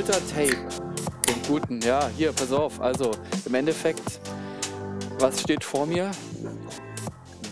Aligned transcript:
Filter-Tape. 0.00 0.56
Den 1.28 1.42
guten, 1.46 1.80
ja, 1.80 2.08
hier, 2.16 2.32
pass 2.32 2.50
auf. 2.52 2.80
Also, 2.80 3.10
im 3.44 3.54
Endeffekt, 3.54 4.20
was 5.18 5.42
steht 5.42 5.62
vor 5.62 5.84
mir? 5.84 6.10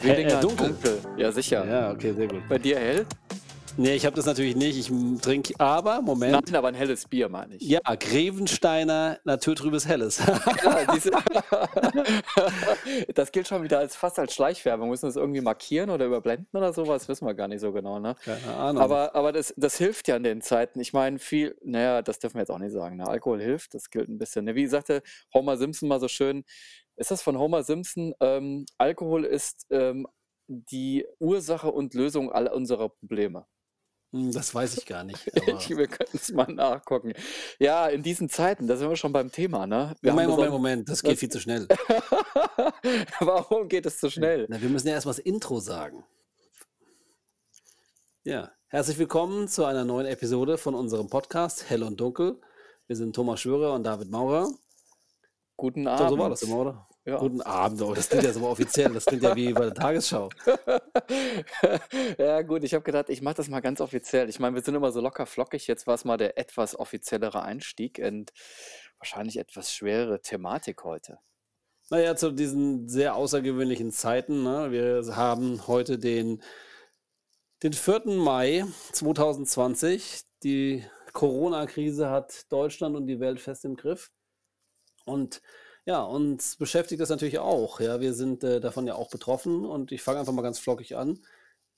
Willinger 0.01 0.39
äh, 0.39 0.41
dunkel. 0.41 0.69
dunkel. 0.69 0.99
Ja, 1.19 1.31
sicher. 1.31 1.67
Ja, 1.67 1.91
okay, 1.91 2.15
sehr 2.15 2.27
gut. 2.27 2.49
Bei 2.49 2.57
dir 2.57 2.79
hell? 2.79 3.07
Nee, 3.79 3.95
ich 3.95 4.05
habe 4.05 4.17
das 4.17 4.27
natürlich 4.27 4.57
nicht. 4.57 4.77
Ich 4.77 4.91
trinke, 5.21 5.55
aber, 5.59 6.03
Moment. 6.03 6.33
Nein, 6.33 6.57
aber 6.57 6.67
ein 6.67 6.75
helles 6.75 7.07
Bier, 7.07 7.29
meine 7.29 7.55
ich. 7.55 7.63
Ja, 7.63 7.79
Grevensteiner 7.85 9.21
Naturtrübes 9.23 9.87
Helles. 9.87 10.19
ja, 10.65 10.93
diese, 10.93 11.13
das 13.15 13.31
gilt 13.31 13.47
schon 13.47 13.63
wieder 13.63 13.79
als 13.79 13.95
fast 13.95 14.19
als 14.19 14.35
Schleichwerbung. 14.35 14.91
Müssen 14.91 15.05
wir 15.05 15.11
das 15.11 15.17
irgendwie 15.17 15.43
markieren 15.43 15.91
oder 15.91 16.07
überblenden 16.07 16.49
oder 16.53 16.73
sowas? 16.73 17.09
Wissen 17.09 17.25
wir 17.25 17.35
gar 17.35 17.47
nicht 17.47 17.61
so 17.61 17.71
genau, 17.71 18.01
ne? 18.01 18.17
Keine 18.25 18.53
Ahnung. 18.53 18.83
Aber, 18.83 19.15
aber 19.15 19.31
das, 19.31 19.55
das 19.57 19.79
hilft 19.79 20.09
ja 20.09 20.17
in 20.17 20.25
den 20.25 20.41
Zeiten. 20.43 20.81
Ich 20.81 20.93
meine, 20.93 21.21
viel, 21.21 21.57
naja, 21.63 22.03
das 22.03 22.19
dürfen 22.19 22.35
wir 22.35 22.41
jetzt 22.41 22.51
auch 22.51 22.59
nicht 22.59 22.73
sagen. 22.73 22.97
Ne? 22.97 23.07
Alkohol 23.07 23.41
hilft, 23.41 23.75
das 23.75 23.91
gilt 23.91 24.09
ein 24.09 24.19
bisschen. 24.19 24.45
Ne? 24.45 24.57
Wie 24.57 24.67
sagte 24.67 25.05
Homer 25.33 25.57
Simpson 25.57 25.89
mal 25.89 26.01
so 26.01 26.09
schön, 26.09 26.43
ist 26.97 27.13
das 27.13 27.23
von 27.23 27.39
Homer 27.39 27.63
Simpson? 27.63 28.13
Ähm, 28.19 28.67
Alkohol 28.77 29.25
ist 29.25 29.67
ähm, 29.71 30.09
die 30.49 31.07
Ursache 31.21 31.71
und 31.71 31.95
Lösung 31.95 32.33
all 32.33 32.49
unserer 32.49 32.89
Probleme. 32.89 33.47
Hm, 34.13 34.33
das 34.33 34.55
weiß 34.55 34.79
ich 34.79 34.87
gar 34.87 35.05
nicht. 35.05 35.27
wir 35.69 35.87
könnten 35.87 36.17
es 36.17 36.33
mal 36.33 36.51
nachgucken. 36.51 37.13
Ja, 37.59 37.89
in 37.89 38.03
diesen 38.03 38.29
Zeiten, 38.29 38.67
da 38.67 38.77
sind 38.77 38.89
wir 38.89 38.97
schon 38.97 39.13
beim 39.13 39.31
Thema, 39.31 39.67
ne? 39.67 39.95
Wir 40.01 40.13
Moment, 40.13 40.31
Moment, 40.31 40.51
Moment, 40.51 40.89
das 40.89 41.03
geht 41.03 41.19
viel 41.19 41.29
zu 41.29 41.41
schnell. 41.41 41.69
Warum 43.21 43.69
geht 43.69 43.85
es 43.85 43.99
zu 43.99 44.11
schnell? 44.11 44.47
Na, 44.49 44.63
wir 44.63 44.71
müssen 44.71 44.89
ja 44.89 44.95
erst 44.95 45.07
mal 45.07 45.13
das 45.13 45.19
Intro 45.19 45.61
sagen. 45.61 46.05
Ja, 48.25 48.51
herzlich 48.69 48.99
willkommen 48.99 49.47
zu 49.47 49.67
einer 49.67 49.85
neuen 49.85 50.07
Episode 50.07 50.57
von 50.57 50.75
unserem 50.75 51.11
Podcast 51.11 51.69
Hell 51.69 51.83
und 51.83 52.01
Dunkel. 52.01 52.41
Wir 52.87 52.97
sind 52.97 53.15
Thomas 53.15 53.41
Schwörer 53.41 53.75
und 53.75 53.85
David 53.85 54.11
Maurer. 54.11 54.51
Guten 55.57 55.87
Abend. 55.87 56.09
So 56.09 56.19
war 56.19 56.31
das 56.31 56.43
immer, 56.43 56.57
oder? 56.57 56.89
Ja. 57.09 57.17
Guten 57.17 57.41
Abend, 57.41 57.81
oh, 57.81 57.95
das 57.95 58.11
klingt 58.11 58.25
ja 58.25 58.33
so 58.35 58.47
offiziell, 58.47 58.93
das 58.93 59.07
klingt 59.07 59.23
ja 59.23 59.35
wie 59.35 59.55
bei 59.55 59.63
der 59.63 59.73
Tagesschau. 59.73 60.29
ja, 62.19 62.43
gut, 62.43 62.65
ich 62.65 62.75
habe 62.75 62.85
gedacht, 62.85 63.09
ich 63.09 63.23
mache 63.23 63.37
das 63.37 63.49
mal 63.49 63.61
ganz 63.61 63.81
offiziell. 63.81 64.29
Ich 64.29 64.39
meine, 64.41 64.55
wir 64.55 64.61
sind 64.61 64.75
immer 64.75 64.93
so 64.93 65.01
locker 65.01 65.25
flockig. 65.25 65.67
Jetzt 65.69 65.87
war 65.87 65.95
es 65.95 66.05
mal 66.05 66.19
der 66.19 66.37
etwas 66.37 66.79
offiziellere 66.79 67.41
Einstieg 67.43 67.99
und 68.05 68.35
wahrscheinlich 68.99 69.39
etwas 69.39 69.73
schwerere 69.73 70.21
Thematik 70.21 70.85
heute. 70.85 71.19
Naja, 71.89 72.15
zu 72.15 72.31
diesen 72.31 72.91
sehr 72.91 73.15
außergewöhnlichen 73.15 73.91
Zeiten. 73.91 74.43
Ne? 74.43 74.71
Wir 74.71 75.17
haben 75.17 75.67
heute 75.67 75.99
den, 75.99 76.43
den 77.63 77.73
4. 77.73 78.03
Mai 78.05 78.67
2020. 78.93 80.25
Die 80.43 80.85
Corona-Krise 81.15 82.11
hat 82.11 82.53
Deutschland 82.53 82.97
und 82.97 83.07
die 83.07 83.19
Welt 83.19 83.41
fest 83.41 83.65
im 83.65 83.77
Griff. 83.77 84.11
Und 85.07 85.41
ja, 85.89 86.03
uns 86.03 86.57
beschäftigt 86.57 87.01
das 87.01 87.09
natürlich 87.09 87.39
auch. 87.39 87.81
Ja, 87.81 87.99
wir 87.99 88.13
sind 88.13 88.45
äh, 88.45 88.61
davon 88.61 88.87
ja 88.87 88.95
auch 88.95 89.09
betroffen 89.09 89.65
und 89.65 89.91
ich 89.91 90.03
fange 90.03 90.21
einfach 90.21 90.35
mal 90.35 90.43
ganz 90.43 90.59
flockig 90.59 90.95
an. 90.99 91.19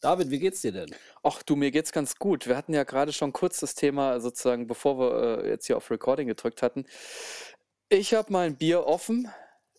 David, 0.01 0.31
wie 0.31 0.41
geht's 0.41 0.63
dir 0.63 0.73
denn? 0.73 0.93
Ach 1.23 1.45
du, 1.45 1.55
mir 1.55 1.71
geht's 1.71 1.93
ganz 1.93 2.17
gut. 2.17 2.49
Wir 2.49 2.57
hatten 2.57 2.75
ja 2.75 2.83
gerade 2.83 3.13
schon 3.13 3.33
kurz 3.33 3.61
das 3.61 3.77
Thema 3.77 4.19
sozusagen, 4.19 4.67
bevor 4.67 4.99
wir 4.99 5.45
äh, 5.45 5.51
jetzt 5.51 5.67
hier 5.69 5.77
auf 5.77 5.93
Recording 5.93 6.27
gedrückt 6.27 6.61
hatten. 6.61 6.87
Ich 7.89 8.13
habe 8.13 8.33
mein 8.33 8.57
Bier 8.57 8.85
offen. 8.85 9.29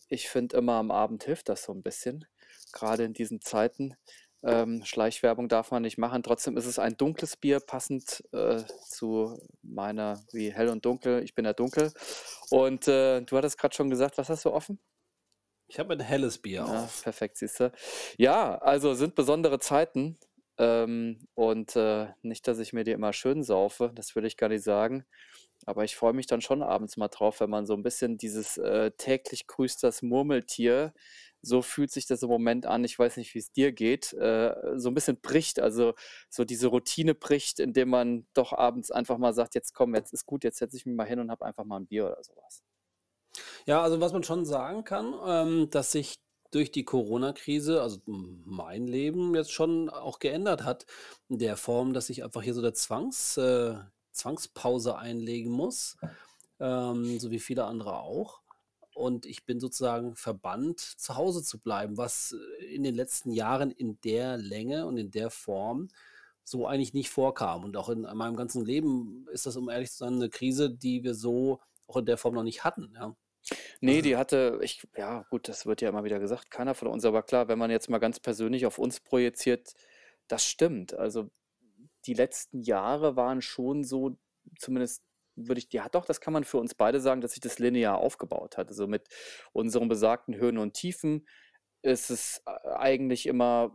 Ich 0.08 0.30
finde 0.30 0.56
immer 0.56 0.76
am 0.76 0.90
Abend 0.90 1.24
hilft 1.24 1.50
das 1.50 1.64
so 1.64 1.74
ein 1.74 1.82
bisschen, 1.82 2.24
gerade 2.72 3.04
in 3.04 3.12
diesen 3.12 3.42
Zeiten. 3.42 3.96
Ähm, 4.44 4.84
Schleichwerbung 4.84 5.48
darf 5.48 5.70
man 5.70 5.82
nicht 5.82 5.98
machen. 5.98 6.22
Trotzdem 6.22 6.56
ist 6.56 6.66
es 6.66 6.78
ein 6.78 6.96
dunkles 6.96 7.36
Bier, 7.36 7.60
passend 7.60 8.24
äh, 8.32 8.62
zu 8.88 9.38
meiner, 9.62 10.20
wie 10.32 10.52
hell 10.52 10.68
und 10.68 10.84
dunkel. 10.84 11.22
Ich 11.22 11.34
bin 11.34 11.44
ja 11.44 11.52
dunkel. 11.52 11.92
Und 12.50 12.88
äh, 12.88 13.20
du 13.22 13.36
hattest 13.36 13.58
gerade 13.58 13.74
schon 13.74 13.90
gesagt, 13.90 14.18
was 14.18 14.28
hast 14.28 14.44
du 14.44 14.50
offen? 14.50 14.80
Ich 15.68 15.78
habe 15.78 15.94
ein 15.94 16.00
helles 16.00 16.38
Bier 16.38 16.64
ja, 16.66 16.84
auf. 16.84 17.02
Perfekt, 17.02 17.38
siehst 17.38 17.60
du. 17.60 17.72
Ja, 18.18 18.58
also 18.58 18.94
sind 18.94 19.14
besondere 19.14 19.58
Zeiten. 19.58 20.18
Ähm, 20.58 21.26
und 21.34 21.76
äh, 21.76 22.08
nicht, 22.22 22.46
dass 22.46 22.58
ich 22.58 22.72
mir 22.72 22.84
die 22.84 22.90
immer 22.90 23.12
schön 23.12 23.42
saufe, 23.42 23.90
das 23.94 24.14
will 24.14 24.24
ich 24.26 24.36
gar 24.36 24.48
nicht 24.48 24.64
sagen. 24.64 25.06
Aber 25.64 25.84
ich 25.84 25.96
freue 25.96 26.12
mich 26.12 26.26
dann 26.26 26.40
schon 26.40 26.62
abends 26.62 26.96
mal 26.96 27.08
drauf, 27.08 27.40
wenn 27.40 27.50
man 27.50 27.66
so 27.66 27.74
ein 27.74 27.82
bisschen 27.82 28.18
dieses 28.18 28.58
äh, 28.58 28.90
täglich 28.92 29.46
grüßt 29.46 29.82
das 29.82 30.02
Murmeltier 30.02 30.92
so 31.42 31.60
fühlt 31.60 31.90
sich 31.90 32.06
das 32.06 32.22
im 32.22 32.28
Moment 32.28 32.66
an, 32.66 32.84
ich 32.84 32.98
weiß 32.98 33.16
nicht, 33.16 33.34
wie 33.34 33.40
es 33.40 33.52
dir 33.52 33.72
geht, 33.72 34.12
äh, 34.14 34.54
so 34.76 34.88
ein 34.88 34.94
bisschen 34.94 35.20
bricht, 35.20 35.60
also 35.60 35.94
so 36.30 36.44
diese 36.44 36.68
Routine 36.68 37.14
bricht, 37.14 37.60
indem 37.60 37.90
man 37.90 38.26
doch 38.32 38.52
abends 38.52 38.90
einfach 38.90 39.18
mal 39.18 39.34
sagt, 39.34 39.54
jetzt 39.54 39.74
komm, 39.74 39.94
jetzt 39.94 40.12
ist 40.12 40.24
gut, 40.26 40.44
jetzt 40.44 40.58
setze 40.58 40.76
ich 40.76 40.86
mich 40.86 40.94
mal 40.94 41.06
hin 41.06 41.18
und 41.18 41.30
habe 41.30 41.44
einfach 41.44 41.64
mal 41.64 41.80
ein 41.80 41.86
Bier 41.86 42.06
oder 42.06 42.22
sowas. 42.22 42.62
Ja, 43.66 43.82
also 43.82 44.00
was 44.00 44.12
man 44.12 44.22
schon 44.22 44.44
sagen 44.44 44.84
kann, 44.84 45.14
ähm, 45.26 45.70
dass 45.70 45.92
sich 45.92 46.20
durch 46.50 46.70
die 46.70 46.84
Corona-Krise, 46.84 47.82
also 47.82 47.98
mein 48.06 48.86
Leben 48.86 49.34
jetzt 49.34 49.52
schon 49.52 49.88
auch 49.88 50.18
geändert 50.18 50.64
hat, 50.64 50.86
in 51.28 51.38
der 51.38 51.56
Form, 51.56 51.94
dass 51.94 52.10
ich 52.10 52.24
einfach 52.24 52.42
hier 52.42 52.54
so 52.54 52.62
der 52.62 52.74
Zwangs, 52.74 53.36
äh, 53.38 53.74
Zwangspause 54.12 54.96
einlegen 54.96 55.50
muss, 55.50 55.96
ähm, 56.60 57.18
so 57.18 57.30
wie 57.30 57.38
viele 57.38 57.64
andere 57.64 58.00
auch 58.00 58.41
und 58.94 59.26
ich 59.26 59.44
bin 59.44 59.60
sozusagen 59.60 60.14
verbannt, 60.14 60.80
zu 60.80 61.16
Hause 61.16 61.42
zu 61.42 61.58
bleiben, 61.58 61.96
was 61.96 62.36
äh, 62.60 62.64
in 62.66 62.82
den 62.82 62.94
letzten 62.94 63.32
Jahren 63.32 63.70
in 63.70 64.00
der 64.02 64.36
Länge 64.36 64.86
und 64.86 64.96
in 64.96 65.10
der 65.10 65.30
Form 65.30 65.88
so 66.44 66.66
eigentlich 66.66 66.94
nicht 66.94 67.10
vorkam. 67.10 67.64
Und 67.64 67.76
auch 67.76 67.88
in 67.88 68.02
meinem 68.02 68.36
ganzen 68.36 68.64
Leben 68.64 69.26
ist 69.32 69.46
das, 69.46 69.56
um 69.56 69.68
ehrlich 69.68 69.90
zu 69.90 69.98
sein, 69.98 70.14
eine 70.14 70.28
Krise, 70.28 70.70
die 70.70 71.04
wir 71.04 71.14
so 71.14 71.60
auch 71.86 71.96
in 71.96 72.06
der 72.06 72.16
Form 72.16 72.34
noch 72.34 72.42
nicht 72.42 72.64
hatten. 72.64 72.92
Ja. 72.94 73.16
Nee, 73.80 73.96
also 73.96 74.02
die 74.02 74.16
hatte, 74.16 74.58
ich, 74.62 74.86
ja 74.96 75.24
gut, 75.30 75.48
das 75.48 75.66
wird 75.66 75.80
ja 75.80 75.88
immer 75.88 76.04
wieder 76.04 76.20
gesagt, 76.20 76.50
keiner 76.50 76.74
von 76.74 76.88
uns, 76.88 77.04
aber 77.04 77.22
klar, 77.22 77.48
wenn 77.48 77.58
man 77.58 77.70
jetzt 77.70 77.90
mal 77.90 77.98
ganz 77.98 78.20
persönlich 78.20 78.66
auf 78.66 78.78
uns 78.78 79.00
projiziert, 79.00 79.74
das 80.28 80.44
stimmt. 80.44 80.94
Also 80.94 81.30
die 82.06 82.14
letzten 82.14 82.60
Jahre 82.60 83.16
waren 83.16 83.42
schon 83.42 83.84
so, 83.84 84.16
zumindest 84.58 85.02
würde 85.36 85.60
ich, 85.60 85.72
ja 85.72 85.88
doch, 85.88 86.04
das 86.04 86.20
kann 86.20 86.32
man 86.32 86.44
für 86.44 86.58
uns 86.58 86.74
beide 86.74 87.00
sagen, 87.00 87.20
dass 87.20 87.32
sich 87.32 87.40
das 87.40 87.58
linear 87.58 87.98
aufgebaut 87.98 88.56
hat. 88.56 88.68
Also 88.68 88.86
mit 88.86 89.08
unseren 89.52 89.88
besagten 89.88 90.36
Höhen 90.36 90.58
und 90.58 90.74
Tiefen 90.74 91.26
ist 91.82 92.10
es 92.10 92.42
äh, 92.46 92.70
eigentlich 92.76 93.26
immer 93.26 93.74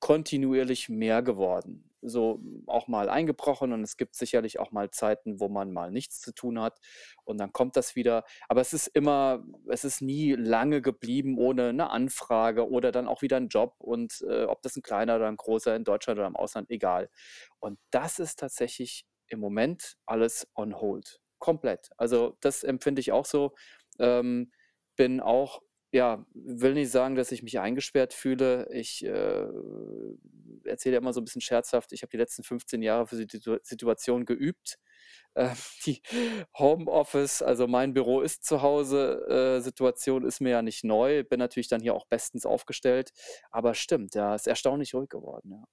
kontinuierlich 0.00 0.88
mehr 0.88 1.22
geworden. 1.22 1.88
So 2.04 2.40
auch 2.66 2.88
mal 2.88 3.08
eingebrochen 3.08 3.72
und 3.72 3.82
es 3.82 3.96
gibt 3.96 4.16
sicherlich 4.16 4.58
auch 4.58 4.72
mal 4.72 4.90
Zeiten, 4.90 5.38
wo 5.38 5.48
man 5.48 5.72
mal 5.72 5.92
nichts 5.92 6.20
zu 6.20 6.32
tun 6.34 6.60
hat 6.60 6.80
und 7.24 7.38
dann 7.38 7.52
kommt 7.52 7.76
das 7.76 7.94
wieder. 7.94 8.24
Aber 8.48 8.60
es 8.60 8.72
ist 8.72 8.88
immer, 8.88 9.44
es 9.68 9.84
ist 9.84 10.02
nie 10.02 10.32
lange 10.32 10.82
geblieben 10.82 11.38
ohne 11.38 11.68
eine 11.68 11.90
Anfrage 11.90 12.68
oder 12.68 12.90
dann 12.90 13.06
auch 13.06 13.22
wieder 13.22 13.36
ein 13.36 13.48
Job 13.48 13.74
und 13.78 14.24
äh, 14.28 14.44
ob 14.44 14.62
das 14.62 14.76
ein 14.76 14.82
kleiner 14.82 15.16
oder 15.16 15.28
ein 15.28 15.36
großer 15.36 15.76
in 15.76 15.84
Deutschland 15.84 16.18
oder 16.18 16.28
im 16.28 16.36
Ausland, 16.36 16.70
egal. 16.70 17.08
Und 17.60 17.78
das 17.90 18.18
ist 18.18 18.38
tatsächlich 18.40 19.06
im 19.32 19.40
Moment 19.40 19.96
alles 20.06 20.46
on 20.54 20.80
hold. 20.80 21.20
Komplett. 21.38 21.90
Also 21.96 22.36
das 22.40 22.62
empfinde 22.62 23.00
ich 23.00 23.12
auch 23.12 23.24
so. 23.24 23.54
Ähm, 23.98 24.52
bin 24.96 25.20
auch, 25.20 25.62
ja, 25.92 26.24
will 26.34 26.74
nicht 26.74 26.90
sagen, 26.90 27.16
dass 27.16 27.32
ich 27.32 27.42
mich 27.42 27.58
eingesperrt 27.58 28.14
fühle. 28.14 28.68
Ich 28.72 29.04
äh, 29.04 29.46
erzähle 30.64 30.96
immer 30.96 31.12
so 31.12 31.20
ein 31.20 31.24
bisschen 31.24 31.40
scherzhaft, 31.40 31.92
ich 31.92 32.02
habe 32.02 32.10
die 32.10 32.16
letzten 32.16 32.44
15 32.44 32.82
Jahre 32.82 33.06
für 33.06 33.26
die 33.26 33.40
Situation 33.62 34.24
geübt. 34.24 34.78
Äh, 35.34 35.48
die 35.86 36.02
Homeoffice, 36.58 37.40
also 37.40 37.66
mein 37.66 37.94
Büro 37.94 38.20
ist 38.20 38.44
zu 38.44 38.60
Hause, 38.60 39.56
äh, 39.56 39.60
Situation 39.62 40.26
ist 40.26 40.40
mir 40.40 40.50
ja 40.50 40.60
nicht 40.60 40.84
neu, 40.84 41.24
bin 41.24 41.38
natürlich 41.38 41.68
dann 41.68 41.80
hier 41.80 41.94
auch 41.94 42.04
bestens 42.06 42.44
aufgestellt. 42.44 43.12
Aber 43.50 43.72
stimmt, 43.72 44.14
ja, 44.14 44.34
ist 44.34 44.46
erstaunlich 44.46 44.92
ruhig 44.94 45.08
geworden, 45.08 45.52
ja. 45.52 45.64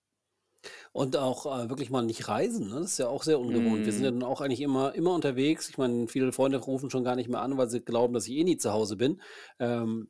Und 0.92 1.16
auch, 1.18 1.46
äh, 1.46 1.70
wirklich 1.70 1.90
mal 1.90 2.02
nicht 2.04 2.28
reisen, 2.28 2.70
ne? 2.70 2.76
Das 2.82 2.92
ist 2.94 2.98
ja 3.00 3.08
auch 3.08 3.24
sehr 3.24 3.40
ungewohnt. 3.40 3.86
Wir 3.86 3.94
sind 3.94 4.04
ja 4.04 4.12
Mhm. 4.12 4.20
dann 4.22 4.30
auch 4.30 4.42
eigentlich 4.42 4.62
immer 4.62 4.94
immer 4.96 5.14
unterwegs. 5.14 5.70
Ich 5.70 5.78
meine, 5.78 6.08
viele 6.08 6.32
Freunde 6.34 6.58
rufen 6.58 6.90
schon 6.90 7.04
gar 7.04 7.16
nicht 7.16 7.30
mehr 7.30 7.42
an, 7.42 7.58
weil 7.58 7.70
sie 7.70 7.82
glauben, 7.82 8.14
dass 8.14 8.28
ich 8.28 8.34
eh 8.36 8.44
nie 8.44 8.58
zu 8.58 8.72
Hause 8.74 8.98
bin. 8.98 9.22
Ähm, 9.60 10.10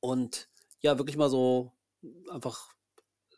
und 0.00 0.48
ja, 0.80 0.98
wirklich 0.98 1.16
mal 1.16 1.30
so 1.30 1.72
einfach 2.30 2.70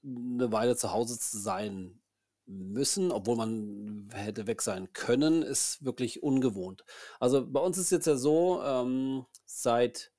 eine 0.05 0.53
Weile 0.53 0.77
zu 0.77 0.93
Hause 0.93 1.19
zu 1.19 1.39
sein 1.39 2.01
müssen, 2.47 3.11
obwohl 3.13 3.37
man 3.37 4.09
hätte 4.13 4.47
weg 4.47 4.61
sein 4.63 4.93
können, 4.93 5.43
ist 5.43 5.85
wirklich 5.85 6.23
ungewohnt. 6.23 6.85
Also, 7.21 7.47
bei 7.47 7.61
uns 7.61 7.79
ist 7.79 7.91
jetzt 7.91 8.07
ja 8.07 8.17
so, 8.17 8.63
ähm, 8.63 9.27
seit 9.47 10.13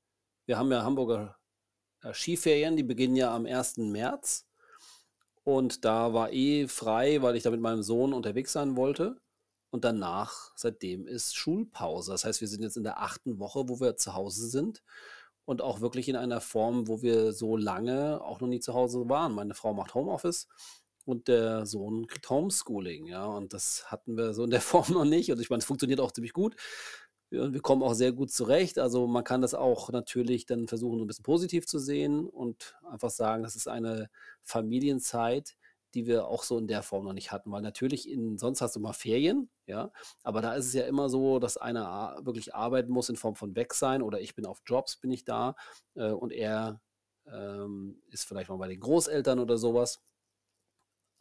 wir 0.48 0.58
haben 0.58 0.72
ja 0.72 0.84
Hamburger, 0.84 1.38
äh, 2.04 2.14
Skiferien, 2.14 2.76
die 2.78 2.84
beginnen 2.84 3.16
ja 3.16 3.34
am 3.36 3.46
1. 3.46 3.92
März. 3.92 4.48
Und 5.46 5.86
da 5.86 6.14
war 6.14 6.34
eh 6.34 6.68
frei, 6.68 7.22
weil 7.22 7.36
ich 7.36 7.44
da 7.44 7.52
mit 7.52 7.62
meinem 7.62 7.84
Sohn 7.84 8.14
unterwegs 8.14 8.52
sein 8.52 8.76
wollte. 8.76 9.22
Und 9.72 9.86
danach, 9.86 10.52
seitdem 10.56 11.08
ist 11.08 11.36
Schulpause. 11.36 12.12
Das 12.12 12.26
heißt, 12.26 12.42
wir 12.42 12.48
sind 12.48 12.64
jetzt 12.64 12.78
in 12.78 12.84
der 12.84 13.02
achten 13.02 13.40
Woche, 13.40 13.70
wo 13.70 13.80
wir 13.80 13.96
zu 13.98 14.16
Hause 14.16 14.48
sind. 14.50 14.82
Und 15.46 15.62
auch 15.62 15.82
wirklich 15.82 16.10
in 16.10 16.16
einer 16.16 16.42
Form, 16.42 16.88
wo 16.88 17.02
wir 17.04 17.32
so 17.34 17.58
lange 17.58 18.22
auch 18.24 18.40
noch 18.42 18.48
nie 18.48 18.60
zu 18.60 18.74
Hause 18.74 19.08
waren. 19.10 19.34
Meine 19.34 19.54
Frau 19.54 19.74
macht 19.74 19.94
Homeoffice. 19.96 20.48
und 21.06 21.28
der 21.28 21.66
Sohn 21.68 22.08
kriegt 22.08 22.30
Homeschooling, 22.30 23.06
ja. 23.08 23.26
Und 23.28 23.54
das 23.54 23.92
hatten 23.92 24.18
wir 24.18 24.34
so 24.34 24.44
in 24.46 24.50
der 24.52 24.62
Form 24.62 24.92
noch 24.94 25.06
nicht. 25.06 25.32
Und 25.32 25.40
ich 25.42 25.50
meine, 25.50 25.60
es 25.60 25.66
funktioniert 25.66 26.00
auch 26.00 26.12
ziemlich 26.12 26.34
gut. 26.34 26.56
Wir 27.32 27.52
wir 27.54 27.62
kommen 27.62 27.82
auch 27.84 27.94
sehr 27.94 28.12
gut 28.12 28.32
zurecht. 28.32 28.78
Also, 28.78 29.08
man 29.08 29.24
kann 29.24 29.42
das 29.42 29.54
auch 29.56 29.90
natürlich 29.90 30.46
dann 30.46 30.68
versuchen, 30.68 30.98
so 31.00 31.04
'n 31.06 31.08
bisschen 31.08 31.24
positiv 31.24 31.66
zu 31.66 31.80
sehen 31.80 32.28
und 32.28 32.76
einfach 32.90 33.10
sagen, 33.10 33.42
das 33.44 33.56
ist 33.56 33.68
eine 33.68 34.10
Familienzeit, 34.44 35.56
die 35.96 36.06
wir 36.06 36.28
auch 36.28 36.44
so 36.44 36.58
in 36.58 36.68
der 36.68 36.84
Form 36.84 37.04
noch 37.06 37.14
nicht 37.14 37.32
hatten. 37.32 37.52
Weil 37.52 37.62
natürlich 37.62 38.10
in 38.10 38.38
sonst 38.38 38.62
hast 38.62 38.76
du 38.76 38.80
mal 38.80 38.94
Ferien, 38.94 39.50
ja, 39.66 39.92
aber 40.24 40.42
da 40.42 40.54
ist 40.56 40.68
es 40.68 40.74
ja 40.74 40.84
immer 40.86 41.10
so, 41.10 41.40
dass 41.40 41.58
einer 41.58 42.20
wirklich 42.24 42.54
arbeiten 42.54 42.92
muss 42.92 43.10
in 43.10 43.16
Form 43.16 43.36
von 43.36 43.56
weg 43.56 43.74
sein 43.74 44.02
oder 44.04 44.20
ich 44.22 44.36
bin 44.36 44.46
auf 44.46 44.62
Jobs 44.66 44.98
bin 44.98 45.12
ich 45.12 45.24
da, 45.26 45.56
äh, 45.96 46.12
und 46.12 46.32
er, 46.32 46.82
ähm, 47.28 48.02
ist 48.12 48.26
vielleicht 48.26 48.50
mal 48.50 48.58
bei 48.58 48.68
den 48.68 48.80
Großeltern 48.80 49.40
oder 49.40 49.58
so 49.58 49.74
was. 49.74 49.98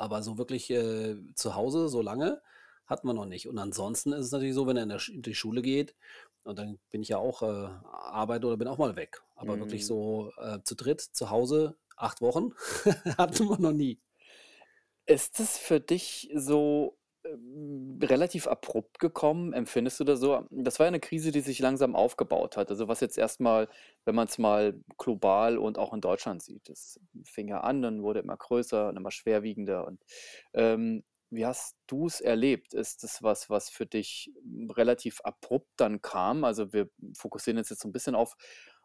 Aber 0.00 0.22
so 0.22 0.38
wirklich, 0.38 0.70
äh, 0.70 1.16
zu 1.34 1.54
Hause 1.54 1.88
so 1.88 2.02
lange 2.02 2.42
hatten 2.86 3.06
wir 3.08 3.14
noch 3.14 3.26
nicht. 3.26 3.48
Und 3.48 3.58
ansonsten 3.58 4.12
ist 4.12 4.26
es 4.26 4.32
natürlich 4.32 4.54
so, 4.54 4.66
wenn 4.66 4.76
er 4.76 4.82
in 4.84 4.88
der 4.90 5.00
in 5.08 5.22
die 5.22 5.34
Schule 5.34 5.62
geht 5.62 5.94
und 6.44 6.58
dann 6.58 6.78
bin 6.90 7.02
ich 7.02 7.08
ja 7.08 7.18
auch, 7.18 7.42
äh, 7.42 7.46
arbeiten 7.46 8.44
oder 8.44 8.56
bin 8.56 8.68
auch 8.68 8.78
mal 8.78 8.96
weg. 8.96 9.22
Aber 9.36 9.58
wirklich 9.60 9.86
Mhm. 9.86 9.86
so, 9.86 10.32
äh, 10.38 10.60
zu 10.64 10.74
dritt 10.76 11.00
zu 11.00 11.30
Hause 11.30 11.76
8 11.96 12.20
Wochen 12.20 12.52
hatten 13.18 13.46
wir 13.48 13.58
noch 13.60 13.72
nie. 13.72 14.00
Ist 15.06 15.38
es 15.40 15.58
für 15.58 15.80
dich 15.80 16.30
so, 16.34 16.98
ähm, 17.26 17.98
relativ 18.02 18.46
abrupt 18.46 18.98
gekommen? 18.98 19.52
Empfindest 19.52 20.00
du 20.00 20.04
das 20.04 20.18
so? 20.20 20.46
Das 20.50 20.78
war 20.78 20.86
ja 20.86 20.90
'ne 20.92 21.00
Krise, 21.00 21.30
die 21.30 21.40
sich 21.40 21.58
langsam 21.58 21.94
aufgebaut 21.94 22.56
hat. 22.56 22.70
Also, 22.70 22.88
was 22.88 23.00
jetzt 23.00 23.18
erst 23.18 23.40
mal 23.40 23.68
wenn 24.06 24.14
man's 24.14 24.38
mal 24.38 24.74
global 24.98 25.58
und 25.58 25.78
auch 25.78 25.92
in 25.94 26.00
Deutschland 26.00 26.42
sieht. 26.42 26.68
Das 26.70 26.98
fing 27.24 27.48
ja 27.48 27.60
an 27.60 27.84
und 27.84 28.02
wurde 28.02 28.20
immer 28.20 28.36
größer 28.36 28.88
und 28.88 28.96
immer 28.96 29.10
schwerwiegender 29.10 29.86
und, 29.86 30.02
ähm, 30.54 31.04
wie 31.34 31.46
hast 31.46 31.76
du's 31.86 32.20
erlebt? 32.20 32.74
Ist 32.74 33.02
das 33.04 33.22
was, 33.22 33.50
was 33.50 33.70
für 33.70 33.86
dich, 33.86 34.32
hm, 34.42 34.70
relativ 34.70 35.20
abrupt 35.22 35.70
dann 35.76 36.02
kam? 36.02 36.44
Also, 36.44 36.72
wir 36.72 36.90
fokussieren 37.16 37.58
uns 37.58 37.70
jetzt 37.70 37.82
so 37.82 37.88
'n 37.88 37.92
bisschen 37.92 38.14
auf 38.14 38.36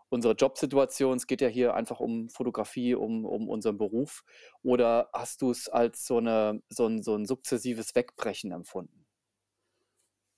unsere 0.10 0.34
Jobsituation. 0.36 1.18
Es 1.18 1.28
geht 1.28 1.42
ja 1.42 1.48
hier 1.50 1.76
einfach 1.76 2.00
um 2.00 2.30
Fotografie, 2.30 2.96
um 2.96 3.26
um 3.26 3.50
unseren 3.50 3.78
Beruf. 3.78 4.24
Oder 4.64 5.10
hast 5.14 5.42
du's 5.42 5.70
als 5.70 6.06
so 6.08 6.20
'ne 6.20 6.62
so 6.70 6.86
'n 6.88 7.04
so 7.04 7.16
'n 7.16 7.26
sukzessives 7.26 7.96
Wegbrechen 7.96 8.52
empfunden? 8.52 9.06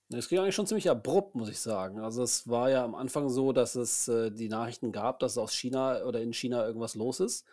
Ne, 0.10 0.18
es 0.18 0.28
ging 0.28 0.40
eigentlich 0.40 0.56
schon 0.56 0.68
ziemlich 0.68 0.90
abrupt, 0.90 1.36
muss 1.36 1.50
ich 1.50 1.60
sagen. 1.60 2.00
Also, 2.02 2.24
es 2.24 2.48
war 2.50 2.70
ja 2.70 2.84
am 2.84 2.96
Anfang 2.96 3.30
so, 3.30 3.54
dass 3.54 3.76
es, 3.76 4.08
äh, 4.10 4.30
die 4.32 4.50
Nachrichten 4.50 4.92
gab, 4.92 5.20
dass 5.20 5.38
aus 5.38 5.54
China 5.54 6.04
oder 6.04 6.20
in 6.22 6.34
China 6.34 6.66
irgendwas 6.66 6.96
los 6.96 7.20
ist. 7.22 7.46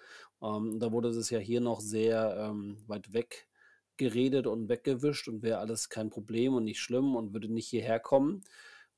Ähm, 0.42 0.78
da 0.80 0.90
wurde 0.90 1.12
das 1.12 1.30
ja 1.30 1.38
hier 1.38 1.60
noch 1.60 1.80
sehr, 1.80 2.36
ähm, 2.36 2.82
weit 2.88 3.12
weg 3.12 3.48
geredet 3.98 4.46
und 4.46 4.68
weggewischt 4.68 5.28
und 5.28 5.42
wäre 5.42 5.58
alles 5.60 5.88
kein 5.90 6.10
Problem 6.10 6.54
und 6.54 6.64
nicht 6.64 6.80
schlimm 6.80 7.16
und 7.16 7.32
würde 7.34 7.48
nicht 7.52 7.68
hierher 7.68 8.00
kommen. 8.00 8.42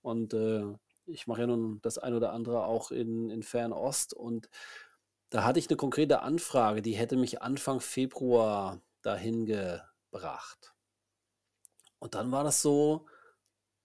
Und, 0.03 0.35
äh, 0.35 0.65
ich 1.07 1.27
mache 1.27 1.43
ja 1.43 1.47
nun 1.49 1.81
das 1.83 1.99
ein 1.99 2.15
oder 2.15 2.33
andere 2.33 2.65
auch 2.67 2.91
in 2.93 3.31
in 3.31 3.43
Fernost 3.43 4.15
und 4.15 4.49
da 5.31 5.45
hatte 5.45 5.59
ich 5.61 5.69
'ne 5.71 5.77
konkrete 5.77 6.23
Anfrage, 6.23 6.83
die 6.83 6.95
hätte 6.95 7.17
mich 7.17 7.43
Anfang 7.43 7.81
Februar 7.81 8.81
dahin 9.03 9.47
gebracht. 9.47 10.73
Und 12.03 12.15
dann 12.15 12.33
war 12.33 12.45
das 12.45 12.63
so, 12.63 13.07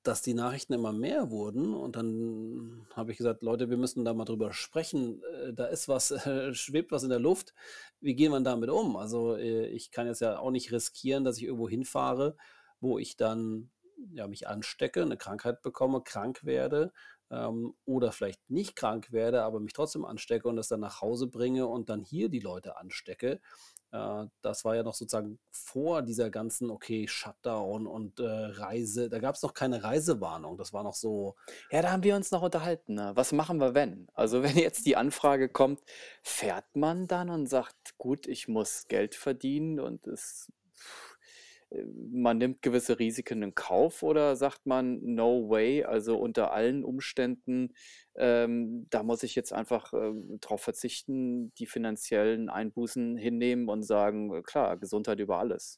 dass 0.07 0.21
die 0.21 0.33
Nachrichten 0.33 0.73
immer 0.73 0.91
mehr 0.93 1.31
wurden 1.31 1.73
und 1.73 1.95
dann 1.95 2.87
habe 2.93 3.11
ich 3.11 3.17
gesagt: 3.17 3.43
„Leute, 3.43 3.69
wir 3.69 3.77
müssen 3.77 4.05
da 4.05 4.13
mal 4.13 4.25
drüber 4.25 4.53
sprechen. 4.53 5.21
Äh, 5.43 5.53
da 5.53 5.65
ist 5.65 5.87
was 5.87 6.11
äh, 6.27 6.53
schwebt 6.53 6.91
was 6.91 7.03
in 7.03 7.09
der 7.09 7.19
Luft. 7.19 7.53
Wie 8.01 8.15
gehen 8.15 8.31
wir 8.31 8.39
damit 8.41 8.69
um?“ 8.69 8.95
Also, 8.97 9.35
äh, 9.35 9.67
ich 9.67 9.91
kann 9.91 10.07
jetzt 10.07 10.21
ja 10.21 10.39
auch 10.39 10.51
nicht 10.51 10.71
riskieren, 10.71 11.23
dass 11.23 11.37
ich 11.37 11.43
irgendwo 11.45 11.69
hinfahre, 11.69 12.37
wo 12.79 12.99
ich 12.99 13.17
dann, 13.17 13.71
ja, 14.11 14.27
mich 14.27 14.47
anstecke, 14.47 15.05
'ne 15.05 15.17
Krankheit 15.17 15.61
bekomme, 15.61 16.01
krank 16.03 16.43
werde, 16.45 16.91
ähm, 17.31 17.73
oder 17.85 18.11
vielleicht 18.11 18.49
nicht 18.49 18.75
krank 18.75 19.11
werde, 19.11 19.43
aber 19.43 19.59
mich 19.59 19.73
trotzdem 19.73 20.05
anstecke 20.05 20.47
und 20.47 20.55
das 20.57 20.67
dann 20.67 20.79
nach 20.81 21.01
Hause 21.01 21.27
bringe 21.27 21.67
und 21.67 21.89
dann 21.89 22.03
hier 22.03 22.29
die 22.29 22.39
Leute 22.39 22.77
anstecke. 22.77 23.41
Äh, 23.95 24.27
das 24.41 24.65
war 24.65 24.75
ja 24.75 24.83
noch 24.83 24.93
sozusagen 24.95 25.39
vor 25.51 26.01
dieser 26.01 26.29
ganzen, 26.29 26.69
okay, 26.71 27.07
Shutdown 27.07 27.87
und, 27.87 28.19
äh, 28.19 28.23
Reise 28.25 29.09
da 29.09 29.19
gab's 29.19 29.41
noch 29.43 29.53
keine 29.53 29.83
Reisewarnung. 29.83 30.57
Das 30.57 30.73
war 30.73 30.83
noch 30.83 30.95
so 30.95 31.35
Ja, 31.71 31.81
da 31.81 31.91
haben 31.91 32.03
wir 32.03 32.15
uns 32.15 32.31
noch 32.31 32.41
unterhalten, 32.41 32.95
ne? 32.95 33.11
Was 33.15 33.31
machen 33.31 33.59
wir, 33.59 33.73
wenn? 33.73 34.07
Also, 34.13 34.43
wenn 34.43 34.57
jetzt 34.57 34.85
die 34.85 34.95
Anfrage 34.97 35.49
kommt, 35.49 35.81
fährt 36.23 36.75
man 36.75 37.07
dann 37.07 37.29
und 37.29 37.47
sagt: 37.47 37.97
„Gut, 37.97 38.27
ich 38.27 38.47
muss 38.47 38.87
Geld 38.87 39.15
verdienen 39.15 39.79
und 39.79 40.07
es 40.07 40.51
man 42.11 42.37
nimmt 42.37 42.61
gewisse 42.61 42.99
Risiken 42.99 43.41
in 43.43 43.55
Kauf“, 43.55 44.03
oder 44.03 44.35
sagt 44.35 44.65
man: 44.65 44.99
„No 45.03 45.49
way, 45.49 45.83
also, 45.83 46.17
unter 46.17 46.51
allen 46.53 46.83
Umständen, 46.83 47.73
ähm, 48.15 48.87
da 48.89 49.03
muss 49.03 49.23
ich 49.23 49.35
jetzt 49.35 49.53
einfach, 49.53 49.93
ähm, 49.93 50.37
drauf 50.41 50.61
verzichten, 50.61 51.53
die 51.59 51.65
finanziellen 51.67 52.49
Einbußen 52.49 53.17
hinnehmen 53.17 53.69
und 53.69 53.83
sagen: 53.83 54.33
‚Äh, 54.33 54.41
klar, 54.43 54.77
Gesundheit 54.77 55.19
über 55.19 55.39
alles.‘“ 55.39 55.77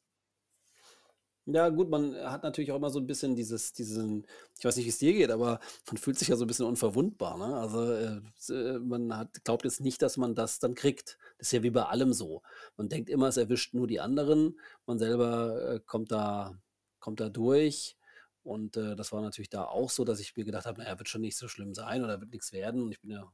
Ja 1.50 1.70
gut, 1.70 1.90
man 1.90 2.14
hat 2.30 2.44
natürlich 2.44 2.74
auch 2.74 2.76
immer 2.76 2.90
so 2.90 3.00
'n 3.00 3.08
bisschen 3.08 3.34
dieses 3.38 3.72
diesen 3.72 4.26
ich 4.60 4.66
weiß 4.66 4.76
nicht, 4.76 4.86
wie's 4.86 4.98
dir 4.98 5.14
geht, 5.14 5.32
aber 5.32 5.62
man 5.88 5.96
fühlt 5.98 6.20
sich 6.20 6.28
ja 6.28 6.36
so 6.36 6.44
'n 6.44 6.48
bisschen 6.48 6.66
unverwundbar, 6.66 7.38
ne? 7.38 7.56
Also, 7.56 7.90
äh, 7.94 8.20
äh, 8.54 8.80
man 8.80 9.16
hat 9.16 9.46
glaubt 9.46 9.64
jetzt 9.64 9.80
nicht, 9.80 10.02
dass 10.02 10.18
man 10.18 10.36
das 10.36 10.60
dann 10.60 10.76
kriegt. 10.76 11.18
Das 11.38 11.48
ist 11.48 11.52
ja 11.54 11.64
wie 11.64 11.70
bei 11.70 11.84
allem 11.86 12.12
so. 12.12 12.42
Man 12.76 12.90
denkt 12.90 13.10
immer, 13.10 13.30
es 13.30 13.38
erwischt 13.38 13.74
nur 13.74 13.88
die 13.88 14.02
anderen. 14.02 14.60
Man 14.86 15.00
selber, 15.00 15.76
äh, 15.76 15.80
kommt 15.80 16.12
da 16.12 16.60
kommt 17.00 17.22
da 17.22 17.30
durch. 17.30 17.96
Und, 18.44 18.76
äh, 18.76 18.98
das 18.98 19.14
war 19.14 19.22
natürlich 19.22 19.50
da 19.50 19.64
auch 19.64 19.90
so, 19.90 20.04
dass 20.04 20.20
ich 20.20 20.36
mir 20.36 20.44
gedacht 20.44 20.66
habe: 20.66 20.82
„Na 20.82 20.90
ja, 20.90 21.00
wird 21.00 21.08
schon 21.08 21.22
nicht 21.22 21.38
so 21.38 21.48
schlimm 21.48 21.74
sein 21.74 22.04
oder 22.04 22.20
wird 22.20 22.32
nix 22.34 22.52
werden.“ 22.52 22.82
Und 22.84 22.92
ich 22.92 23.00
bin 23.00 23.12
ja 23.12 23.32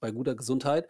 bei 0.00 0.10
guter 0.12 0.34
Gesundheit. 0.36 0.88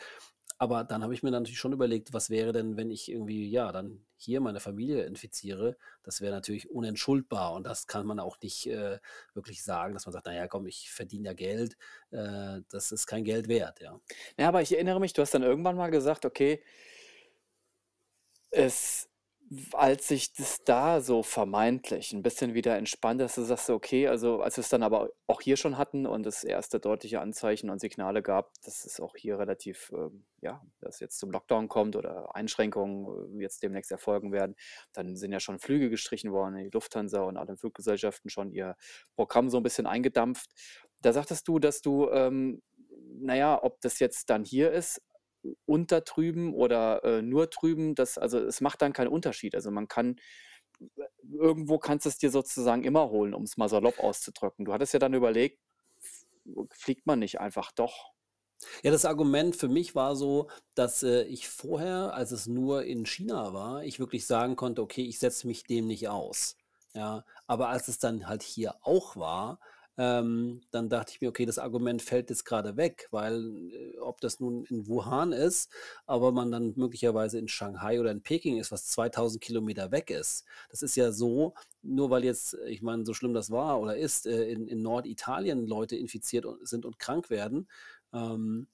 Aber 0.59 0.85
dann 0.85 1.03
habe 1.03 1.13
ich 1.15 1.23
mir 1.23 1.31
natürlich 1.31 1.59
schon 1.59 1.73
überlegt: 1.73 2.13
„Was 2.15 2.31
wäre 2.31 2.53
denn, 2.53 2.77
wenn 2.77 2.91
ich 2.91 3.11
irgendwie, 3.11 3.49
ja, 3.51 3.73
dann 3.73 4.07
hier 4.17 4.41
meine 4.41 4.61
Familie 4.61 5.05
infiziere?“ 5.05 5.77
Das 6.03 6.21
wäre 6.21 6.33
natürlich 6.35 6.71
unentschuldbar 6.71 7.53
und 7.55 7.65
das 7.67 7.87
kann 7.87 8.07
man 8.07 8.21
auch 8.21 8.41
nicht, 8.41 8.67
äh, 8.67 8.99
wirklich 9.35 9.63
sagen, 9.65 9.95
dass 9.95 10.07
man 10.07 10.13
sagt: 10.15 10.27
„Na 10.27 10.35
ja, 10.35 10.49
komm, 10.49 10.67
ich 10.67 10.91
verdiene 10.91 11.27
ja 11.29 11.33
Geld.“ 11.35 11.77
Äh, 12.11 12.61
das 12.71 12.93
ist 12.93 13.07
kein 13.07 13.25
Geld 13.25 13.49
wert, 13.49 13.81
ja. 13.81 14.01
Ja, 14.39 14.49
aber 14.49 14.63
ich 14.63 14.73
erinnere 14.73 15.01
mich, 15.01 15.13
du 15.13 15.23
hast 15.23 15.35
dann 15.35 15.43
irgendwann 15.43 15.77
mal 15.77 15.91
gesagt: 15.91 16.25
„Okay“ 16.25 16.63
es 18.51 19.09
als 19.75 20.09
sich 20.09 20.33
das 20.35 20.59
da 20.65 21.01
so 21.01 21.23
vermeintlich 21.23 22.13
'n 22.13 22.23
bisschen 22.23 22.55
wieder 22.55 22.77
entspannt, 22.77 23.21
dass 23.21 23.37
du 23.37 23.43
sagst: 23.43 23.71
„Okay“, 23.71 24.09
also, 24.09 24.41
als 24.43 24.57
wir's 24.57 24.69
dann 24.71 24.83
aber 24.83 25.11
auch 25.29 25.41
hier 25.41 25.57
schon 25.57 25.79
hatten 25.79 26.07
und 26.07 26.27
es 26.27 26.43
erste 26.45 26.81
deutliche 26.81 27.21
Anzeichen 27.21 27.71
und 27.71 27.81
Signale 27.81 28.23
gab, 28.23 28.53
dass 28.65 28.85
es 28.85 28.99
auch 29.01 29.15
hier 29.17 29.39
relativ, 29.39 29.93
ähm, 29.95 30.25
ja 30.41 30.63
dass 30.81 30.97
es 30.97 31.01
jetzt 31.01 31.19
zum 31.19 31.31
Lockdown 31.31 31.69
kommt 31.69 31.97
oder 31.97 32.35
Einschränkungen, 32.35 33.39
äh, 33.41 33.43
jetzt 33.43 33.63
demnächst 33.63 33.93
erfolgen 33.93 34.33
werden. 34.33 34.57
Dann 34.93 35.17
sind 35.17 35.33
ja 35.33 35.41
schon 35.41 35.59
Flüge 35.61 35.91
gestrichen 35.91 36.33
worden, 36.33 36.57
die 36.57 36.71
Lufthansa 36.73 37.23
und 37.23 37.37
alle 37.37 37.57
Fluggesellschaften 37.57 38.31
schon 38.31 38.51
ihr 38.53 38.77
Programm 39.17 39.49
so 39.51 39.59
'n 39.59 39.63
bisschen 39.63 39.87
eingedampft. 39.87 40.51
Da 41.03 41.13
sagtest 41.13 41.47
du, 41.49 41.59
dass 41.61 41.83
du, 41.83 42.11
ähm, 42.11 42.63
na 43.19 43.37
ja, 43.37 43.63
ob 43.63 43.81
das 43.81 43.99
jetzt 44.01 44.29
dann 44.31 44.45
hier 44.45 44.73
ist, 44.73 45.01
und 45.67 45.93
da 45.93 46.01
drüben 46.01 46.55
oder, 46.55 47.05
äh, 47.05 47.23
nur 47.23 47.47
drüben, 47.49 47.95
das 47.95 48.19
also, 48.19 48.39
es 48.41 48.61
macht 48.61 48.83
dann 48.83 48.93
keinen 48.93 49.09
Unterschied. 49.09 49.55
Also, 49.55 49.71
man 49.71 49.89
kann 49.89 50.17
irgendwo 51.23 51.79
kannst 51.79 52.07
du's 52.07 52.19
dir 52.19 52.31
sozusagen 52.31 52.85
immer 52.85 53.11
holen, 53.11 53.35
um's 53.35 53.57
mal 53.57 53.69
salopp 53.69 53.99
auszudrücken. 53.99 54.65
Du 54.65 54.73
hattest 54.73 54.93
ja 54.95 54.99
dann 54.99 55.15
überlegt, 55.15 55.61
fliegt 56.73 57.07
man 57.07 57.19
nicht 57.21 57.41
einfach 57.41 57.73
doch? 57.73 58.13
Ja, 58.83 58.91
das 58.91 59.05
Argument 59.05 59.55
für 59.57 59.69
mich 59.69 59.95
war 59.95 60.17
so, 60.17 60.49
dass, 60.75 61.03
äh, 61.03 61.23
ich 61.25 61.49
vorher, 61.49 62.15
als 62.15 62.31
es 62.33 62.47
nur 62.47 62.85
in 62.85 63.05
China 63.07 63.53
war, 63.53 63.85
ich 63.85 63.99
wirklich 64.01 64.27
sagen 64.27 64.57
konnte: 64.57 64.83
„Okay, 64.83 65.03
ich 65.05 65.19
setze 65.19 65.47
mich 65.47 65.65
dem 65.65 65.87
nicht 65.87 66.09
aus“, 66.09 66.57
ja? 66.95 67.25
Aber 67.47 67.69
als 67.69 67.89
es 67.89 67.99
dann 67.99 68.27
halt 68.29 68.43
hier 68.43 68.75
auch 68.83 69.17
war, 69.17 69.61
ähm, 69.99 70.61
dann 70.71 70.89
dachte 70.89 71.13
ich 71.13 71.21
mir: 71.21 71.29
„Okay, 71.31 71.47
das 71.47 71.59
Argument 71.59 72.03
fällt 72.03 72.31
jetzt 72.31 72.45
grade 72.45 72.77
weg“, 72.77 73.09
weil, 73.11 73.71
äh, 73.73 73.99
ob 73.99 74.21
das 74.21 74.41
nun 74.41 74.65
in 74.67 74.87
Wuhan 74.89 75.33
ist, 75.33 75.71
aber 76.07 76.33
man 76.33 76.51
dann 76.53 76.75
möglicherweise 76.77 77.39
in 77.39 77.49
Shanghai 77.49 78.01
oder 78.01 78.11
in 78.11 78.23
Peking 78.23 78.59
ist, 78.59 78.73
was 78.73 78.87
2.000 78.89 79.43
Kilometer 79.43 79.91
weg 79.93 80.11
ist. 80.11 80.45
Das 80.71 80.83
ist 80.83 80.97
ja 80.97 81.13
so, 81.13 81.55
nur 81.83 82.11
weil 82.11 82.25
jetzt 82.25 82.55
ich 82.67 82.83
meine, 82.83 83.05
so 83.05 83.15
schlimm 83.15 83.35
das 83.35 83.51
war 83.51 83.81
oder 83.81 83.97
ist, 83.97 84.27
äh, 84.27 84.45
in 84.51 84.67
in 84.69 84.83
Norditalien 84.83 85.67
Leute 85.67 85.97
infiziert 85.97 86.47
sind 86.63 86.85
und 86.87 86.99
krank 86.99 87.31
werden, 87.31 87.69
ähm 88.13 88.69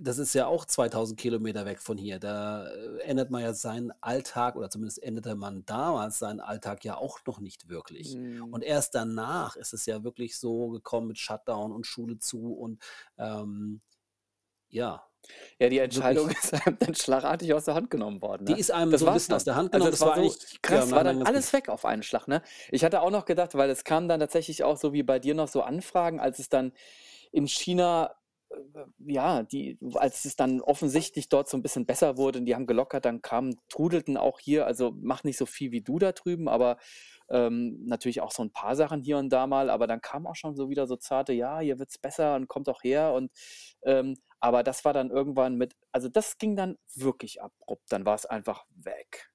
das 0.00 0.18
ist 0.18 0.34
ja 0.34 0.46
auch 0.46 0.64
2.000 0.64 1.18
Kilometer 1.18 1.66
weg 1.66 1.80
von 1.80 1.98
hier. 1.98 2.18
Da, 2.20 2.66
äh, 2.68 2.98
ändert 3.00 3.30
man 3.30 3.42
ja 3.42 3.52
seinen 3.54 3.92
Alltag 4.00 4.56
oder 4.56 4.70
zumindest 4.70 5.02
änderte 5.02 5.34
man 5.34 5.64
damals 5.66 6.18
seinen 6.18 6.40
Alltag 6.40 6.84
ja 6.84 6.96
auch 6.96 7.18
noch 7.26 7.40
nicht 7.40 7.68
wirklich. 7.68 8.18
Mhm. 8.18 8.44
Und 8.50 8.62
erst 8.62 8.94
danach 8.94 9.56
ist 9.56 9.72
es 9.72 9.86
ja 9.86 10.04
wirklich 10.04 10.38
so 10.38 10.68
gekommen 10.68 11.08
mit 11.08 11.18
Shutdown 11.18 11.72
und 11.72 11.86
Schule 11.86 12.18
zu 12.18 12.52
und, 12.54 12.82
ähm, 13.18 13.80
ja. 14.68 15.06
Ja, 15.60 15.68
die 15.68 15.78
Entscheidung 15.78 16.28
Wirklich. 16.28 16.38
ist 16.42 16.54
einem 16.54 16.78
dann 16.78 16.94
schlagartig 16.94 17.52
aus 17.54 17.66
der 17.66 17.74
Hand 17.74 17.90
genommen 17.90 18.22
worden, 18.22 18.46
Die 18.48 18.54
ne? 18.54 18.58
ist 18.58 18.70
einem 18.70 18.94
Das 18.94 19.04
so 19.04 19.06
'n 19.06 19.12
war's 19.12 19.28
bisschen 19.28 19.34
aus 19.34 19.44
der 19.44 19.54
Hand 19.56 19.72
Also, 19.72 19.72
genommen. 19.72 19.90
das 19.90 20.00
Das 20.00 20.04
war 20.04 20.12
war 20.14 20.16
so 20.16 20.36
krass, 20.62 20.94
war 20.94 21.04
dann 21.04 21.16
alles 21.22 21.52
weg 21.52 21.68
auf 21.68 21.84
einen 21.84 22.02
Schlag, 22.02 22.26
ne? 22.26 22.42
Ich 22.70 22.84
hatte 22.84 23.02
auch 23.02 23.10
noch 23.10 23.24
gedacht 23.26 23.54
weil 23.54 23.70
es 23.70 23.84
kamen 23.84 24.08
dann 24.08 24.20
tatsächlich 24.20 24.64
auch 24.64 24.76
so 24.76 24.92
wie 24.92 25.02
bei 25.02 25.18
dir 25.18 25.34
noch 25.34 25.48
so 25.48 25.62
Anfragen, 25.62 26.20
als 26.20 26.38
es 26.38 26.48
dann 26.48 26.72
in 27.32 27.48
China, 27.48 28.16
ja, 28.98 29.42
die 29.44 29.78
als 29.94 30.24
es 30.24 30.36
dann 30.36 30.60
offensichtlich 30.60 31.28
dort 31.28 31.48
so 31.48 31.56
'n 31.56 31.62
bisschen 31.62 31.86
besser 31.86 32.16
wurde 32.18 32.40
und 32.40 32.46
die 32.46 32.54
haben 32.54 32.66
gelockert, 32.66 33.04
dann 33.04 33.22
kamen 33.22 33.56
trudelten 33.68 34.16
auch 34.16 34.40
hier 34.40 34.66
also, 34.66 34.92
mach 35.00 35.24
nicht 35.24 35.38
so 35.38 35.46
viel 35.46 35.72
wie 35.72 35.82
du 35.82 35.98
da 35.98 36.12
drüben, 36.12 36.48
aber, 36.48 36.78
ähm, 37.30 37.84
natürlich 37.86 38.20
auch 38.22 38.32
so 38.32 38.42
'n 38.42 38.52
paar 38.52 38.76
Sachen 38.76 39.02
hier 39.02 39.18
und 39.18 39.30
da 39.30 39.46
mal, 39.46 39.70
aber 39.70 39.86
dann 39.86 40.00
kam 40.00 40.26
auch 40.26 40.36
schon 40.36 40.56
so 40.56 40.68
wieder 40.70 40.86
so 40.88 40.96
zarte: 40.96 41.32
„Ja, 41.32 41.60
hier 41.60 41.78
wird's 41.78 41.98
besser 41.98 42.34
und 42.36 42.48
kommt 42.48 42.68
doch 42.68 42.82
her“ 42.84 43.12
und, 43.14 43.30
ähm 43.84 44.16
aber 44.42 44.62
das 44.62 44.84
war 44.86 44.94
dann 44.94 45.10
irgendwann 45.10 45.56
mit 45.56 45.74
also, 45.92 46.08
das 46.08 46.38
ging 46.38 46.56
dann 46.56 46.76
wirklich 46.94 47.42
abrupt. 47.42 47.84
Dann 47.92 48.06
war's 48.06 48.26
einfach 48.26 48.64
weg. 48.74 49.30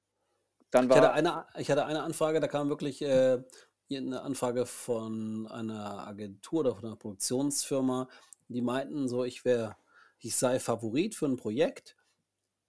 Dann 0.73 0.89
Ich 0.91 0.95
hatte 0.97 1.11
war 1.11 1.13
eine 1.13 1.45
ich 1.57 1.69
hatte 1.71 1.85
eine 1.85 2.03
Anfrage, 2.03 2.39
da 2.39 2.47
kam 2.47 2.69
wirklich, 2.69 3.01
äh, 3.01 3.43
hier 3.87 4.01
'ne 4.01 4.21
Anfrage 4.21 4.65
von 4.65 5.47
einer 5.47 6.07
Agentur 6.07 6.59
oder 6.61 6.75
von 6.75 6.83
'ner 6.89 6.95
Produktionsfirma. 6.95 8.07
Die 8.49 8.61
meinten 8.61 9.07
so, 9.07 9.23
ich 9.23 9.43
wäre 9.45 9.77
ich 10.19 10.35
sei 10.35 10.59
Favorit 10.59 11.15
für 11.15 11.25
'n 11.25 11.35
Projekt. 11.37 11.95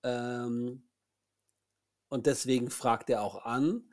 Ähm 0.04 0.86
und 2.12 2.26
deswegen 2.26 2.70
fragt 2.70 3.10
er 3.10 3.22
auch 3.22 3.44
an, 3.44 3.84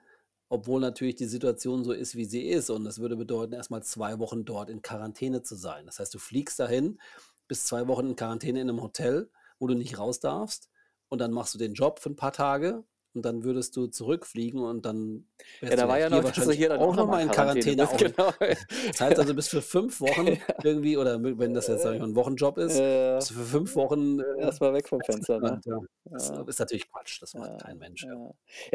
obwohl 0.50 0.80
natürlich 0.82 1.16
die 1.16 1.26
Situation 1.26 1.84
so 1.84 1.94
ist, 1.94 2.16
wie 2.16 2.26
sie 2.26 2.48
ist. 2.48 2.70
Und 2.70 2.84
das 2.84 3.00
würde 3.00 3.16
bedeuten, 3.16 3.54
erst 3.54 3.72
mal 3.72 3.82
2 3.82 4.20
Wochen 4.20 4.46
dort 4.46 4.70
in 4.70 4.82
Quarantäne 4.84 5.42
zu 5.42 5.56
sein. 5.56 5.86
Das 5.88 6.00
heißt, 6.00 6.14
du 6.14 6.20
fliegst 6.20 6.60
dahin, 6.60 7.00
bist 7.48 7.66
2 7.68 7.88
Wochen 7.88 8.10
in 8.10 8.16
Quarantäne 8.16 8.62
in 8.62 8.68
'nem 8.68 8.82
Hotel, 8.82 9.32
wo 9.60 9.68
du 9.68 9.74
nicht 9.76 9.98
raus 9.98 10.20
darfst 10.20 10.70
und 11.10 11.20
dann 11.20 11.32
machst 11.32 11.54
du 11.56 11.58
den 11.58 11.74
Job 11.74 12.00
für 12.00 12.10
'n 12.10 12.16
paar 12.16 12.34
Tage 12.34 12.84
und 13.16 13.24
dann 13.26 13.44
würdest 13.44 13.76
du 13.78 13.88
zurückfliegen 13.88 14.62
und 14.62 14.86
dann 14.86 15.28
Ja, 15.70 15.76
da 15.78 15.88
war 15.88 15.98
ja 16.00 16.10
hier 16.10 16.22
noch, 16.22 16.24
dass 16.24 16.50
hier 16.50 16.70
dann 16.70 16.84
auch 16.84 16.92
auch 16.92 16.96
noch 16.96 17.06
noch 17.06 17.08
mal 17.08 17.20
mal 17.20 17.22
in 17.22 17.32
Quarantäne 17.32 17.76
Quarantäne 17.76 17.88
auch 17.90 18.04
genau. 18.18 18.34
Das 18.40 19.00
heißt 19.02 19.20
also, 19.20 19.34
bis 19.36 19.48
für 19.48 19.62
5 19.62 20.02
Wochen 20.02 20.40
irgendwie 20.62 20.98
oder 20.98 21.22
wenn 21.24 21.54
das 21.54 21.68
jetzt, 21.68 21.82
sage 21.84 21.96
ich 21.96 22.02
mal, 22.02 22.10
'n 22.10 22.16
Wochenjob 22.16 22.58
ist, 22.58 22.84
Ja. 22.84 23.18
bist 23.18 23.30
du 23.32 23.34
für 23.36 23.46
5 23.46 23.76
Wochen, 23.76 24.20
äh, 24.20 24.24
Erst 24.38 24.62
mal 24.62 24.74
weg 24.74 24.88
vom 24.88 25.04
Fenster, 25.04 25.40
ne? 25.40 25.62
Ja. 25.66 25.80
Das 26.12 26.30
Ja. 26.30 26.46
ist 26.48 26.60
natürlich 26.60 26.90
Quatsch. 26.92 27.22
Das 27.22 27.36
macht 27.36 27.52
Ja, 27.52 27.58
kein 27.58 27.78
Mensch, 27.80 28.06
ja. 28.06 28.32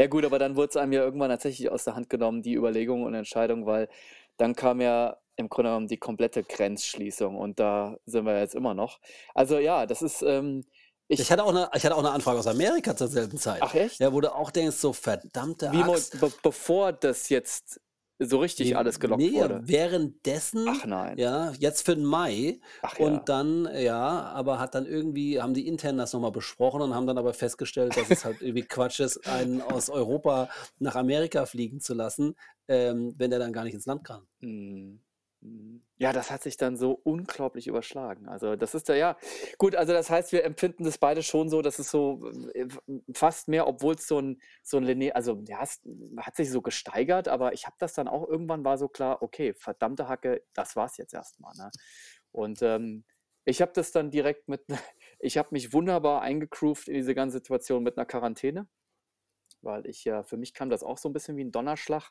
gut, 0.09 0.25
aber 0.25 0.39
dann 0.39 0.57
wurd's 0.57 0.77
einem 0.77 0.93
ja 0.93 1.03
irgendwann 1.03 1.31
tatsächlich 1.31 1.71
aus 1.71 1.85
der 1.85 1.95
Hand 1.97 2.11
genommen, 2.11 2.43
die 2.43 2.55
Überlegung 2.55 3.03
und 3.05 3.15
Entscheidung, 3.15 3.67
weil 3.67 3.89
dann 4.37 4.55
kam 4.55 4.81
ja 4.81 5.19
im 5.37 5.49
Grunde 5.49 5.71
genommen 5.71 5.87
die 5.89 5.99
komplette 5.99 6.43
Grenzschließung 6.45 7.37
und 7.37 7.61
da 7.61 7.99
sind 8.07 8.25
wir 8.27 8.39
jetzt 8.41 8.55
immer 8.55 8.75
noch. 8.75 9.01
Also, 9.35 9.59
ja, 9.59 9.87
das 9.87 10.03
ist, 10.03 10.23
ähm 10.23 10.65
Ich 11.11 11.21
ich 11.21 11.33
hatte 11.33 11.43
auch 11.45 11.53
'ne 11.53 11.71
ich 11.75 11.85
hatte 11.85 11.97
auch 11.97 12.03
'ne 12.03 12.11
Anfrage 12.11 12.39
aus 12.39 12.47
Amerika 12.47 12.95
zur 12.95 13.09
selben 13.09 13.39
Zeit. 13.39 13.65
Ach 13.65 13.75
echt? 13.75 13.99
Ja, 13.99 14.13
wo 14.13 14.21
du 14.21 14.35
auch 14.35 14.51
denkst, 14.51 14.77
so: 14.77 14.93
„Verdammte 14.93 15.73
Wie 15.73 15.83
Axt.“ 15.83 16.13
be 16.13 16.31
bevor 16.43 16.93
das 16.93 17.29
jetzt 17.29 17.81
so 18.21 18.39
richtig 18.39 18.77
Ne, 18.77 18.77
alles 18.77 18.99
gelockt 19.01 19.33
ne, 19.33 19.33
wurde? 19.33 19.65
währenddessen, 19.65 20.83
Ach 20.83 20.85
nein. 20.85 21.17
ja, 21.17 21.53
jetzt 21.53 21.85
für 21.85 21.93
'n 21.93 22.05
Mai 22.05 22.61
Ach 22.83 22.99
ja. 22.99 23.25
und 23.25 23.29
dann 23.29 23.69
ja, 23.75 24.01
aber 24.33 24.59
hat 24.59 24.75
dann 24.75 24.87
irgendwie 24.87 25.41
haben 25.41 25.55
die 25.55 25.67
intern 25.69 25.97
das 25.99 26.13
noch 26.13 26.21
mal 26.21 26.31
besprochen 26.33 26.81
und 26.83 26.95
haben 26.95 27.07
dann 27.07 27.19
aber 27.19 27.35
festgestellt, 27.35 27.97
dass 27.97 28.09
es 28.11 28.25
halt 28.25 28.41
irgendwie 28.41 28.67
Quatsch 28.67 29.01
ist, 29.01 29.19
einen 29.27 29.61
aus 29.61 29.89
Europa 29.89 30.49
nach 30.79 30.97
Amerika 30.97 31.47
fliegen 31.47 31.81
zu 31.81 31.95
lassen, 31.95 32.35
ähm, 32.69 33.15
wenn 33.17 33.31
der 33.31 33.39
dann 33.41 33.53
gar 33.53 33.65
nicht 33.65 33.75
ins 33.75 33.87
Land 33.87 34.05
kann. 34.05 34.27
Mhm. 34.41 35.01
Mhm. 35.43 35.83
Ja, 35.99 36.13
das 36.13 36.31
hat 36.31 36.43
sich 36.43 36.57
dann 36.57 36.77
so 36.77 36.93
unglaublich 36.93 37.67
überschlagen. 37.69 38.29
Also, 38.29 38.57
das 38.57 38.75
ist 38.75 38.89
ja 38.89 38.95
ja 38.97 39.17
gut, 39.57 39.75
also 39.77 39.93
das 39.93 40.11
heißt, 40.11 40.33
wir 40.33 40.45
empfinden 40.45 40.85
das 40.85 40.99
beide 40.99 41.23
schon 41.23 41.49
so, 41.49 41.63
dass 41.63 41.79
es 41.79 41.91
so, 41.91 42.29
äh, 42.55 42.67
fast 43.15 43.47
mehr 43.49 43.69
obwohl's 43.69 44.07
so 44.09 44.19
'n 44.19 44.41
so 44.63 44.79
'n 44.79 44.85
Linear 44.85 45.15
also, 45.17 45.43
ja, 45.47 45.63
es 45.63 45.81
hat 46.19 46.37
sich 46.37 46.51
so 46.51 46.61
gesteigert, 46.63 47.29
aber 47.29 47.53
ich 47.53 47.67
habe 47.67 47.77
das 47.79 47.95
dann 47.95 48.09
auch 48.09 48.27
irgendwann 48.29 48.65
war 48.65 48.79
so 48.79 48.89
klar: 48.89 49.23
„Okay, 49.23 49.55
verdammte 49.55 50.09
Hacke, 50.09 50.43
das 50.55 50.75
war's 50.77 50.97
jetzt 50.97 51.15
erst 51.15 51.39
mal“, 51.41 51.55
ne? 51.57 51.71
Und, 52.33 52.61
ähm, 52.63 53.05
ich 53.45 53.63
habe 53.63 53.73
das 53.75 53.93
dann 53.93 54.11
direkt 54.11 54.49
mit 54.49 54.65
ich 55.21 55.39
habe 55.39 55.49
mich 55.53 55.73
wunderbar 55.73 56.23
eingegroovt 56.23 56.89
in 56.89 56.95
diese 56.95 57.15
ganze 57.15 57.39
Situation 57.39 57.83
mit 57.85 57.97
'ner 57.97 58.07
Quarantäne, 58.07 58.69
weil 59.63 59.87
ich 59.87 60.05
ja 60.05 60.23
für 60.25 60.37
mich 60.39 60.55
kam 60.55 60.71
das 60.71 60.83
auch 60.85 60.99
so 60.99 61.09
'n 61.11 61.15
bisschen 61.15 61.37
wie 61.39 61.43
'n 61.45 61.53
Donnerschlag. 61.53 62.11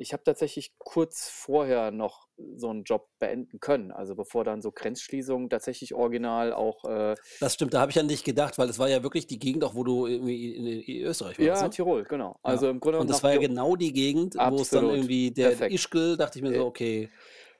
Ich 0.00 0.14
habe 0.14 0.22
tatsächlich 0.24 0.72
kurz 0.78 1.28
vorher 1.28 1.90
noch 1.90 2.28
so 2.56 2.70
'n 2.70 2.84
Job 2.84 3.10
beenden 3.18 3.60
können, 3.60 3.92
also 3.92 4.16
bevor 4.16 4.44
dann 4.44 4.62
so 4.62 4.72
Grenzschließungen 4.72 5.50
tatsächlich 5.50 5.92
original 5.94 6.54
auch, 6.54 6.84
äh 6.86 7.16
Das 7.42 7.54
stimmt, 7.54 7.72
da 7.72 7.80
habe 7.80 7.90
ich 7.90 7.98
an 7.98 8.06
dich 8.06 8.22
gedacht, 8.22 8.58
weil 8.58 8.68
es 8.68 8.78
war 8.78 8.90
ja 8.90 9.02
wirklich 9.02 9.26
die 9.26 9.38
Gegend 9.38 9.64
auch, 9.64 9.74
wo 9.74 9.82
du 9.82 10.06
irgendwie 10.06 10.54
in 10.54 10.66
in 10.66 11.02
Österreich 11.06 11.38
warst, 11.38 11.62
Ja, 11.62 11.68
ne? 11.68 11.70
Tirol, 11.70 12.04
genau. 12.04 12.38
Ja. 12.44 12.62
Also, 12.62 12.68
im 12.68 12.80
Grunde 12.80 12.98
Und 12.98 13.08
das 13.10 13.22
war 13.22 13.32
ja 13.32 13.38
genau 13.38 13.76
die 13.76 13.92
Gegend, 13.92 14.36
wo 14.40 14.62
es 14.62 14.70
dann 14.72 14.88
irgendwie 14.88 15.32
der 15.32 15.58
Perfekt. 15.58 15.70
Ischgl 15.70 16.16
dachte 16.18 16.38
ich 16.38 16.42
mir 16.44 16.52
so: 16.54 16.64
Äh 16.64 16.66
„Okay, 16.66 17.12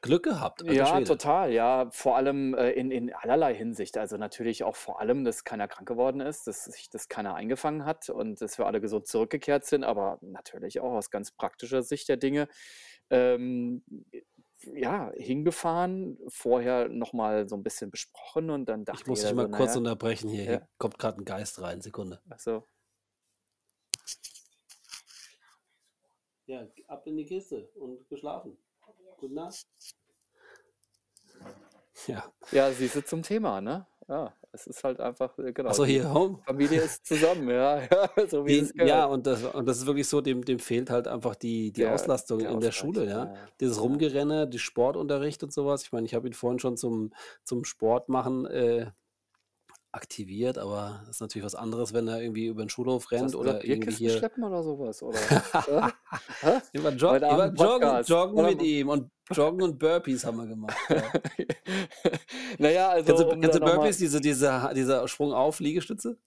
Glück 0.02 0.24
gehabt, 0.24 0.66
alter 0.68 0.86
Ja, 0.86 0.86
Schwede.“ 0.86 1.20
total, 1.20 1.52
ja, 1.52 1.88
vor 1.90 2.16
allem, 2.16 2.54
äh, 2.54 2.70
in 2.72 2.90
in 2.90 3.14
allerlei 3.14 3.54
Hinsicht. 3.54 3.96
Also, 3.96 4.18
natürlich 4.18 4.62
auch 4.62 4.76
vor 4.76 5.00
allem, 5.00 5.24
dass 5.24 5.44
keiner 5.44 5.68
krank 5.68 5.88
geworden 5.88 6.20
ist, 6.20 6.46
dass 6.46 6.64
sich 6.64 6.90
das 6.90 7.08
keiner 7.08 7.34
eingefangen 7.34 7.86
hat 7.86 8.10
und 8.10 8.42
dass 8.42 8.58
wir 8.58 8.66
alle 8.66 8.80
gesund 8.82 9.06
zurückgekehrt 9.06 9.64
sind, 9.64 9.84
aber 9.84 10.18
natürlich 10.20 10.80
auch 10.80 10.92
aus 10.92 11.10
ganz 11.10 11.30
praktischer 11.32 11.82
Sicht 11.82 12.08
der 12.10 12.18
Dinge. 12.18 12.48
Ähm, 13.10 13.84
ja, 14.74 15.10
hingefahren, 15.16 16.18
vorher 16.28 16.88
noch 16.90 17.14
mal 17.14 17.48
so 17.48 17.56
'n 17.56 17.62
bisschen 17.62 17.90
besprochen 17.90 18.50
und 18.50 18.66
dann 18.68 18.84
Ich 18.92 19.06
dachte 19.06 19.06
muss 19.06 19.22
dich 19.22 19.32
mal 19.34 19.46
so: 19.46 19.48
„Na 19.48 19.60
kurz 19.60 19.76
ja“ 19.76 19.76
unterbrechen 19.76 20.28
hier. 20.28 20.44
Hier 20.44 20.58
Ja. 20.58 20.68
kommt 20.78 20.98
grad 20.98 21.16
'n 21.18 21.24
Geist 21.24 21.60
rein, 21.60 21.80
Sekunde. 21.80 22.20
Ach 22.28 22.40
so. 22.40 22.66
Ja, 26.48 26.68
ab 26.88 27.06
in 27.06 27.16
die 27.16 27.24
Kiste 27.26 27.70
und 27.74 28.08
geschlafen. 28.08 28.56
Nacht. 29.28 29.66
Ja. 32.06 32.24
Ja, 32.52 32.72
siehste, 32.72 33.04
zum 33.04 33.22
Thema, 33.22 33.60
ne? 33.60 33.86
Ja, 34.08 34.34
es 34.50 34.66
ist 34.66 34.82
halt 34.82 34.98
einfach, 34.98 35.38
äh, 35.38 35.52
genau, 35.52 35.72
so, 35.72 35.84
die 35.84 35.92
hier 35.92 36.12
Home 36.12 36.40
Familie 36.44 36.80
ist 36.80 37.06
zusammen, 37.06 37.48
ja, 37.48 37.80
ja, 38.16 38.26
so 38.28 38.44
wie 38.44 38.54
Die 38.54 38.58
es 38.58 38.72
ja, 38.74 39.04
und 39.04 39.24
das 39.24 39.44
und 39.44 39.66
das 39.66 39.78
ist 39.78 39.86
wirklich 39.86 40.08
so, 40.08 40.20
dem 40.20 40.44
dem 40.44 40.58
fehlt 40.58 40.90
halt 40.90 41.06
einfach 41.06 41.36
die 41.36 41.70
die 41.70 41.82
Der 41.82 41.94
Auslastung 41.94 42.40
in 42.40 42.58
der 42.58 42.72
Schule, 42.72 43.04
ja. 43.04 43.26
ja, 43.26 43.34
Dieses 43.60 43.76
ja. 43.76 43.82
Rumgerenne, 43.82 44.48
die 44.48 44.58
Sportunterricht 44.58 45.44
und 45.44 45.52
so 45.52 45.64
was. 45.64 45.84
Ich 45.84 45.92
meine, 45.92 46.06
ich 46.06 46.14
habe 46.14 46.26
ihn 46.26 46.32
vorhin 46.32 46.58
schon 46.58 46.76
zum 46.76 47.12
zum 47.44 47.64
Sport 47.64 48.08
machen, 48.08 48.46
äh, 48.46 48.90
aktiviert, 49.92 50.58
aber 50.58 51.06
ist 51.10 51.20
natürlich 51.20 51.44
was 51.46 51.54
anderes, 51.54 51.92
wenn 51.92 52.08
er 52.08 52.20
irgendwie 52.22 52.46
über 52.46 52.62
'n 52.62 52.68
Schulhof 52.70 53.10
rennt 53.12 53.34
du 53.44 53.58
oder 53.64 53.64
irgendwie 53.64 53.94
hier 53.94 54.24
schleppen 54.24 54.44
oder 54.44 54.62
so 54.62 54.78
was, 54.78 55.02
oder? 55.02 55.34
Immer 56.72 56.92
jog 56.96 57.22
Abend 57.28 57.60
joggen 57.60 58.02
joggen 58.04 58.44
mit 58.44 58.60
ihm 58.62 58.88
und 58.88 59.10
Joggen 59.32 59.62
und 59.62 59.78
Burpees 59.78 60.24
haben 60.24 60.38
wir 60.38 60.46
gemacht, 60.46 60.84
ja. 60.90 61.14
Na 62.58 62.70
ja, 62.70 62.88
Kennst 63.06 63.22
also, 63.22 63.22
du 63.22 63.28
um 63.30 63.40
kennst 63.40 63.56
du 63.56 63.62
Burpees, 63.62 63.96
diese 63.98 64.20
diese 64.20 64.70
dieser 64.74 65.08
Sprung-auf-Liegestütze? 65.08 66.18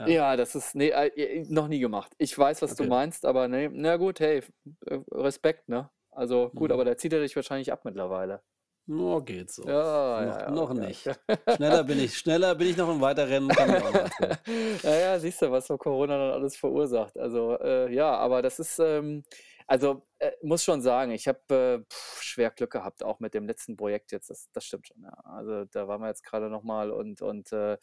Ja. 0.00 0.16
Ja, 0.16 0.36
das 0.36 0.54
ist 0.54 0.74
ne, 0.74 0.90
äh, 0.92 1.08
äh, 1.40 1.44
noch 1.48 1.68
nie 1.68 1.78
gemacht. 1.78 2.14
Ich 2.18 2.36
weiß, 2.36 2.62
was 2.62 2.74
du 2.74 2.84
Okay. 2.84 2.86
meinst, 2.86 3.26
aber 3.26 3.48
ne, 3.48 3.68
na 3.70 3.96
gut, 3.96 4.18
hey, 4.20 4.42
äh, 4.86 4.98
Respekt, 5.12 5.68
ne? 5.68 5.90
Also, 6.10 6.50
gut, 6.54 6.72
Mhm. 6.72 6.72
aber 6.72 6.84
da 6.86 6.96
zieht 6.96 7.12
er 7.12 7.20
dich 7.20 7.36
wahrscheinlich 7.36 7.70
ab 7.70 7.84
mittlerweile. 7.84 8.42
Ja, 8.90 9.20
geht 9.20 9.52
so. 9.52 9.62
Ja, 9.68 10.24
Noch 10.24 10.40
ja, 10.40 10.50
noch 10.50 10.70
okay, 10.70 10.86
nicht. 10.86 11.04
Schneller 11.56 11.84
bin 11.84 12.00
ich 12.00 12.18
schneller 12.18 12.54
bin 12.56 12.68
ich 12.68 12.76
noch 12.76 12.90
im 12.90 13.00
Weiterrennen, 13.00 13.48
kann 13.48 13.70
ich 13.70 13.82
auch 13.82 13.92
noch 13.92 14.00
erzählen. 14.00 14.38
Ja, 14.82 14.94
ja, 14.96 15.18
siehst 15.20 15.42
du, 15.42 15.50
was 15.50 15.68
so 15.68 15.78
Corona 15.78 16.18
dann 16.18 16.32
alles 16.32 16.56
verursacht. 16.56 17.16
Also, 17.16 17.56
äh, 17.60 17.92
ja, 17.94 18.16
aber 18.16 18.42
das 18.42 18.58
ist, 18.58 18.78
ähm 18.80 19.22
also, 19.68 20.04
äh, 20.18 20.32
muss 20.42 20.64
schon 20.64 20.82
sagen, 20.82 21.12
ich 21.12 21.28
habe, 21.28 21.84
äh, 21.88 21.94
schwer 22.20 22.50
Glück 22.50 22.72
gehabt, 22.72 23.04
auch 23.04 23.20
mit 23.20 23.34
dem 23.34 23.46
letzten 23.46 23.76
Projekt 23.76 24.10
jetzt. 24.10 24.28
Das 24.28 24.50
das 24.52 24.64
stimmt 24.64 24.88
schon, 24.88 25.00
ja. 25.04 25.12
Also, 25.24 25.64
da 25.66 25.86
waren 25.86 26.00
wir 26.00 26.08
jetzt 26.08 26.24
grade 26.24 26.50
noch 26.50 26.64
mal 26.64 26.90
und 26.90 27.22
und, 27.22 27.52
äh, 27.52 27.78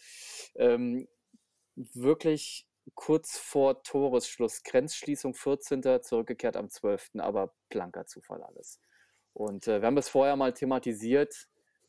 ähm, 0.56 1.08
wirklich 1.76 2.68
kurz 2.96 3.38
vor 3.38 3.84
Toresschluss, 3.84 4.64
Grenzschließung 4.64 5.34
14., 5.36 6.02
zurückgekehrt 6.04 6.58
am 6.58 6.70
12., 6.70 7.12
aber 7.20 7.54
blanker 7.70 8.06
Zufall 8.06 8.44
alles. 8.44 8.82
Und, 9.38 9.68
äh, 9.68 9.82
wir 9.82 9.88
haben 9.88 9.96
das 9.96 10.10
vorher 10.10 10.36
mal 10.36 10.54
thematisiert, 10.54 11.48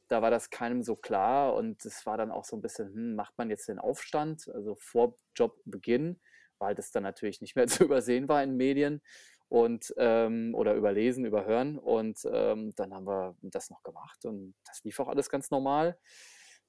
da 0.08 0.22
war 0.22 0.30
das 0.30 0.50
keinem 0.50 0.82
so 0.82 0.96
klar 0.96 1.54
und 1.54 1.84
es 1.84 2.04
war 2.06 2.16
dann 2.18 2.30
auch 2.30 2.44
so 2.44 2.56
'n 2.56 2.62
bisschen: 2.62 2.88
„Hm, 2.94 3.14
macht 3.16 3.36
man 3.38 3.50
jetzt 3.50 3.68
den 3.68 3.78
Aufstand?“ 3.78 4.48
Also, 4.54 4.76
vor 4.76 5.18
Jobbeginn, 5.36 6.20
weil 6.58 6.74
das 6.74 6.90
dann 6.90 7.02
natürlich 7.04 7.40
nicht 7.40 7.56
mehr 7.56 7.66
zu 7.82 7.84
übersehen 7.84 8.28
war 8.28 8.42
in 8.42 8.56
Medien 8.56 9.02
und, 9.48 9.94
ähm 9.98 10.54
oder 10.54 10.74
überlesen, 10.74 11.24
überhören 11.24 11.78
und, 11.78 12.20
ähm, 12.30 12.72
dann 12.76 12.92
haben 12.94 13.06
wir 13.06 13.36
das 13.42 13.70
noch 13.70 13.82
gemacht 13.82 14.24
und 14.26 14.54
das 14.66 14.82
lief 14.84 15.00
auch 15.00 15.08
alles 15.08 15.30
ganz 15.30 15.50
normal. 15.50 15.98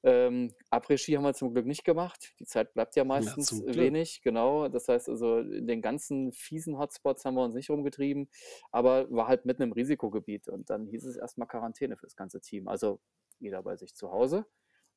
Ähm, 0.04 0.54
Après-Ski 0.70 1.14
haben 1.14 1.24
wir 1.24 1.34
zum 1.34 1.54
Glück 1.54 1.66
nicht 1.66 1.84
gemacht. 1.84 2.34
Die 2.40 2.46
Zeit 2.46 2.74
bleibt 2.74 2.96
ja 2.96 3.02
Ja, 3.02 3.08
meistens 3.08 3.50
Glück. 3.50 3.76
wenig, 3.76 4.22
genau. 4.22 4.70
Das 4.70 4.88
heißt 4.88 5.10
also, 5.10 5.40
in 5.40 5.68
den 5.68 5.82
ganzen 5.82 6.32
fiesen 6.32 6.78
Hotspots 6.78 7.26
haben 7.26 7.36
wir 7.36 7.44
uns 7.44 7.56
nicht 7.56 7.70
rumgetrieben, 7.70 8.30
aber 8.72 9.12
war 9.12 9.28
halt 9.28 9.46
mitten 9.46 9.64
im 9.64 9.72
Risikogebiet 9.74 10.48
und 10.48 10.70
dann 10.70 10.88
hieß 10.88 11.06
es 11.06 11.18
erst 11.18 11.38
mal 11.38 11.48
Quarantäne 11.48 11.98
fürs 11.98 12.16
ganze 12.16 12.40
Team. 12.40 12.68
Also, 12.68 13.02
jeder 13.40 13.64
bei 13.64 13.76
sich 13.78 13.96
zu 13.96 14.12
Hause 14.12 14.46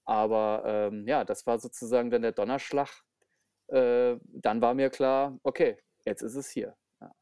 Aber 0.04 0.62
ähm, 0.66 1.06
ja, 1.06 1.24
das 1.24 1.46
war 1.46 1.58
sozusagen 1.58 2.10
dann 2.10 2.22
der 2.22 2.32
Donnerschlag. 2.32 2.90
Äh, 3.68 4.16
dann 4.26 4.60
war 4.60 4.74
mir 4.74 4.90
klar, 4.90 5.38
okay, 5.42 5.78
jetzt 6.04 6.22
ist 6.22 6.34
es 6.34 6.50
hier. 6.50 6.76
Ja, 7.00 7.12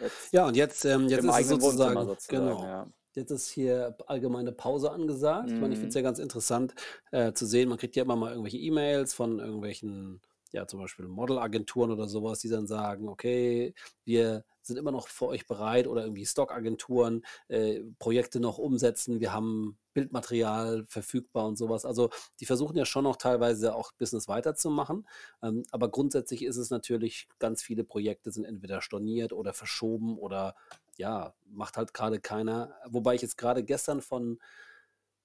jetzt 0.00 0.32
ja 0.32 0.46
und 0.46 0.56
jetzt, 0.56 0.84
ähm, 0.84 1.08
jetzt 1.08 1.24
ist 1.24 1.38
es 1.40 1.48
sozusagen, 1.48 2.06
sozusagen 2.06 2.46
genau. 2.46 2.64
ja. 2.64 2.92
Jetzt 3.16 3.30
ist 3.30 3.48
hier 3.48 3.96
allgemeine 4.06 4.52
Pause 4.52 4.90
angesagt. 4.92 5.50
Ich 5.54 5.60
meine, 5.60 5.72
ich 5.72 5.80
finde 5.80 5.88
es 5.90 5.94
Mhm. 5.94 5.98
ja 6.00 6.02
ganz 6.02 6.18
interessant 6.18 6.74
äh, 7.12 7.32
zu 7.32 7.46
sehen. 7.46 7.68
Man 7.70 7.78
kriegt 7.78 7.96
ja 7.96 8.02
immer 8.02 8.14
mal 8.16 8.30
irgendwelche 8.30 8.58
E-Mails 8.58 9.14
von 9.14 9.38
irgendwelchen, 9.40 10.20
ja, 10.52 10.66
zum 10.66 10.80
Beispiel 10.80 11.08
Modelagenturen 11.08 11.90
oder 11.90 12.08
sowas, 12.08 12.40
die 12.40 12.50
dann 12.50 12.66
sagen, 12.66 13.08
okay, 13.08 13.74
wir 14.04 14.44
sind 14.60 14.76
immer 14.78 14.92
noch 14.92 15.08
für 15.08 15.28
euch 15.28 15.46
bereit 15.46 15.86
oder 15.86 16.02
irgendwie 16.02 16.26
Stockagenturen, 16.26 17.24
äh, 17.48 17.80
Projekte 17.98 18.38
noch 18.40 18.58
umsetzen. 18.58 19.20
Wir 19.20 19.32
haben 19.32 19.78
Bildmaterial 19.94 20.84
verfügbar 20.88 21.46
und 21.46 21.56
sowas. 21.56 21.86
Also 21.86 22.10
die 22.40 22.46
versuchen 22.46 22.76
ja 22.76 22.84
schon 22.84 23.04
noch 23.04 23.16
teilweise 23.16 23.74
auch 23.74 23.92
Business 23.92 24.28
weiterzumachen. 24.28 25.08
Ähm, 25.42 25.62
aber 25.70 25.88
grundsätzlich 25.90 26.44
ist 26.44 26.56
es 26.58 26.68
natürlich, 26.70 27.28
ganz 27.38 27.62
viele 27.62 27.84
Projekte 27.84 28.30
sind 28.30 28.44
entweder 28.44 28.82
storniert 28.82 29.32
oder 29.32 29.54
verschoben 29.54 30.18
oder 30.18 30.54
ja, 30.98 31.34
macht 31.46 31.76
halt 31.76 31.94
gerade 31.94 32.20
keiner. 32.20 32.74
Wobei 32.86 33.14
ich 33.14 33.22
jetzt 33.22 33.38
gerade 33.38 33.64
gestern 33.64 34.00
von, 34.02 34.38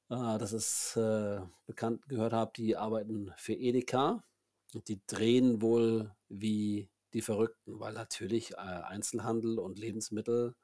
äh, 0.10 0.38
das 0.38 0.54
ist 0.54 0.96
äh, 0.98 1.42
bekannt 1.66 2.08
gehört 2.08 2.34
habe, 2.34 2.52
die 2.56 2.76
arbeiten 2.78 3.32
für 3.38 3.54
Edeka 3.54 4.24
und 4.74 4.88
die 4.88 5.02
drehen 5.08 5.62
wohl 5.62 6.14
wie 6.30 6.90
die 7.14 7.22
Verrückten, 7.22 7.80
weil 7.80 7.94
natürlich 7.94 8.54
äh, 8.54 8.56
Einzelhandel 8.58 9.60
und 9.60 9.80
Lebensmittel 9.80 10.56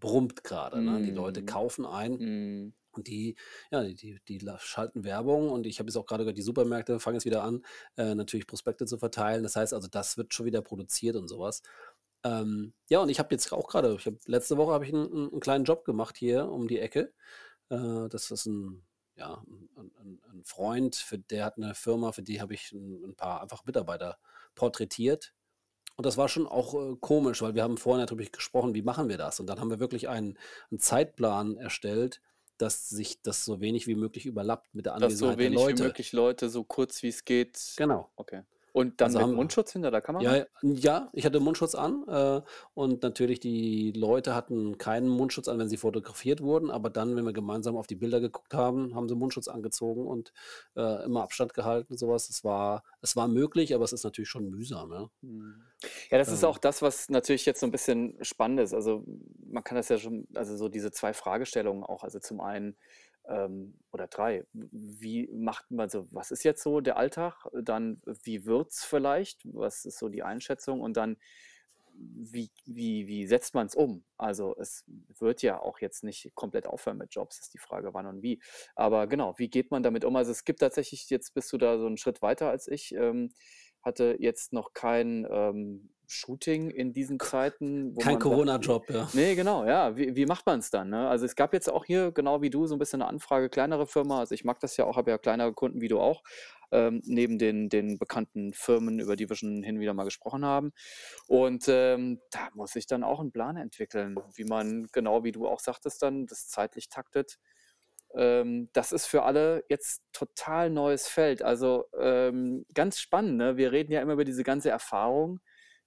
brummt 0.00 0.44
gerade. 0.44 0.82
Ne? 0.82 1.00
Die 1.02 1.10
Leute 1.12 1.42
Mhm. 1.42 1.46
kaufen 1.46 1.86
ein 1.86 2.12
Mhm. 2.18 2.74
und 2.92 3.08
die, 3.08 3.36
ja, 3.70 3.82
die, 3.84 4.20
die, 4.28 4.40
schalten 4.58 5.04
Werbung 5.04 5.50
und 5.50 5.66
ich 5.66 5.78
habe 5.78 5.88
jetzt 5.88 5.96
auch 5.96 6.06
gerade 6.06 6.24
gehört, 6.24 6.38
die 6.38 6.42
Supermärkte 6.42 7.00
fangen 7.00 7.16
jetzt 7.16 7.24
wieder 7.24 7.42
an, 7.42 7.64
äh, 7.96 8.14
natürlich 8.14 8.46
Prospekte 8.46 8.86
zu 8.86 8.98
verteilen. 8.98 9.42
Das 9.42 9.56
heißt 9.56 9.74
also, 9.74 9.88
das 9.88 10.16
wird 10.18 10.34
schon 10.34 10.46
wieder 10.46 10.62
produziert 10.62 11.16
und 11.16 11.28
sowas. 11.28 11.62
Ähm, 12.24 12.72
ja, 12.88 13.00
und 13.00 13.10
ich 13.10 13.18
habe 13.18 13.34
jetzt 13.34 13.52
auch 13.52 13.68
gerade, 13.68 13.98
letzte 14.26 14.56
Woche 14.56 14.72
habe 14.72 14.86
ich 14.86 14.92
einen, 14.92 15.30
einen 15.30 15.40
kleinen 15.40 15.64
Job 15.64 15.84
gemacht 15.84 16.16
hier 16.16 16.48
um 16.48 16.66
die 16.66 16.78
Ecke. 16.78 17.12
Äh, 17.68 18.08
das 18.08 18.30
ist 18.30 18.46
ein, 18.46 18.82
ja, 19.16 19.42
ein, 19.76 20.20
ein, 20.32 20.44
Freund, 20.44 20.96
für, 20.96 21.18
der 21.18 21.44
hat 21.44 21.56
eine 21.58 21.74
Firma, 21.74 22.12
für 22.12 22.22
die 22.22 22.40
habe 22.40 22.54
ich 22.54 22.72
ein, 22.72 23.04
ein 23.04 23.14
paar 23.14 23.42
einfach 23.42 23.64
Mitarbeiter 23.64 24.18
porträtiert. 24.54 25.34
Und 25.96 26.06
das 26.06 26.16
war 26.16 26.28
schon 26.28 26.46
auch 26.46 26.74
äh, 26.74 26.96
komisch, 27.00 27.42
weil 27.42 27.54
wir 27.54 27.62
haben 27.62 27.76
vorhin 27.76 28.04
darüber 28.04 28.24
gesprochen, 28.24 28.74
wie 28.74 28.82
machen 28.82 29.08
wir 29.08 29.18
das? 29.18 29.38
Und 29.38 29.46
dann 29.46 29.60
haben 29.60 29.70
wir 29.70 29.78
wirklich 29.78 30.08
einen, 30.08 30.38
einen 30.70 30.80
Zeitplan 30.80 31.56
erstellt, 31.56 32.20
dass 32.58 32.88
sich 32.88 33.20
das 33.22 33.44
so 33.44 33.60
wenig 33.60 33.86
wie 33.86 33.94
möglich 33.96 34.26
überlappt 34.26 34.74
mit 34.74 34.86
der 34.86 34.94
Dass 34.98 35.18
so 35.18 35.26
Anwesenheit 35.26 35.38
wenig 35.38 35.58
wie 35.58 35.62
Leute. 35.62 35.82
möglich 35.84 36.12
Leute 36.12 36.48
so 36.48 36.64
kurz 36.64 37.02
wie 37.02 37.08
es 37.08 37.24
geht. 37.24 37.74
Genau. 37.76 38.10
Okay. 38.16 38.42
Und 38.74 39.00
dann 39.00 39.06
Also 39.06 39.18
mit 39.18 39.28
haben. 39.28 39.34
Mundschutz 39.36 39.72
hinter 39.72 39.92
der 39.92 40.00
Kamera? 40.00 40.36
Ja, 40.36 40.46
ja, 40.62 41.08
ich 41.12 41.24
hatte 41.24 41.38
Mundschutz 41.38 41.76
an 41.76 42.04
äh, 42.08 42.42
und 42.74 43.04
natürlich 43.04 43.38
die 43.38 43.92
Leute 43.92 44.34
hatten 44.34 44.78
keinen 44.78 45.08
Mundschutz 45.08 45.46
an, 45.46 45.60
wenn 45.60 45.68
sie 45.68 45.76
fotografiert 45.76 46.40
wurden, 46.40 46.72
aber 46.72 46.90
dann, 46.90 47.14
wenn 47.14 47.24
wir 47.24 47.32
gemeinsam 47.32 47.76
auf 47.76 47.86
die 47.86 47.94
Bilder 47.94 48.20
geguckt 48.20 48.52
haben, 48.52 48.96
haben 48.96 49.08
sie 49.08 49.14
Mundschutz 49.14 49.46
angezogen 49.46 50.04
und 50.08 50.32
äh, 50.76 51.04
immer 51.04 51.22
Abstand 51.22 51.54
gehalten 51.54 51.92
und 51.92 51.98
sowas. 51.98 52.28
Es 52.28 52.42
war, 52.42 52.82
es 53.00 53.14
war 53.14 53.28
möglich, 53.28 53.76
aber 53.76 53.84
es 53.84 53.92
ist 53.92 54.02
natürlich 54.02 54.28
schon 54.28 54.50
mühsam, 54.50 54.90
ja. 54.90 55.08
Mhm. 55.20 55.62
Ja, 56.10 56.18
das 56.18 56.32
ist 56.32 56.42
Ähm, 56.42 56.48
auch 56.48 56.58
das, 56.58 56.82
was 56.82 57.08
natürlich 57.10 57.46
jetzt 57.46 57.60
so 57.60 57.66
ein 57.66 57.70
bisschen 57.70 58.16
spannend 58.24 58.58
ist. 58.60 58.74
Also 58.74 59.04
man 59.46 59.62
kann 59.62 59.76
das 59.76 59.88
ja 59.88 59.98
schon, 59.98 60.26
also 60.34 60.56
so 60.56 60.68
diese 60.68 60.90
zwei 60.90 61.12
Fragestellungen 61.12 61.84
auch. 61.84 62.02
Also 62.02 62.18
zum 62.18 62.40
einen 62.40 62.76
ähm, 63.28 63.78
oder 63.92 64.06
drei, 64.06 64.44
wie 64.52 65.28
macht 65.32 65.70
man 65.70 65.88
so, 65.88 66.06
was 66.10 66.30
ist 66.30 66.44
jetzt 66.44 66.62
so 66.62 66.80
der 66.80 66.96
Alltag? 66.96 67.46
Dann 67.62 68.00
wie 68.22 68.44
wird's 68.46 68.84
vielleicht? 68.84 69.40
Was 69.44 69.84
ist 69.84 69.98
so 69.98 70.08
die 70.08 70.22
Einschätzung? 70.22 70.80
Und 70.80 70.96
dann 70.96 71.16
wie, 71.96 72.50
wie, 72.66 73.06
wie 73.06 73.26
setzt 73.26 73.54
man 73.54 73.66
es 73.66 73.74
um? 73.74 74.04
Also 74.16 74.56
es 74.58 74.84
wird 75.18 75.42
ja 75.42 75.60
auch 75.60 75.78
jetzt 75.80 76.04
nicht 76.04 76.34
komplett 76.34 76.66
aufhören 76.66 76.98
mit 76.98 77.14
Jobs, 77.14 77.38
ist 77.38 77.54
die 77.54 77.58
Frage, 77.58 77.94
wann 77.94 78.06
und 78.06 78.22
wie. 78.22 78.40
Aber 78.74 79.06
genau, 79.06 79.34
wie 79.38 79.48
geht 79.48 79.70
man 79.70 79.82
damit 79.82 80.04
um? 80.04 80.16
Also 80.16 80.32
es 80.32 80.44
gibt 80.44 80.60
tatsächlich, 80.60 81.08
jetzt 81.10 81.34
bist 81.34 81.52
du 81.52 81.58
da 81.58 81.78
so 81.78 81.86
einen 81.86 81.96
Schritt 81.96 82.22
weiter 82.22 82.50
als 82.50 82.68
ich, 82.68 82.94
ähm, 82.94 83.32
hatte 83.82 84.16
jetzt 84.18 84.52
noch 84.52 84.72
kein 84.72 85.26
ähm, 85.30 85.90
Shooting 86.06 86.70
in 86.70 86.92
diesen 86.92 87.18
Zeiten, 87.18 87.94
Kein 87.96 88.18
Corona-Job, 88.18 88.90
ja. 88.90 89.08
nee, 89.12 89.34
genau, 89.34 89.64
ja, 89.64 89.96
wie, 89.96 90.14
wie 90.14 90.26
macht 90.26 90.46
man 90.46 90.58
es 90.58 90.70
dann? 90.70 90.90
Ne? 90.90 91.08
Also 91.08 91.24
es 91.24 91.34
gab 91.34 91.52
jetzt 91.52 91.70
auch 91.70 91.84
hier, 91.84 92.12
genau 92.12 92.42
wie 92.42 92.50
du, 92.50 92.66
so 92.66 92.74
ein 92.74 92.78
bisschen 92.78 93.02
eine 93.02 93.08
Anfrage, 93.08 93.48
kleinere 93.48 93.86
Firma, 93.86 94.20
also 94.20 94.34
ich 94.34 94.44
mag 94.44 94.60
das 94.60 94.76
ja 94.76 94.84
auch, 94.84 94.96
habe 94.96 95.10
ja 95.10 95.18
kleinere 95.18 95.52
Kunden 95.52 95.80
wie 95.80 95.88
du 95.88 96.00
auch, 96.00 96.22
ähm, 96.72 97.02
neben 97.04 97.38
den, 97.38 97.68
den 97.68 97.98
bekannten 97.98 98.52
Firmen, 98.52 98.98
über 98.98 99.16
die 99.16 99.28
wir 99.28 99.36
schon 99.36 99.62
hin 99.62 99.76
und 99.76 99.80
wieder 99.80 99.94
mal 99.94 100.04
gesprochen 100.04 100.44
haben. 100.44 100.72
Und 101.28 101.64
ähm, 101.68 102.20
da 102.30 102.48
muss 102.54 102.74
ich 102.76 102.86
dann 102.86 103.04
auch 103.04 103.20
einen 103.20 103.32
Plan 103.32 103.56
entwickeln, 103.56 104.16
wie 104.34 104.44
man, 104.44 104.88
genau 104.92 105.24
wie 105.24 105.32
du 105.32 105.46
auch 105.46 105.60
sagtest, 105.60 106.02
dann 106.02 106.26
das 106.26 106.48
zeitlich 106.48 106.88
taktet. 106.88 107.38
Ähm, 108.14 108.70
das 108.72 108.92
ist 108.92 109.06
für 109.06 109.24
alle 109.24 109.64
jetzt 109.68 110.02
total 110.12 110.70
neues 110.70 111.08
Feld. 111.08 111.42
Also 111.42 111.86
ähm, 111.98 112.64
ganz 112.74 113.00
spannend. 113.00 113.36
Ne? 113.36 113.56
Wir 113.56 113.72
reden 113.72 113.92
ja 113.92 114.00
immer 114.00 114.12
über 114.12 114.24
diese 114.24 114.44
ganze 114.44 114.70
Erfahrung, 114.70 115.40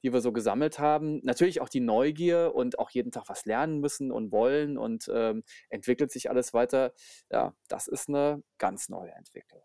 die 0.04 0.14
wir 0.14 0.22
so 0.22 0.32
gesammelt 0.32 0.80
haben. 0.80 1.20
Natürlich 1.24 1.62
auch 1.62 1.70
die 1.70 1.80
Neugier 1.80 2.54
und 2.56 2.80
auch 2.80 2.90
jeden 2.90 3.12
Tag 3.12 3.24
was 3.28 3.46
lernen 3.46 3.80
müssen 3.80 4.12
und 4.12 4.32
wollen 4.32 4.78
und 4.78 5.10
ähm, 5.14 5.44
entwickelt 5.70 6.12
sich 6.12 6.30
alles 6.30 6.54
weiter. 6.54 6.94
Ja, 7.32 7.54
das 7.68 7.88
ist 7.88 8.10
eine 8.10 8.44
ganz 8.58 8.90
neue 8.90 9.12
Entwicklung. 9.12 9.62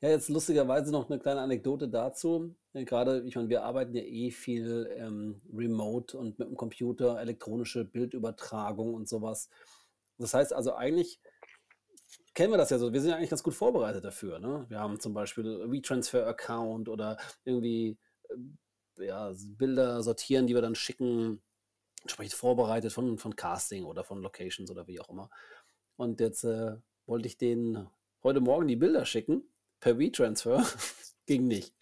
Ja, 0.00 0.08
jetzt 0.08 0.28
lustigerweise 0.28 0.90
noch 0.90 1.08
eine 1.08 1.20
kleine 1.20 1.40
Anekdote 1.40 1.88
dazu. 1.88 2.56
Äh, 2.72 2.84
Gerade, 2.84 3.22
ich 3.26 3.36
meine, 3.36 3.48
wir 3.48 3.62
arbeiten 3.62 3.94
ja 3.94 4.02
eh 4.02 4.30
viel 4.30 4.90
ähm, 4.96 5.40
remote 5.52 6.18
und 6.18 6.38
mit 6.38 6.48
dem 6.48 6.56
Computer, 6.56 7.20
elektronische 7.20 7.84
Bildübertragung 7.84 8.94
und 8.94 9.08
sowas. 9.08 9.48
Das 10.18 10.34
heißt 10.34 10.52
also 10.52 10.74
eigentlich 10.74 11.20
kennen 12.34 12.52
wir 12.52 12.58
das 12.58 12.70
ja 12.70 12.78
so. 12.78 12.92
Wir 12.92 13.00
sind 13.00 13.10
ja 13.10 13.16
eigentlich 13.16 13.30
ganz 13.30 13.42
gut 13.42 13.54
vorbereitet 13.54 14.04
dafür. 14.04 14.38
Ne? 14.38 14.66
Wir 14.68 14.80
haben 14.80 15.00
zum 15.00 15.14
Beispiel 15.14 15.70
WeTransfer-Account 15.70 16.88
oder 16.88 17.18
irgendwie 17.44 17.98
äh, 18.28 18.34
ja, 19.00 19.32
Bilder 19.56 20.02
sortieren, 20.02 20.46
die 20.46 20.54
wir 20.54 20.62
dann 20.62 20.74
schicken, 20.74 21.42
entsprechend 22.02 22.34
vorbereitet 22.34 22.92
von, 22.92 23.18
von 23.18 23.36
Casting 23.36 23.84
oder 23.84 24.04
von 24.04 24.22
Locations 24.22 24.70
oder 24.70 24.86
wie 24.86 25.00
auch 25.00 25.08
immer. 25.08 25.30
Und 25.96 26.20
jetzt 26.20 26.44
äh, 26.44 26.76
wollte 27.06 27.26
ich 27.28 27.36
denen 27.36 27.88
heute 28.22 28.40
Morgen 28.40 28.68
die 28.68 28.76
Bilder 28.76 29.04
schicken 29.04 29.42
per 29.80 29.98
WeTransfer. 29.98 30.64
Ging 31.26 31.46
nicht. 31.46 31.74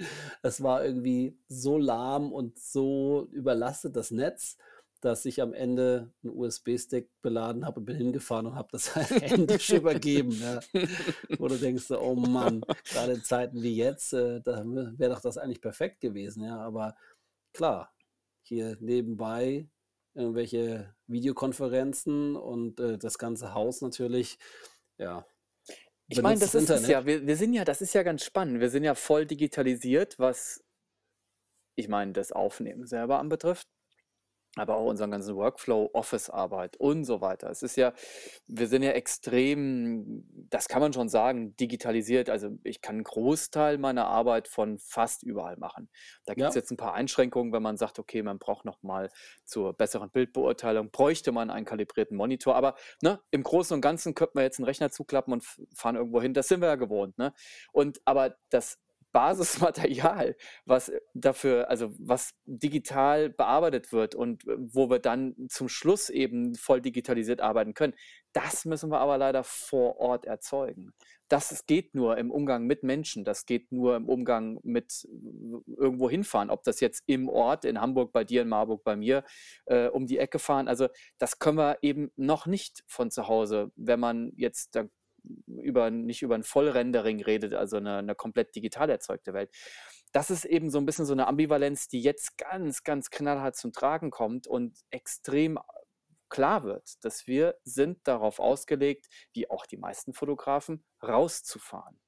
Es 0.43 0.63
war 0.63 0.85
irgendwie 0.85 1.39
so 1.49 1.79
lahm 1.79 2.33
und 2.33 2.59
so 2.59 3.29
überlastet 3.33 3.97
das 3.97 4.11
Netz, 4.11 4.57
dass 5.01 5.25
ich 5.25 5.41
am 5.41 5.53
Ende 5.53 6.13
einen 6.23 6.37
USB-Stick 6.37 7.11
beladen 7.23 7.65
habe 7.65 7.81
und 7.81 7.87
bin 7.87 7.97
hingefahren 7.97 8.47
und 8.47 8.55
habe 8.55 8.69
das 8.73 8.95
händisch 9.11 9.71
übergeben. 9.71 10.33
Ja. 10.33 10.61
Wo 11.39 11.49
du 11.49 11.57
denkst, 11.57 11.91
oh 11.93 12.15
Mann, 12.15 12.63
gerade 12.85 13.13
in 13.13 13.25
Zeiten 13.25 13.63
wie 13.63 13.77
jetzt, 13.77 14.13
äh, 14.13 14.41
da 14.41 14.65
wäre 14.67 15.15
doch 15.15 15.21
das 15.21 15.39
eigentlich 15.39 15.61
perfekt 15.61 16.01
gewesen. 16.01 16.45
Ja, 16.45 16.59
aber 16.59 16.97
klar, 17.53 17.95
hier 18.43 18.77
nebenbei 18.81 19.69
irgendwelche 20.15 20.95
Videokonferenzen 21.07 22.35
und 22.37 22.81
äh, 22.81 22.99
das 22.99 23.19
ganze 23.19 23.55
Haus 23.55 23.81
natürlich, 23.81 24.39
ja, 24.99 25.25
Ich 26.09 26.21
meine, 26.21 26.39
benutzt 26.39 26.55
das 26.55 26.63
ist 26.63 26.71
es 26.71 26.89
ja. 26.89 27.07
Wir, 27.07 27.27
wir 27.27 27.37
sind 27.37 27.53
ja, 27.55 27.65
das 27.65 27.81
ist 27.81 27.95
ja 27.95 28.03
ganz 28.03 28.25
spannend. 28.25 28.61
Wir 28.61 28.71
sind 28.71 28.83
ja 28.83 28.95
voll 28.95 29.27
digitalisiert, 29.27 30.19
was, 30.19 30.65
ich 31.77 31.89
meine, 31.89 32.13
das 32.13 32.33
Aufnehmen 32.33 32.87
selber 32.87 33.21
anbetrifft, 33.21 33.69
aber 34.57 34.77
auch 34.77 34.87
unseren 34.87 35.11
ganzen 35.11 35.37
Workflow, 35.37 35.91
Office-Arbeit 35.93 36.77
und 36.79 37.05
so 37.05 37.21
weiter. 37.21 37.51
Es 37.51 37.63
ist 37.63 37.77
ja, 37.77 37.93
wir 38.47 38.67
sind 38.67 38.83
ja 38.83 38.91
extrem, 38.91 40.25
das 40.51 40.69
kann 40.69 40.81
man 40.81 40.93
schon 40.93 41.09
sagen, 41.09 41.55
digitalisiert. 41.57 42.31
Also 42.31 42.51
ich 42.65 42.81
kann 42.81 42.97
einen 42.97 43.05
Großteil 43.05 43.79
meiner 43.79 44.07
Arbeit 44.07 44.49
von 44.49 44.79
fast 44.79 45.23
überall 45.23 45.57
machen. 45.57 45.89
Da 46.25 46.35
gibt 46.35 46.49
es 46.49 46.55
Ja, 46.55 46.61
jetzt 46.61 46.71
ein 46.71 46.77
paar 46.77 46.95
Einschränkungen, 46.95 47.53
wenn 47.53 47.63
man 47.63 47.77
sagt, 47.77 47.99
okay, 47.99 48.23
man 48.23 48.39
braucht 48.39 48.65
noch 48.65 48.83
mal 48.83 49.11
zur 49.45 49.75
besseren 49.75 50.11
Bildbeurteilung, 50.11 50.91
bräuchte 50.91 51.31
man 51.33 51.51
einen 51.51 51.67
kalibrierten 51.67 52.17
Monitor. 52.17 52.57
Aber 52.57 52.75
ne, 53.03 53.21
im 53.31 53.43
Großen 53.43 53.75
und 53.75 53.81
Ganzen 53.81 54.15
könnte 54.15 54.33
man 54.35 54.45
jetzt 54.45 54.59
einen 54.59 54.67
Rechner 54.67 54.91
zuklappen 54.91 55.33
und 55.33 55.45
fahren 55.75 55.97
irgendwo 55.97 56.21
hin. 56.21 56.35
Das 56.35 56.49
sind 56.49 56.61
wir 56.61 56.69
ja 56.69 56.77
gewohnt. 56.77 57.19
Ne? 57.19 57.33
Und 57.73 58.01
aber 58.05 58.37
das 58.51 58.79
Basismaterial, 59.19 60.37
was 60.65 60.93
dafür, 61.13 61.69
also 61.69 61.93
was 61.99 62.35
digital 62.47 63.29
bearbeitet 63.29 63.91
wird 63.91 64.15
und 64.15 64.47
äh, 64.47 64.55
wo 64.59 64.89
wir 64.91 65.01
dann 65.01 65.35
zum 65.49 65.69
Schluss 65.69 66.09
eben 66.09 66.55
voll 66.55 66.81
digitalisiert 66.81 67.41
arbeiten 67.41 67.75
können, 67.75 67.95
das 68.33 68.65
müssen 68.65 68.91
wir 68.91 69.01
aber 69.01 69.19
leider 69.19 69.43
vor 69.43 69.99
Ort 69.99 70.25
erzeugen. 70.25 70.93
Das 71.27 71.67
geht 71.67 71.97
nur 71.97 72.17
im 72.17 72.31
Umgang 72.31 72.67
mit 72.67 72.85
Menschen, 72.85 73.25
das 73.25 73.45
geht 73.45 73.73
nur 73.73 73.97
im 73.97 74.09
Umgang 74.09 74.61
mit 74.63 75.05
äh, 75.07 75.73
irgendwo 75.77 76.09
hinfahren, 76.09 76.51
ob 76.51 76.63
das 76.63 76.79
jetzt 76.79 77.03
im 77.07 77.29
Ort, 77.29 77.65
in 77.65 77.81
Hamburg 77.81 78.13
bei 78.13 78.23
dir, 78.23 78.43
in 78.43 78.49
Marburg 78.49 78.85
bei 78.85 78.95
mir, 78.95 79.25
äh, 79.67 79.89
um 79.89 80.07
die 80.07 80.19
Ecke 80.19 80.39
fahren. 80.39 80.69
Also 80.69 80.87
das 81.19 81.41
können 81.41 81.59
wir 81.59 81.79
eben 81.83 82.13
noch 82.15 82.47
nicht 82.47 82.85
von 82.87 83.11
zu 83.11 83.27
Hause, 83.27 83.73
wenn 83.75 83.99
man 83.99 84.31
jetzt, 84.37 84.77
da 84.77 84.85
über, 85.47 85.91
nicht 85.91 86.23
über 86.23 86.35
ein 86.35 86.45
Vollrendering 86.45 87.23
redet, 87.23 87.55
also 87.55 87.77
eine, 87.77 87.99
eine 87.99 88.15
komplett 88.15 88.55
digital 88.55 88.91
erzeugte 88.91 89.33
Welt. 89.35 89.51
Das 90.13 90.31
ist 90.31 90.45
eben 90.45 90.71
so 90.71 90.79
ein 90.79 90.87
bisschen 90.87 91.05
so 91.05 91.13
eine 91.13 91.27
Ambivalenz, 91.27 91.89
die 91.89 92.01
jetzt 92.01 92.39
ganz, 92.39 92.83
ganz 92.83 93.11
knallhart 93.11 93.57
zum 93.57 93.73
Tragen 93.73 94.11
kommt 94.11 94.47
und 94.47 94.79
extrem 94.91 95.59
klar 96.29 96.65
wird, 96.65 97.05
dass 97.05 97.27
wir 97.27 97.57
sind 97.65 98.07
darauf 98.07 98.39
ausgelegt, 98.39 99.07
wie 99.33 99.51
auch 99.51 99.67
die 99.67 99.77
meisten 99.77 100.13
Fotografen, 100.13 100.85
rauszufahren. 101.03 101.99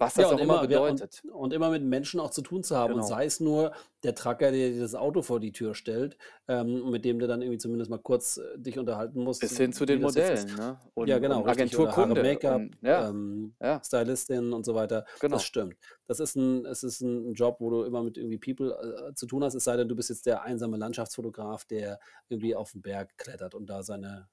Was 0.00 0.14
das 0.14 0.22
Ja, 0.22 0.28
auch 0.28 0.32
und 0.32 0.38
immer 0.40 0.54
immer, 0.62 0.68
wer, 0.70 0.82
und, 0.82 0.94
bedeutet. 0.94 1.22
und 1.30 1.52
immer 1.52 1.70
mit 1.70 1.82
Menschen 1.84 2.18
auch 2.20 2.30
zu 2.30 2.40
tun 2.42 2.62
zu 2.64 2.74
haben. 2.76 2.94
Und 2.94 3.00
Genau. 3.00 3.06
sei 3.08 3.26
es 3.26 3.38
nur 3.38 3.72
der 4.02 4.14
Tracker, 4.14 4.50
der 4.50 4.70
dir 4.70 4.80
das 4.80 4.94
Auto 4.94 5.20
vor 5.20 5.40
die 5.40 5.52
Tür 5.52 5.74
stellt, 5.74 6.16
ähm, 6.48 6.90
mit 6.90 7.04
dem 7.04 7.18
du 7.18 7.26
dann 7.26 7.42
irgendwie 7.42 7.58
zumindest 7.58 7.90
mal 7.90 7.98
kurz 7.98 8.38
äh, 8.38 8.58
dich 8.58 8.78
unterhalten 8.78 9.22
musst, 9.22 9.40
Bis 9.42 9.56
hin 9.58 9.72
zu 9.74 9.84
den 9.84 10.00
das. 10.00 10.14
Modellen, 10.14 10.46
ne? 10.56 10.80
Ja, 11.06 11.16
Und, 11.16 11.22
genau, 11.22 11.36
und. 11.36 11.42
Oder 11.42 11.50
Haare, 11.50 11.50
Agenturkunde. 11.50 12.22
Make-up, 12.22 12.60
Und 12.62 12.76
ja, 12.80 13.08
ähm, 13.10 13.54
ja, 13.60 13.80
Stylistin 13.84 14.52
und 14.54 14.64
so 14.64 14.74
weiter. 14.74 15.02
Das 15.02 15.20
genau. 15.20 15.38
stimmt. 15.38 15.76
Das 16.06 16.18
ist 16.18 16.34
ein, 16.34 16.64
es 16.64 16.82
ist 16.82 17.02
ein 17.02 17.34
Job, 17.34 17.56
wo 17.60 17.68
du 17.70 17.82
immer 17.84 18.02
mit 18.02 18.16
irgendwie 18.16 18.38
People 18.38 18.72
äh, 19.10 19.14
zu 19.14 19.26
tun 19.26 19.44
hast, 19.44 19.54
es 19.54 19.64
sei 19.64 19.76
denn, 19.76 19.88
du 19.88 19.94
bist 19.94 20.08
jetzt 20.08 20.24
der 20.24 20.42
einsame 20.42 20.78
Landschaftsfotograf, 20.78 21.66
der 21.66 22.00
irgendwie 22.30 22.56
auf 22.56 22.72
den 22.72 22.80
Berg 22.80 23.16
klettert 23.18 23.54
und 23.54 23.68
da 23.68 23.82
seine 23.82 24.28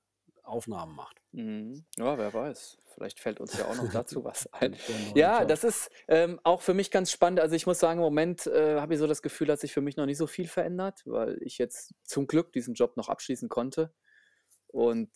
Aufnahmen 0.47 0.95
macht. 0.95 1.21
Mhm. 1.31 1.85
Ja, 1.97 2.17
wer 2.17 2.33
weiß. 2.33 2.77
Vielleicht 2.93 3.19
fällt 3.19 3.39
uns 3.39 3.57
ja 3.57 3.65
auch 3.65 3.75
noch 3.75 3.91
dazu 3.93 4.23
was 4.23 4.51
ein. 4.53 4.75
Ja, 5.13 5.45
das 5.45 5.63
ist 5.63 5.91
ähm, 6.07 6.39
auch 6.43 6.61
für 6.61 6.73
mich 6.73 6.89
ganz 6.91 7.11
spannend. 7.11 7.39
Also 7.39 7.55
ich 7.55 7.67
muss 7.67 7.79
sagen, 7.79 7.99
im 7.99 8.05
Moment 8.05 8.47
äh, 8.47 8.79
habe 8.79 8.93
ich 8.93 8.99
so 8.99 9.07
das 9.07 9.21
Gefühl, 9.21 9.51
hat 9.51 9.59
sich 9.59 9.73
für 9.73 9.81
mich 9.81 9.97
noch 9.97 10.05
nicht 10.05 10.17
so 10.17 10.27
viel 10.27 10.47
verändert, 10.47 11.01
weil 11.05 11.37
ich 11.41 11.57
jetzt 11.57 11.93
zum 12.03 12.27
Glück 12.27 12.51
diesen 12.53 12.73
Job 12.73 12.97
noch 12.97 13.09
abschließen 13.09 13.49
konnte 13.49 13.93
und 14.67 15.09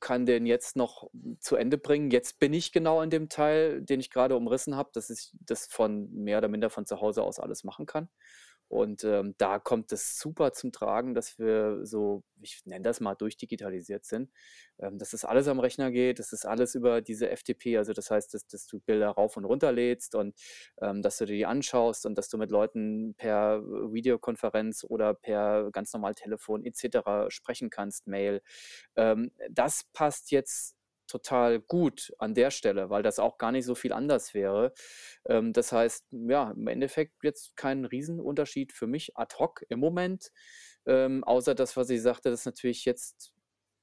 kann 0.00 0.26
den 0.26 0.46
jetzt 0.46 0.76
noch 0.76 1.10
zu 1.40 1.56
Ende 1.56 1.78
bringen. 1.78 2.10
Jetzt 2.10 2.38
bin 2.38 2.52
ich 2.52 2.72
genau 2.72 3.00
in 3.00 3.10
dem 3.10 3.28
Teil, 3.28 3.82
den 3.82 4.00
ich 4.00 4.10
gerade 4.10 4.36
umrissen 4.36 4.76
habe, 4.76 4.90
dass 4.92 5.10
ich 5.10 5.32
das 5.40 5.66
von 5.66 6.10
mehr 6.12 6.38
oder 6.38 6.48
minder 6.48 6.70
von 6.70 6.86
zu 6.86 7.00
Hause 7.00 7.22
aus 7.22 7.38
alles 7.38 7.64
machen 7.64 7.86
kann. 7.86 8.08
Und 8.68 9.04
ähm, 9.04 9.34
da 9.38 9.58
kommt 9.58 9.92
es 9.92 10.18
super 10.18 10.52
zum 10.52 10.72
Tragen, 10.72 11.14
dass 11.14 11.38
wir 11.38 11.84
so, 11.84 12.24
ich 12.40 12.62
nenne 12.64 12.82
das 12.82 13.00
mal, 13.00 13.14
durchdigitalisiert 13.14 14.04
sind. 14.04 14.30
Ähm, 14.78 14.98
dass 14.98 15.10
das 15.10 15.24
alles 15.24 15.48
am 15.48 15.60
Rechner 15.60 15.90
geht, 15.90 16.18
dass 16.18 16.30
das 16.30 16.44
alles 16.44 16.74
über 16.74 17.00
diese 17.00 17.28
FTP, 17.28 17.76
also 17.78 17.92
das 17.92 18.10
heißt, 18.10 18.34
dass, 18.34 18.46
dass 18.46 18.66
du 18.66 18.80
Bilder 18.80 19.10
rauf 19.10 19.36
und 19.36 19.44
runter 19.44 19.70
lädst 19.70 20.14
und 20.14 20.34
ähm, 20.80 21.02
dass 21.02 21.18
du 21.18 21.26
dir 21.26 21.36
die 21.36 21.46
anschaust 21.46 22.06
und 22.06 22.16
dass 22.16 22.28
du 22.28 22.38
mit 22.38 22.50
Leuten 22.50 23.14
per 23.14 23.62
Videokonferenz 23.62 24.84
oder 24.88 25.14
per 25.14 25.70
ganz 25.70 25.92
normal 25.92 26.14
Telefon 26.14 26.64
etc. 26.64 27.28
sprechen 27.28 27.70
kannst, 27.70 28.06
Mail. 28.06 28.42
Ähm, 28.96 29.30
das 29.50 29.84
passt 29.92 30.30
jetzt 30.32 30.76
total 31.06 31.60
gut 31.60 32.12
an 32.18 32.34
der 32.34 32.50
Stelle, 32.50 32.90
weil 32.90 33.02
das 33.02 33.18
auch 33.18 33.38
gar 33.38 33.52
nicht 33.52 33.64
so 33.64 33.74
viel 33.74 33.92
anders 33.92 34.34
wäre. 34.34 34.72
Ähm, 35.26 35.52
das 35.52 35.72
heißt, 35.72 36.06
ja, 36.10 36.50
im 36.50 36.66
Endeffekt 36.66 37.14
jetzt 37.22 37.56
kein 37.56 37.84
Riesenunterschied 37.84 38.72
für 38.72 38.86
mich 38.86 39.16
ad 39.16 39.36
hoc 39.38 39.64
im 39.68 39.80
Moment, 39.80 40.30
ähm, 40.86 41.24
außer 41.24 41.54
das, 41.54 41.76
was 41.76 41.90
ich 41.90 42.02
sagte, 42.02 42.30
dass 42.30 42.44
natürlich 42.44 42.84
jetzt, 42.84 43.32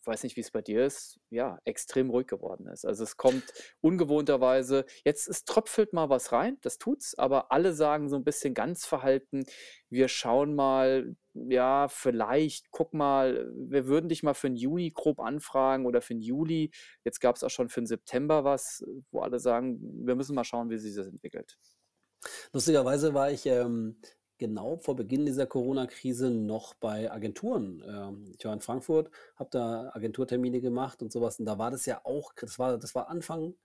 weiß 0.06 0.24
nicht, 0.24 0.36
wie 0.36 0.42
es 0.42 0.52
bei 0.52 0.62
dir 0.62 0.86
ist, 0.86 1.20
ja, 1.30 1.60
extrem 1.66 2.10
ruhig 2.10 2.28
geworden 2.28 2.68
ist. 2.68 2.86
Also 2.86 3.04
es 3.04 3.18
kommt 3.18 3.44
ungewohnterweise, 3.82 4.86
jetzt 5.06 5.28
es 5.28 5.44
tröpfelt 5.46 5.94
mal 5.94 6.10
was 6.10 6.32
rein, 6.32 6.58
das 6.62 6.78
tut's, 6.78 7.18
aber 7.18 7.52
alle 7.52 7.74
sagen 7.74 8.10
so 8.10 8.16
ein 8.16 8.24
bisschen 8.24 8.54
ganz 8.54 8.86
verhalten, 8.86 9.46
wir 9.90 10.08
schauen 10.08 10.56
mal, 10.56 11.16
ja, 11.34 11.88
vielleicht, 11.88 12.72
guck 12.72 12.94
mal, 12.94 13.52
wir 13.56 13.88
würden 13.88 14.10
dich 14.10 14.24
mal 14.24 14.34
für 14.34 14.50
den 14.50 14.56
Juni 14.56 14.92
grob 14.92 15.20
anfragen 15.20 15.86
oder 15.86 16.02
für 16.02 16.14
den 16.14 16.22
Juli. 16.22 16.72
Jetzt 17.04 17.20
gab 17.20 17.36
es 17.36 17.44
auch 17.44 17.50
schon 17.50 17.70
für 17.70 17.82
den 17.82 17.88
September 17.88 18.44
was, 18.44 18.84
wo 19.12 19.22
alle 19.22 19.40
sagen, 19.40 19.80
wir 20.06 20.16
müssen 20.16 20.36
mal 20.36 20.44
schauen, 20.44 20.70
wie 20.70 20.78
sich 20.78 20.96
das 20.96 21.08
entwickelt. 21.08 21.58
Lustigerweise 22.54 23.14
war 23.14 23.32
ich 23.32 23.46
ähm, 23.46 23.98
genau 24.38 24.78
vor 24.78 24.96
Beginn 24.96 25.26
dieser 25.26 25.48
Corona-Krise 25.48 26.32
noch 26.32 26.74
bei 26.76 27.12
Agenturen. 27.12 27.84
Ähm, 27.88 28.34
ich 28.38 28.46
war 28.46 28.54
in 28.54 28.62
Frankfurt, 28.62 29.10
habe 29.36 29.50
da 29.52 29.92
Agenturtermine 29.94 30.62
gemacht 30.62 31.02
und 31.02 31.12
sowas. 31.12 31.40
Und 31.40 31.46
da 31.46 31.58
war 31.58 31.72
das 31.72 31.86
ja 31.86 32.02
auch, 32.04 32.34
das 32.34 32.60
war, 32.60 32.78
das 32.78 32.96
war 32.96 33.10
Anfang 33.10 33.56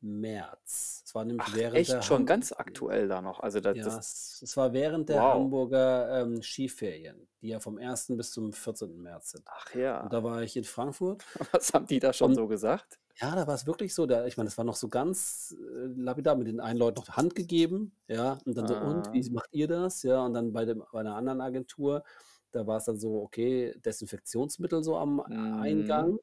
März. 0.00 1.02
Es 1.04 1.14
war 1.14 1.24
nämlich 1.24 1.46
Ach, 1.48 1.56
während 1.56 1.76
echt 1.76 1.92
der 1.92 2.02
schon 2.02 2.18
Ham 2.18 2.26
ganz 2.26 2.52
aktuell 2.52 3.08
da 3.08 3.22
noch. 3.22 3.40
Also 3.40 3.60
das, 3.60 3.76
ja, 3.76 3.84
das 3.84 4.40
es, 4.42 4.56
war 4.56 4.72
während 4.72 5.08
der 5.08 5.20
wow. 5.20 5.34
Hamburger 5.34 6.22
ähm, 6.22 6.42
Skiferien, 6.42 7.26
die 7.40 7.48
ja 7.48 7.60
vom 7.60 7.78
1. 7.78 8.08
bis 8.16 8.32
zum 8.32 8.52
14. 8.52 9.00
März 9.00 9.32
sind. 9.32 9.44
Ach 9.46 9.74
Und 9.74 9.80
ja, 9.80 10.08
da 10.08 10.22
war 10.22 10.42
ich 10.42 10.56
in 10.56 10.64
Frankfurt 10.64 11.24
was 11.52 11.72
haben 11.72 11.86
die 11.86 11.98
da 11.98 12.12
schon 12.12 12.30
und 12.30 12.36
so 12.36 12.46
gesagt? 12.46 12.98
ja, 13.20 13.34
da 13.34 13.46
war 13.46 13.54
es 13.54 13.66
wirklich 13.66 13.94
so, 13.94 14.04
da, 14.04 14.26
ich 14.26 14.36
meine, 14.36 14.48
es 14.48 14.58
war 14.58 14.64
noch 14.64 14.76
so 14.76 14.88
ganz 14.88 15.56
äh, 15.58 15.86
lapidar 15.96 16.36
mit 16.36 16.48
den 16.48 16.60
einen 16.60 16.78
Leuten 16.78 17.00
noch 17.00 17.16
Hand 17.16 17.34
gegeben, 17.34 17.92
ja, 18.08 18.38
und 18.44 18.56
dann 18.56 18.68
so, 18.68 18.76
und 18.76 19.08
Ah, 19.08 19.12
wie 19.12 19.30
macht 19.30 19.48
ihr 19.52 19.68
das? 19.68 20.02
Ja, 20.02 20.24
und 20.24 20.34
dann 20.34 20.52
bei 20.52 20.66
dem, 20.66 20.84
bei 20.92 21.00
einer 21.00 21.16
anderen 21.16 21.40
Agentur, 21.40 22.04
da 22.52 22.66
war 22.66 22.76
es 22.76 22.84
dann 22.84 22.98
so, 22.98 23.22
okay, 23.22 23.74
Desinfektionsmittel 23.84 24.84
so 24.84 24.96
am 24.96 25.22
mhm. 25.26 25.60
Eingang. 25.60 26.18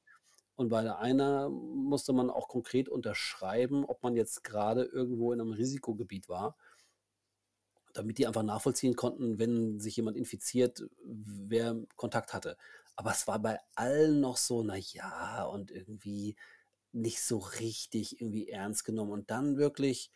Und 0.55 0.69
bei 0.69 0.83
der 0.83 0.99
einer 0.99 1.49
musste 1.49 2.13
man 2.13 2.29
auch 2.29 2.47
konkret 2.47 2.87
unterschreiben, 2.87 3.85
ob 3.85 4.03
man 4.03 4.15
jetzt 4.15 4.43
gerade 4.43 4.83
irgendwo 4.83 5.33
in 5.33 5.41
einem 5.41 5.53
Risikogebiet 5.53 6.29
war, 6.29 6.55
damit 7.93 8.17
die 8.17 8.27
einfach 8.27 8.43
nachvollziehen 8.43 8.95
konnten, 8.95 9.39
wenn 9.39 9.79
sich 9.79 9.95
jemand 9.95 10.17
infiziert, 10.17 10.83
wer 11.03 11.75
Kontakt 11.95 12.33
hatte. 12.33 12.57
Aber 12.95 13.11
es 13.11 13.27
war 13.27 13.39
bei 13.39 13.59
allen 13.75 14.19
noch 14.19 14.37
so, 14.37 14.63
na 14.63 14.75
ja, 14.75 15.43
und 15.45 15.71
irgendwie 15.71 16.35
nicht 16.91 17.21
so 17.21 17.39
richtig 17.39 18.21
irgendwie 18.21 18.49
ernst 18.49 18.85
genommen. 18.85 19.11
Und 19.11 19.31
dann 19.31 19.57
wirklich 19.57 20.11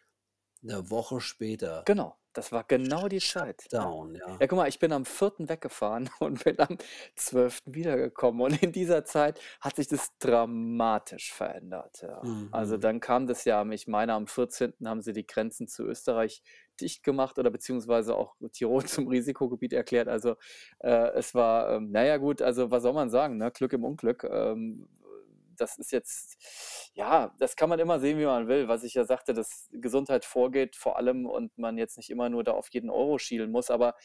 eine 0.61 0.89
Woche 0.89 1.19
später, 1.19 1.83
Genau, 1.85 2.15
das 2.37 2.51
war 2.51 2.63
genau 2.67 3.07
die 3.07 3.19
Zeit. 3.19 3.63
Ja. 3.71 3.81
Shutdown, 3.81 4.15
ja. 4.15 4.37
Ja, 4.39 4.47
guck 4.47 4.57
mal, 4.57 4.67
ich 4.69 4.79
bin 4.79 4.91
am 4.91 5.05
4. 5.05 5.33
weggefahren 5.39 6.09
und 6.19 6.43
bin 6.43 6.59
am 6.59 6.77
12. 7.15 7.63
wiedergekommen. 7.65 8.41
Und 8.41 8.61
in 8.61 8.71
dieser 8.71 9.05
Zeit 9.05 9.39
hat 9.59 9.75
sich 9.77 9.87
das 9.87 10.17
dramatisch 10.19 11.33
verändert. 11.33 12.01
Ja. 12.01 12.21
Also 12.51 12.77
Mhm. 12.77 12.81
dann 12.81 12.99
kam 12.99 13.27
das 13.27 13.45
ja, 13.45 13.65
ich 13.71 13.87
meine, 13.87 14.13
am 14.13 14.27
14. 14.27 14.73
haben 14.85 15.01
sie 15.01 15.13
die 15.13 15.25
Grenzen 15.25 15.67
zu 15.67 15.83
Österreich 15.83 16.43
dicht 16.79 17.03
gemacht 17.03 17.39
oder 17.39 17.49
beziehungsweise 17.49 18.15
auch 18.15 18.35
Tirol 18.51 18.85
zum 19.05 19.07
Risikogebiet 19.07 19.73
erklärt. 19.73 20.07
Also 20.07 20.35
äh, 20.79 21.09
es 21.15 21.33
war, 21.33 21.71
ähm, 21.71 21.91
naja 21.91 22.17
gut, 22.17 22.41
also 22.41 22.69
was 22.71 22.83
soll 22.83 22.93
man 22.93 23.09
sagen, 23.09 23.37
ne? 23.37 23.51
Glück 23.51 23.73
im 23.73 23.83
Unglück. 23.83 24.23
Ähm, 24.29 24.87
das 25.57 25.77
ist 25.77 25.91
jetzt, 25.91 26.37
ja, 26.93 27.33
das 27.39 27.55
kann 27.55 27.69
man 27.69 27.79
immer 27.79 27.99
sehen, 27.99 28.19
wie 28.19 28.25
man 28.25 28.47
will. 28.47 28.67
Was 28.67 28.83
ich 28.83 28.93
ja 28.93 29.05
sagte, 29.05 29.33
dass 29.33 29.69
Gesundheit 29.71 30.25
vorgeht 30.25 30.75
vor 30.75 30.97
allem 30.97 31.25
und 31.25 31.57
man 31.57 31.77
jetzt 31.77 31.97
nicht 31.97 32.09
immer 32.09 32.29
nur 32.29 32.43
da 32.43 32.53
auf 32.53 32.69
jeden 32.69 32.89
Euro 32.89 33.17
schielen 33.17 33.51
muss, 33.51 33.69
aber 33.69 33.95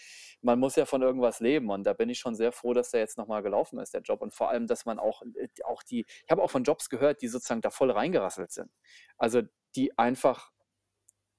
man 0.40 0.58
muss 0.58 0.76
ja 0.76 0.84
von 0.84 1.02
irgendwas 1.02 1.40
leben. 1.40 1.70
Und 1.70 1.84
da 1.84 1.92
bin 1.92 2.08
ich 2.08 2.18
schon 2.18 2.34
sehr 2.34 2.52
froh, 2.52 2.74
dass 2.74 2.90
der 2.90 3.00
jetzt 3.00 3.18
nochmal 3.18 3.42
gelaufen 3.42 3.78
ist, 3.78 3.94
der 3.94 4.02
Job. 4.02 4.22
Und 4.22 4.34
vor 4.34 4.50
allem, 4.50 4.66
dass 4.66 4.84
man 4.84 4.98
auch, 4.98 5.22
äh, 5.34 5.48
auch 5.64 5.82
die, 5.82 6.04
ich 6.06 6.30
habe 6.30 6.42
auch 6.42 6.50
von 6.50 6.64
Jobs 6.64 6.88
gehört, 6.88 7.22
die 7.22 7.28
sozusagen 7.28 7.60
da 7.60 7.70
voll 7.70 7.90
reingerasselt 7.90 8.52
sind. 8.52 8.70
Also 9.16 9.42
die 9.74 9.96
einfach 9.98 10.52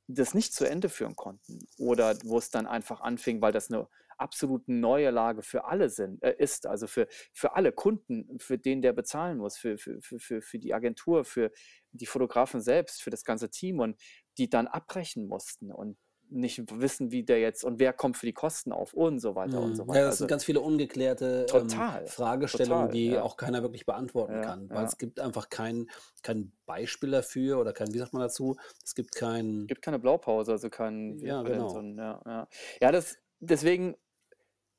das 0.08 0.34
nicht 0.34 0.54
zu 0.54 0.66
Ende 0.66 0.90
führen 0.90 1.16
konnten 1.16 1.60
oder 1.78 2.16
wo 2.24 2.38
es 2.38 2.50
dann 2.50 2.68
einfach 2.68 3.02
anfing, 3.02 3.42
weil 3.42 3.54
das 3.54 3.72
eine 3.72 3.88
absolut 4.18 4.68
neue 4.68 5.10
Lage 5.12 5.42
für 5.42 5.66
alle 5.66 5.90
sind, 5.90 6.22
äh, 6.24 6.36
ist, 6.38 6.66
also 6.68 6.88
für, 6.88 7.08
für 7.34 7.56
alle 7.56 7.72
Kunden, 7.72 8.40
für 8.40 8.58
den 8.58 8.82
der 8.82 8.94
bezahlen 8.94 9.38
muss, 9.38 9.58
für, 9.58 9.78
für, 9.78 10.00
für, 10.02 10.42
für, 10.42 10.60
die 10.60 10.74
Agentur, 10.74 11.26
für 11.26 11.52
die 11.92 12.06
Fotografen 12.06 12.62
selbst, 12.62 13.02
für 13.02 13.10
das 13.10 13.24
ganze 13.24 13.50
Team 13.50 13.80
und 13.80 14.00
die 14.38 14.50
dann 14.50 14.68
abbrechen 14.68 15.28
mussten 15.28 15.72
und 15.72 15.98
nicht 16.30 16.64
wissen, 16.80 17.12
wie 17.12 17.24
der 17.24 17.40
jetzt 17.40 17.64
und 17.64 17.80
wer 17.80 17.94
kommt 17.94 18.18
für 18.18 18.26
die 18.26 18.34
Kosten 18.34 18.72
auf 18.72 18.94
und 18.94 19.20
so 19.20 19.36
weiter 19.36 19.62
und 19.62 19.76
so 19.76 19.84
Mhm. 19.84 19.90
Ja, 19.90 19.94
weiter. 19.94 20.06
das 20.06 20.18
sind 20.18 20.26
Also 20.26 20.28
ganz 20.28 20.44
viele 20.44 20.62
ungeklärte 20.62 21.46
ähm, 21.54 21.70
total, 21.70 22.08
Fragestellungen, 22.08 22.86
total, 22.88 22.92
die 22.92 23.12
ja, 23.12 23.22
auch 23.22 23.38
keiner 23.38 23.62
wirklich 23.62 23.86
beantworten 23.86 24.34
ja, 24.34 24.42
kann, 24.42 24.70
weil 24.74 24.86
es 24.86 24.92
ja. 24.94 24.98
gibt 24.98 25.20
einfach 25.20 25.50
kein, 25.50 25.90
kein 26.24 26.54
Beispiel 26.66 27.12
dafür 27.12 27.60
oder 27.60 27.72
kein, 27.74 27.94
wie 27.94 28.00
sagt 28.00 28.14
man 28.14 28.22
dazu, 28.22 28.58
es 28.84 28.96
gibt 28.96 29.16
kein, 29.16 29.68
Gibt 29.68 29.82
keine 29.82 30.00
Blaupause, 30.00 30.52
also 30.54 30.70
kein, 30.70 31.20
ja, 31.20 31.44
denn 31.44 31.68
so 31.70 31.78
genau. 31.78 31.80
ein, 31.80 31.98
ja, 31.98 32.22
ja. 32.26 32.48
Ja, 32.82 32.92
das, 32.92 33.18
deswegen 33.50 33.96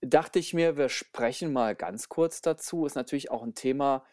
dachte 0.00 0.38
ich 0.38 0.55
mir, 0.55 0.77
wir 0.77 0.88
sprechen 0.88 1.53
mal 1.53 1.74
ganz 1.74 2.09
kurz 2.09 2.42
dazu. 2.42 2.87
Ist 2.87 2.96
natürlich 2.96 3.31
auch 3.31 3.42
ein 3.42 3.55
Thema, 3.55 4.05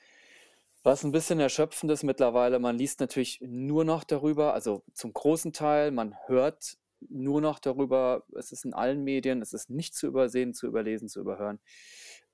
was 0.83 1.03
ein 1.03 1.11
bisschen 1.11 1.39
erschöpfend 1.39 1.91
ist 1.91 2.03
mittlerweile. 2.03 2.59
Man 2.59 2.77
liest 2.77 2.99
natürlich 2.99 3.39
nur 3.41 3.83
noch 3.83 4.03
darüber, 4.03 4.53
also 4.53 4.83
zum 4.93 5.13
großen 5.13 5.53
Teil, 5.53 5.91
man 5.91 6.15
hört 6.25 6.77
nur 7.09 7.41
noch 7.41 7.59
darüber. 7.59 8.23
Es 8.35 8.51
ist 8.51 8.65
in 8.65 8.73
allen 8.73 9.03
Medien, 9.03 9.41
es 9.41 9.53
ist 9.53 9.69
nicht 9.69 9.95
zu 9.95 10.07
übersehen, 10.07 10.53
zu 10.53 10.67
überlesen, 10.67 11.07
zu 11.07 11.19
überhören. 11.19 11.59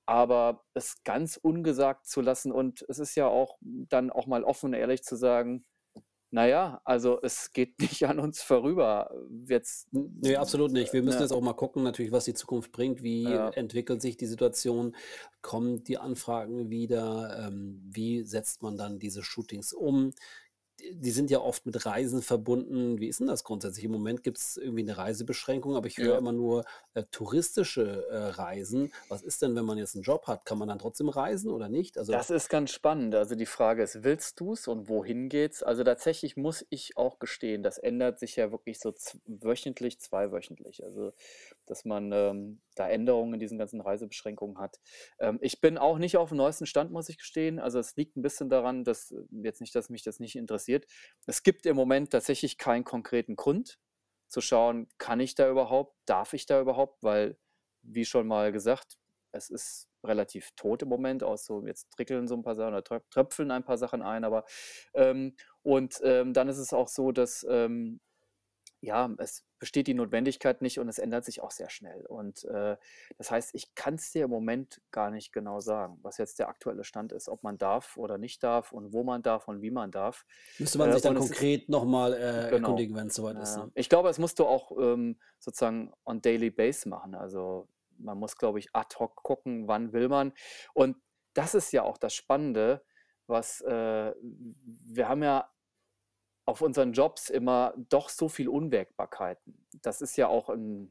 Aber 0.06 0.64
es 0.74 1.02
ganz 1.04 1.36
ungesagt 1.36 2.06
zu 2.06 2.22
lassen 2.22 2.52
und 2.52 2.84
es 2.88 2.98
ist 2.98 3.14
ja 3.14 3.26
auch 3.26 3.58
dann 3.60 4.10
auch 4.10 4.26
mal 4.26 4.44
offen 4.44 4.66
und 4.66 4.74
ehrlich 4.74 5.02
zu 5.02 5.16
sagen, 5.16 5.64
naja, 6.30 6.80
also 6.84 7.18
es 7.22 7.52
geht 7.52 7.78
nicht 7.80 8.06
an 8.06 8.18
uns 8.18 8.42
vorüber. 8.42 9.10
Jetzt, 9.46 9.88
Nee, 9.92 10.36
absolut 10.36 10.72
nicht. 10.72 10.92
Wir 10.92 11.02
müssen 11.02 11.18
ne, 11.18 11.24
jetzt 11.24 11.32
auch 11.32 11.40
mal 11.40 11.54
gucken, 11.54 11.82
natürlich, 11.82 12.12
was 12.12 12.24
die 12.24 12.34
Zukunft 12.34 12.72
bringt. 12.72 13.02
Wie 13.02 13.24
ja, 13.24 13.48
entwickelt 13.50 14.02
sich 14.02 14.16
die 14.16 14.26
Situation? 14.26 14.94
Kommen 15.40 15.84
die 15.84 15.98
Anfragen 15.98 16.70
wieder? 16.70 17.46
Ähm, 17.46 17.80
wie 17.84 18.22
setzt 18.22 18.62
man 18.62 18.76
dann 18.76 18.98
diese 18.98 19.22
Shootings 19.22 19.72
um? 19.72 20.12
Die 20.92 21.10
sind 21.10 21.30
ja 21.30 21.40
oft 21.40 21.66
mit 21.66 21.84
Reisen 21.86 22.22
verbunden. 22.22 22.98
Wie 23.00 23.08
ist 23.08 23.20
denn 23.20 23.26
das 23.26 23.44
grundsätzlich? 23.44 23.84
Im 23.84 23.92
Moment 23.92 24.22
gibt 24.22 24.38
es 24.38 24.56
irgendwie 24.56 24.82
eine 24.82 24.96
Reisebeschränkung, 24.96 25.76
aber 25.76 25.86
ich 25.86 25.98
höre 25.98 26.12
Ja. 26.12 26.18
immer 26.18 26.32
nur 26.32 26.64
äh, 26.94 27.04
touristische 27.10 28.06
äh, 28.08 28.16
Reisen. 28.16 28.92
Was 29.08 29.22
ist 29.22 29.42
denn, 29.42 29.54
wenn 29.56 29.64
man 29.64 29.78
jetzt 29.78 29.94
einen 29.94 30.02
Job 30.02 30.26
hat? 30.26 30.44
Kann 30.44 30.58
man 30.58 30.68
dann 30.68 30.78
trotzdem 30.78 31.08
reisen 31.08 31.50
oder 31.50 31.68
nicht? 31.68 31.98
Also, 31.98 32.12
Das 32.12 32.30
ist 32.30 32.48
ganz 32.48 32.70
spannend. 32.70 33.14
Also 33.14 33.34
die 33.34 33.46
Frage 33.46 33.82
ist, 33.82 34.04
willst 34.04 34.38
du 34.40 34.52
es 34.52 34.68
und 34.68 34.88
wohin 34.88 35.28
geht's? 35.28 35.62
Also 35.62 35.82
tatsächlich 35.84 36.36
muss 36.36 36.64
ich 36.70 36.96
auch 36.96 37.18
gestehen, 37.18 37.62
das 37.62 37.78
ändert 37.78 38.18
sich 38.18 38.36
ja 38.36 38.50
wirklich 38.52 38.78
so 38.78 38.94
wöchentlich, 39.26 40.00
zweiwöchentlich. 40.00 40.84
Also, 40.84 41.12
dass 41.66 41.84
man, 41.84 42.12
ähm, 42.12 42.60
da 42.74 42.88
Änderungen 42.88 43.34
in 43.34 43.40
diesen 43.40 43.58
ganzen 43.58 43.80
Reisebeschränkungen 43.80 44.58
hat. 44.58 44.78
Ähm, 45.18 45.38
ich 45.42 45.60
bin 45.60 45.78
auch 45.78 45.98
nicht 45.98 46.16
auf 46.16 46.28
dem 46.28 46.38
neuesten 46.38 46.64
Stand, 46.66 46.92
muss 46.92 47.08
ich 47.08 47.18
gestehen. 47.18 47.58
Also, 47.58 47.78
es 47.80 47.96
liegt 47.96 48.16
ein 48.16 48.22
bisschen 48.22 48.48
daran, 48.48 48.84
dass 48.84 49.10
äh, 49.10 49.22
jetzt 49.42 49.60
nicht, 49.60 49.74
dass 49.74 49.90
mich 49.90 50.02
das 50.04 50.20
nicht 50.20 50.36
interessiert. 50.36 50.67
Es 51.26 51.42
gibt 51.42 51.66
im 51.66 51.76
Moment 51.76 52.10
tatsächlich 52.10 52.58
keinen 52.58 52.84
konkreten 52.84 53.36
Grund 53.36 53.78
zu 54.28 54.40
schauen, 54.40 54.88
kann 54.98 55.20
ich 55.20 55.34
da 55.34 55.50
überhaupt, 55.50 55.96
darf 56.06 56.32
ich 56.34 56.46
da 56.46 56.60
überhaupt? 56.60 57.02
Weil, 57.02 57.38
wie 57.82 58.04
schon 58.04 58.26
mal 58.28 58.52
gesagt, 58.52 58.98
es 59.32 59.50
ist 59.50 59.88
relativ 60.04 60.50
tot 60.56 60.82
im 60.82 60.88
Moment, 60.88 61.22
auch 61.24 61.36
so 61.38 61.66
jetzt 61.66 61.90
trickeln 61.92 62.28
so 62.28 62.34
ein 62.36 62.42
paar 62.42 62.54
Sachen 62.54 62.72
oder 62.74 62.84
tröp 62.84 63.10
tröpfeln 63.10 63.50
ein 63.50 63.64
paar 63.64 63.78
Sachen 63.78 64.02
ein, 64.02 64.24
aber 64.24 64.44
ähm, 64.94 65.36
und, 65.62 66.00
ähm, 66.04 66.32
dann 66.32 66.48
ist 66.48 66.58
es 66.58 66.72
auch 66.72 66.88
so, 66.88 67.12
dass, 67.12 67.44
ähm, 67.48 68.00
ja, 68.80 69.10
es 69.18 69.44
besteht 69.58 69.88
die 69.88 69.94
Notwendigkeit 69.94 70.62
nicht 70.62 70.78
und 70.78 70.88
es 70.88 70.98
ändert 70.98 71.24
sich 71.24 71.40
auch 71.40 71.50
sehr 71.50 71.68
schnell. 71.68 72.06
Und, 72.06 72.44
äh, 72.44 72.76
das 73.16 73.30
heißt, 73.30 73.54
ich 73.54 73.74
kann 73.74 73.94
es 73.94 74.12
dir 74.12 74.24
im 74.24 74.30
Moment 74.30 74.80
gar 74.92 75.10
nicht 75.10 75.32
genau 75.32 75.58
sagen, 75.58 75.98
was 76.02 76.18
jetzt 76.18 76.38
der 76.38 76.48
aktuelle 76.48 76.84
Stand 76.84 77.12
ist, 77.12 77.28
ob 77.28 77.42
man 77.42 77.58
darf 77.58 77.96
oder 77.96 78.18
nicht 78.18 78.42
darf 78.44 78.72
und 78.72 78.92
wo 78.92 79.02
man 79.02 79.22
darf 79.22 79.48
und 79.48 79.62
wie 79.62 79.72
man 79.72 79.90
darf. 79.90 80.24
müsste 80.58 80.78
man 80.78 80.90
Äh, 80.90 80.92
sich 80.92 81.02
dann 81.02 81.16
es 81.16 81.26
konkret 81.26 81.68
nochmal 81.68 82.12
äh, 82.14 82.50
genau. 82.50 82.68
erkundigen, 82.68 82.96
wenn 82.96 83.08
es 83.08 83.14
soweit 83.14 83.38
ist, 83.38 83.56
ne? 83.56 83.70
ich 83.74 83.88
glaube, 83.88 84.08
das 84.08 84.18
musst 84.18 84.38
du 84.38 84.46
auch, 84.46 84.70
ähm, 84.78 85.18
sozusagen 85.40 85.92
on 86.04 86.20
daily 86.22 86.50
base 86.50 86.88
machen. 86.88 87.14
Also, 87.16 87.68
man 87.98 88.16
muss, 88.16 88.36
glaube 88.36 88.60
ich, 88.60 88.68
ad 88.74 88.94
hoc 89.00 89.16
gucken, 89.16 89.66
wann 89.66 89.92
will 89.92 90.08
man. 90.08 90.32
Und 90.72 90.96
das 91.34 91.54
ist 91.56 91.72
ja 91.72 91.82
auch 91.82 91.98
das 91.98 92.14
Spannende, 92.14 92.84
was, 93.26 93.60
äh 93.62 94.14
wir 94.20 95.08
haben 95.08 95.22
ja 95.22 95.50
auf 96.48 96.62
unseren 96.62 96.94
Jobs 96.94 97.28
immer 97.28 97.74
doch 97.90 98.08
so 98.08 98.30
viel 98.30 98.48
Unwägbarkeiten. 98.48 99.66
Das 99.82 100.00
ist 100.00 100.16
ja 100.16 100.28
auch 100.28 100.48
'n 100.48 100.90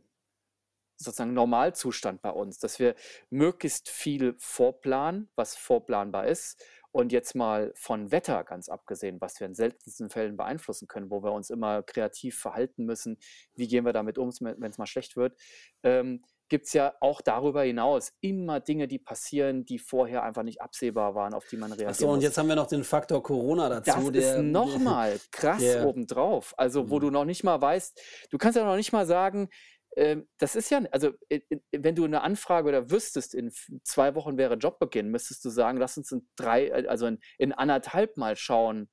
sozusagen 0.97 1.33
Normalzustand 1.33 2.21
bei 2.21 2.29
uns, 2.31 2.59
dass 2.59 2.79
wir 2.79 2.95
möglichst 3.31 3.89
viel 3.89 4.35
vorplanen, 4.39 5.29
was 5.35 5.55
vorplanbar 5.55 6.27
ist. 6.27 6.63
Und 6.91 7.11
jetzt 7.11 7.35
mal 7.35 7.71
von 7.75 8.11
Wetter 8.11 8.43
ganz 8.43 8.69
abgesehen, 8.69 9.19
was 9.21 9.39
wir 9.39 9.47
in 9.47 9.55
seltensten 9.55 10.09
Fällen 10.09 10.37
beeinflussen 10.37 10.87
können, 10.87 11.09
wo 11.11 11.23
wir 11.23 11.31
uns 11.31 11.49
immer 11.49 11.83
kreativ 11.83 12.37
verhalten 12.39 12.85
müssen. 12.85 13.17
Wie 13.55 13.67
gehen 13.67 13.85
wir 13.85 13.93
damit 13.93 14.17
um, 14.17 14.29
wenn 14.41 14.71
es 14.71 14.77
mal 14.77 14.87
schlecht 14.87 15.15
wird? 15.15 15.39
Ähm, 15.83 16.23
Gibt 16.49 16.67
es 16.67 16.73
ja 16.73 16.95
auch 17.01 17.21
darüber 17.21 17.63
hinaus 17.63 18.13
immer 18.21 18.59
Dinge, 18.59 18.87
die 18.87 18.99
passieren, 18.99 19.65
die 19.65 19.79
vorher 19.79 20.23
einfach 20.23 20.43
nicht 20.43 20.61
absehbar 20.61 21.15
waren, 21.15 21.33
auf 21.33 21.45
die 21.47 21.57
man 21.57 21.71
Ach 21.71 21.77
so, 21.77 21.83
reagieren 21.83 22.09
und 22.11 22.21
jetzt 22.21 22.37
haben 22.37 22.47
wir 22.47 22.55
noch 22.55 22.67
den 22.67 22.83
Faktor 22.83 23.21
Corona 23.21 23.69
Das 23.69 23.83
dazu, 23.83 24.09
ist 24.09 24.13
der, 24.15 24.41
noch 24.41 24.77
mal 24.77 25.19
krass 25.31 25.59
der, 25.59 25.85
obendrauf. 25.85 26.53
Also, 26.57 26.89
wo 26.89 26.95
hm. 26.95 27.01
du 27.01 27.11
noch 27.11 27.25
nicht 27.25 27.43
mal 27.43 27.61
weißt 27.61 28.01
du 28.31 28.37
kannst 28.37 28.57
ja 28.57 28.65
noch 28.65 28.75
nicht 28.75 28.93
mal 28.93 29.05
sagen, 29.05 29.49
ähm, 29.97 30.27
das 30.37 30.55
ist 30.55 30.69
ja 30.69 30.81
also, 30.91 31.13
i 31.31 31.41
i 31.49 31.59
wenn 31.71 31.95
du 31.95 32.05
eine 32.05 32.21
Anfrage 32.21 32.69
oder 32.69 32.91
wüsstest, 32.91 33.33
in 33.33 33.51
2 33.83 34.15
Wochen 34.15 34.37
wäre 34.37 34.53
Jobbeginn, 34.55 35.09
müsstest 35.09 35.43
du 35.43 35.49
sagen: 35.49 35.79
„Lass 35.79 35.97
uns 35.97 36.11
in 36.11 36.27
3 36.35 36.67
äh, 36.67 36.87
also 36.87 37.07
in 37.07 37.19
in 37.39 37.53
1,5 37.53 38.11
Mal 38.15 38.35
schauen, 38.35 38.89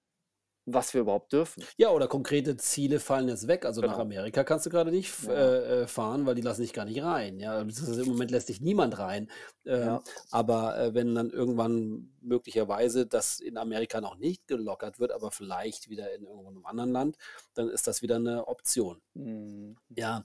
was 0.67 0.95
wir 0.95 1.03
überhaupt 1.03 1.33
dürfen.“ 1.33 1.69
Ja, 1.79 1.91
oder 1.91 2.07
konkrete 2.07 2.57
Ziele 2.57 3.01
fallen 3.01 3.27
jetzt 3.27 3.49
weg. 3.49 3.65
Also 3.67 3.83
nach 3.83 3.99
Genau. 3.99 3.99
Amerika 3.99 4.45
kannst 4.45 4.65
du 4.65 4.71
gerade 4.71 4.93
nicht 4.93 5.13
Ja. 5.21 5.25
äh, 5.29 5.83
äh, 5.83 5.87
fahren, 5.89 6.25
weil 6.25 6.37
die 6.37 6.43
lassen 6.43 6.63
dich 6.63 6.73
gar 6.73 6.85
nicht 6.85 7.03
rein, 7.03 7.41
ja. 7.41 7.65
Beziehungsweise 7.65 8.03
im 8.03 8.07
Moment 8.09 8.31
lässt 8.31 8.49
dich 8.49 8.61
niemand 8.61 8.97
rein. 8.97 9.29
Ähm, 9.67 9.99
Ja. 9.99 10.05
aber, 10.31 10.79
äh, 10.79 10.95
wenn 10.95 11.13
dann 11.17 11.31
irgendwann 11.31 12.11
möglicherweise 12.21 13.07
das 13.09 13.41
in 13.41 13.57
Amerika 13.59 14.01
noch 14.01 14.17
nicht 14.19 14.47
gelockert 14.47 15.01
wird, 15.01 15.11
aber 15.11 15.33
vielleicht 15.33 15.89
wieder 15.89 16.15
in 16.15 16.23
irgendwo 16.27 16.53
'nem 16.53 16.65
anderen 16.65 16.93
Land, 16.93 17.17
dann 17.55 17.69
ist 17.69 17.89
das 17.89 18.03
wieder 18.03 18.21
'ne 18.21 18.47
Option. 18.47 19.01
Mhm. 19.17 19.77
Ja, 19.91 20.25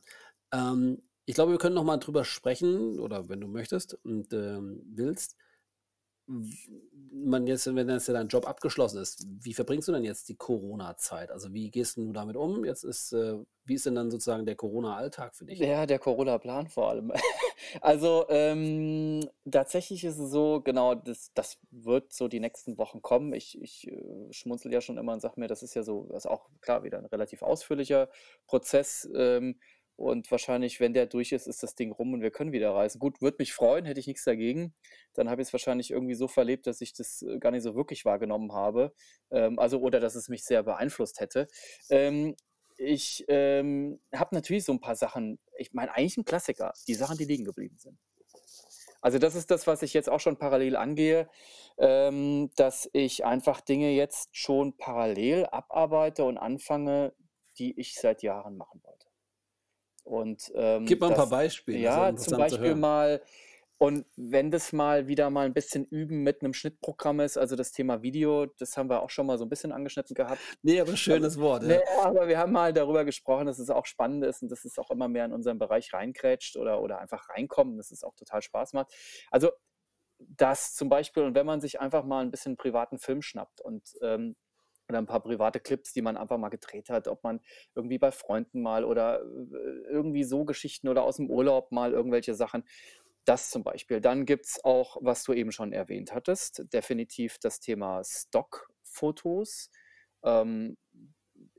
ähm, 0.52 1.04
ich 1.26 1.36
glaube, 1.36 1.52
wir 1.52 1.60
können 1.60 1.76
noch 1.76 1.84
mal 1.84 1.98
drüber 1.98 2.26
sprechen 2.26 3.00
oder 3.00 3.30
wenn 3.30 3.42
du 3.42 3.48
möchtest 3.48 3.94
und, 4.04 4.34
ähm, 4.34 4.82
willst. 4.96 5.36
Man 7.12 7.48
jetzt 7.48 7.66
wenn 7.76 7.90
jetzt 7.90 8.08
ja 8.08 8.14
dein 8.14 8.28
Job 8.28 8.48
abgeschlossen 8.48 9.02
ist, 9.02 9.26
wie 9.42 9.54
verbringst 9.56 9.88
du 9.88 9.92
denn 9.92 10.04
jetzt 10.04 10.30
die 10.30 10.36
Corona-Zeit? 10.36 11.32
Also, 11.32 11.54
wie 11.54 11.72
gehst 11.72 11.98
du 11.98 12.14
damit 12.14 12.36
um? 12.38 12.64
Jetzt 12.66 12.84
ist, 12.84 13.14
äh 13.14 13.36
wie 13.66 13.74
ist 13.76 13.86
denn 13.88 13.96
dann 13.96 14.12
sozusagen 14.12 14.46
der 14.46 14.56
Corona-Alltag 14.56 15.36
für 15.36 15.46
dich? 15.46 15.62
Ja, 15.62 15.86
der 15.86 16.00
Corona-Plan 16.00 16.68
vor 16.68 16.90
allem. 16.90 17.12
Also, 17.82 18.26
ähm, 18.30 19.28
tatsächlich 19.52 20.04
ist 20.06 20.18
es 20.18 20.32
so, 20.32 20.62
genau, 20.62 20.96
das 20.96 21.32
das 21.34 21.60
wird 21.72 22.14
so 22.14 22.28
die 22.30 22.40
nächsten 22.40 22.78
Wochen 22.78 23.02
kommen. 23.02 23.34
Ich 23.34 23.60
ich, 23.62 23.86
äh, 23.88 24.32
schmunzel 24.32 24.72
ja 24.72 24.80
schon 24.82 24.98
immer 24.98 25.12
und 25.14 25.20
sage 25.20 25.40
mir, 25.40 25.48
das 25.48 25.62
ist 25.62 25.74
ja 25.76 25.84
so 25.84 26.08
das 26.10 26.24
ist 26.26 26.32
auch 26.32 26.50
klar 26.62 26.84
wieder 26.84 26.98
'n 27.00 27.06
relativ 27.06 27.42
ausführlicher 27.44 28.10
Prozess, 28.48 29.08
ähm, 29.14 29.60
und 30.00 30.32
wahrscheinlich, 30.32 30.80
wenn 30.80 30.94
der 30.94 31.06
durch 31.06 31.32
ist, 31.32 31.48
ist 31.48 31.64
das 31.64 31.76
Ding 31.76 31.92
rum 31.92 32.14
und 32.14 32.22
wir 32.22 32.32
können 32.32 32.52
wieder 32.52 32.74
reisen. 32.74 33.00
Gut, 33.00 33.22
würde 33.22 33.38
mich 33.40 33.54
freuen, 33.54 33.86
hätte 33.86 34.00
ich 34.00 34.08
nichts 34.08 34.24
dagegen. 34.24 34.74
Dann 35.14 35.30
habe 35.30 35.42
ich's 35.42 35.54
wahrscheinlich 35.54 35.92
irgendwie 35.92 36.16
so 36.16 36.28
verlebt, 36.28 36.68
dass 36.68 36.82
ich 36.82 36.94
das, 36.94 37.22
äh, 37.22 37.40
gar 37.40 37.52
nicht 37.52 37.64
so 37.64 37.76
wirklich 37.76 38.06
wahrgenommen 38.06 38.54
habe, 38.54 38.94
ähm, 39.32 39.60
also 39.60 39.80
oder 39.80 40.00
dass 40.00 40.16
es 40.16 40.30
mich 40.30 40.44
sehr 40.44 40.64
beeinflusst 40.64 41.20
hätte. 41.20 41.48
Ähm, 41.90 42.36
ich, 42.78 43.26
ähm, 43.28 44.00
habe 44.16 44.34
natürlich 44.36 44.64
so 44.64 44.72
ein 44.72 44.80
paar 44.80 44.96
Sachen 44.96 45.38
ich 45.60 45.74
meine, 45.74 45.94
eigentlich 45.94 46.18
ein 46.18 46.26
Klassiker, 46.26 46.74
die 46.88 46.96
Sachen, 46.96 47.18
die 47.18 47.26
liegen 47.26 47.46
geblieben 47.46 47.78
sind. 47.78 48.00
Also, 49.02 49.18
das 49.18 49.36
ist 49.36 49.50
das, 49.52 49.68
was 49.68 49.82
ich 49.82 49.94
jetzt 49.94 50.10
auch 50.10 50.20
schon 50.20 50.38
parallel 50.38 50.76
angehe, 50.76 51.30
ähm, 51.78 52.52
dass 52.56 52.90
ich 52.92 53.24
einfach 53.26 53.62
Dinge 53.62 53.92
jetzt 53.92 54.36
schon 54.36 54.76
parallel 54.78 55.46
abarbeite 55.46 56.26
und 56.26 56.38
anfange, 56.38 57.14
die 57.58 57.80
ich 57.80 57.96
seit 57.96 58.24
Jahren 58.24 58.58
machen 58.58 58.82
wollte. 58.84 59.09
Und, 60.10 60.52
ähm, 60.56 60.98
Gib 60.98 61.02
mal 61.02 61.08
'n 61.10 61.14
paar 61.14 61.28
Beispiele, 61.30 61.84
ja, 61.84 62.16
zum 62.16 62.36
zu 62.48 62.58
Beispiel 62.58 62.58
hören. 62.60 62.76
mal 62.76 63.22
und 63.78 64.08
wenn 64.18 64.52
das 64.52 64.74
mal 64.74 65.08
wieder 65.08 65.30
mal 65.30 65.46
'n 65.48 65.54
bisschen 65.54 65.86
üben 65.86 66.24
mit 66.24 66.42
'nem 66.44 66.54
Schnittprogramm 66.54 67.20
ist, 67.22 67.38
also 67.38 67.56
das 67.56 67.72
Thema 67.74 68.02
Video, 68.04 68.48
das 68.48 68.78
haben 68.78 68.90
wir 68.90 69.04
auch 69.04 69.10
schon 69.12 69.28
mal 69.28 69.38
so 69.38 69.46
'n 69.46 69.50
bisschen 69.50 69.72
angeschnitten 69.72 70.16
gehabt. 70.16 70.44
Ne, 70.64 70.82
aber 70.82 70.96
schönes 70.98 71.38
Wort, 71.40 71.64
na 71.64 71.76
ja. 71.76 71.82
ja, 71.98 72.04
aber 72.06 72.28
wir 72.30 72.38
haben 72.40 72.54
mal 72.54 72.74
darüber 72.74 73.06
gesprochen, 73.06 73.46
dass 73.48 73.60
es 73.60 73.70
auch 73.70 73.86
spannend 73.86 74.24
ist 74.26 74.42
und 74.44 74.50
dass 74.52 74.66
es 74.66 74.80
auch 74.80 74.92
immer 74.92 75.08
mehr 75.10 75.26
in 75.26 75.34
unseren 75.34 75.60
Bereich 75.60 75.94
reingrätscht 75.94 76.58
oder 76.58 76.82
oder 76.82 77.00
einfach 77.00 77.30
reinkommt, 77.30 77.78
dass 77.80 77.92
es 77.92 78.04
auch 78.04 78.16
total 78.16 78.42
Spaß 78.42 78.74
macht. 78.74 78.94
Also, 79.32 79.52
das 80.20 80.76
zum 80.76 80.90
Beispiel 80.90 81.24
und 81.24 81.36
wenn 81.36 81.46
man 81.48 81.62
sich 81.62 81.80
einfach 81.82 82.06
mal 82.06 82.24
'n 82.26 82.32
bisschen 82.32 82.58
privaten 82.58 83.00
Film 83.00 83.22
schnappt 83.24 83.62
und, 83.62 83.96
ähm 84.04 84.36
oder 84.90 85.00
'n 85.00 85.06
paar 85.08 85.22
private 85.22 85.60
Clips, 85.62 85.94
die 85.94 86.02
man 86.02 86.18
einfach 86.18 86.38
mal 86.38 86.50
gedreht 86.50 86.90
hat, 86.90 87.08
ob 87.08 87.24
man 87.24 87.42
irgendwie 87.76 88.00
bei 88.00 88.12
Freunden 88.12 88.62
mal 88.62 88.84
oder, 88.86 89.22
äh, 89.22 89.24
irgendwie 89.90 90.24
so 90.26 90.46
Geschichten 90.46 90.90
oder 90.90 91.04
aus'm 91.04 91.30
Urlaub 91.30 91.72
mal 91.72 91.94
irgendwelche 91.94 92.36
Sachen. 92.36 92.64
Das 93.26 93.50
zum 93.52 93.64
Beispiel. 93.64 94.02
Dann 94.02 94.26
gibt's 94.26 94.64
auch, 94.64 94.98
was 95.02 95.24
du 95.24 95.34
eben 95.34 95.52
schon 95.52 95.74
erwähnt 95.74 96.14
hattest, 96.14 96.64
definitiv 96.74 97.38
das 97.40 97.60
Thema 97.60 98.04
Stockfotos. 98.04 99.72
Ähm, 100.24 100.78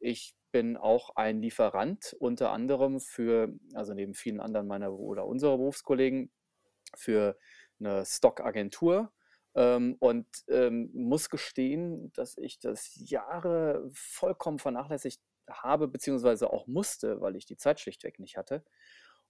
ich 0.01 0.35
bin 0.53 0.77
auch 0.77 1.11
ein 1.17 1.41
Lieferant 1.43 2.17
unter 2.21 2.51
anderem 2.53 3.01
für 3.01 3.55
also 3.75 3.95
neben 3.95 4.15
vielen 4.15 4.41
anderen 4.41 4.67
meiner 4.69 4.93
oder 4.95 5.27
unserer 5.27 5.57
Berufskollegen 5.59 6.33
für 6.97 7.39
'ne 7.81 8.05
Stockagentur, 8.07 9.13
ähm, 9.55 9.97
und, 10.01 10.27
ähm, 10.49 10.91
muss 10.95 11.31
gestehen, 11.31 12.13
dass 12.15 12.37
ich 12.39 12.59
das 12.61 12.93
Jahre 12.97 13.91
vollkommen 13.95 14.59
vernachlässigt 14.59 15.21
habe 15.51 15.89
beziehungsweise 15.89 16.53
auch 16.53 16.67
musste, 16.69 17.21
weil 17.21 17.37
ich 17.37 17.47
die 17.47 17.57
Zeit 17.57 17.81
schlichtweg 17.81 18.19
nicht 18.21 18.37
hatte. 18.37 18.65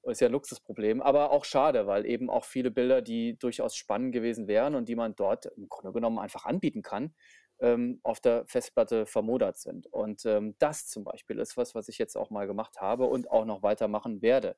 Ist 0.03 0.21
ja 0.23 0.29
'n 0.29 0.33
Luxusproblem, 0.33 1.03
aber 1.03 1.31
auch 1.31 1.45
schade, 1.45 1.87
weil 1.87 2.07
eben 2.07 2.31
auch 2.31 2.45
viele 2.47 2.71
Bilder, 2.71 3.03
die 3.03 3.39
durchaus 3.39 3.77
spannend 3.77 4.13
gewesen 4.13 4.49
wären 4.49 4.75
und 4.75 4.89
die 4.89 4.97
man 4.97 5.15
dort 5.15 5.47
im 5.47 5.69
Grunde 5.69 5.93
genommen 5.93 6.19
einfach 6.19 6.47
anbieten 6.47 6.81
kann, 6.83 7.15
ähm, 7.61 8.01
auf 8.03 8.19
der 8.21 8.47
Festplatte 8.47 9.05
vermodert 9.07 9.59
sind. 9.59 9.87
Und, 9.89 10.25
ähm, 10.25 10.57
das 10.59 10.87
zum 10.89 11.05
Beispiel 11.05 11.39
ist 11.39 11.57
was, 11.59 11.75
was 11.75 11.89
ich 11.89 11.99
jetzt 11.99 12.17
auch 12.17 12.31
mal 12.31 12.47
gemacht 12.47 12.81
habe 12.81 13.05
und 13.07 13.31
auch 13.31 13.45
noch 13.45 13.63
weitermachen 13.63 14.23
werde. 14.23 14.57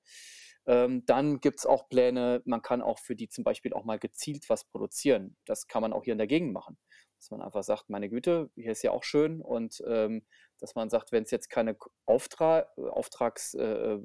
Ähm, 0.66 1.05
dann 1.07 1.40
gibt's 1.40 1.66
auch 1.66 1.88
Pläne 1.88 2.42
man 2.44 2.62
kann 2.62 2.83
auch 2.83 2.98
für 3.01 3.16
die 3.16 3.29
zum 3.29 3.44
Beispiel 3.44 3.72
auch 3.75 3.85
mal 3.85 3.98
gezielt 3.98 4.48
was 4.48 4.64
produzieren. 4.64 5.37
Das 5.44 5.66
kann 5.68 5.83
man 5.83 5.92
auch 5.92 6.05
hier 6.05 6.12
in 6.12 6.18
der 6.18 6.27
Gegend 6.29 6.53
machen. 6.53 6.79
Dass 7.18 7.31
man 7.31 7.42
einfach 7.42 7.62
sagt: 7.64 7.88
„Meine 7.90 8.09
Güte, 8.11 8.51
hier 8.57 8.72
ist 8.72 8.83
ja 8.83 8.92
auch 8.92 9.03
schön“ 9.05 9.40
und, 9.42 9.83
ähm, 9.87 10.25
dass 10.61 10.75
man 10.77 10.90
sagt, 10.90 11.11
wenn's 11.12 11.31
jetzt 11.33 11.48
keine 11.51 11.77
Auftra 12.07 12.66
Auftrags 12.77 13.55
äh, 13.55 13.62
äh, 13.94 14.01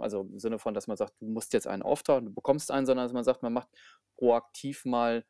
also 0.00 0.22
im 0.22 0.38
Sinne 0.40 0.58
von, 0.58 0.74
dass 0.74 0.86
man 0.88 0.96
sagt, 0.96 1.14
du 1.20 1.26
musst 1.26 1.52
jetzt 1.52 1.66
einen 1.68 1.82
Auftrag 1.82 2.24
du 2.24 2.32
bekommst 2.34 2.70
einen, 2.70 2.86
sondern 2.86 3.06
dass 3.06 3.12
man 3.12 3.24
sagt, 3.24 3.42
man 3.42 3.52
macht 3.52 3.68
proaktiv 4.16 4.84
mal 4.84 5.24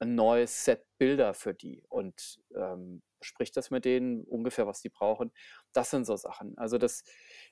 'n 0.00 0.14
neues 0.14 0.64
Set 0.64 0.86
Bilder 0.98 1.34
für 1.34 1.54
die 1.54 1.82
und, 1.88 2.40
ähm, 2.56 3.02
bespricht 3.24 3.56
das 3.56 3.70
mit 3.70 3.84
denen 3.84 4.24
ungefähr, 4.24 4.66
was 4.66 4.80
die 4.80 4.90
brauchen. 4.90 5.32
Das 5.72 5.90
sind 5.90 6.04
so 6.04 6.16
Sachen. 6.16 6.56
Also 6.58 6.78
das, 6.78 7.02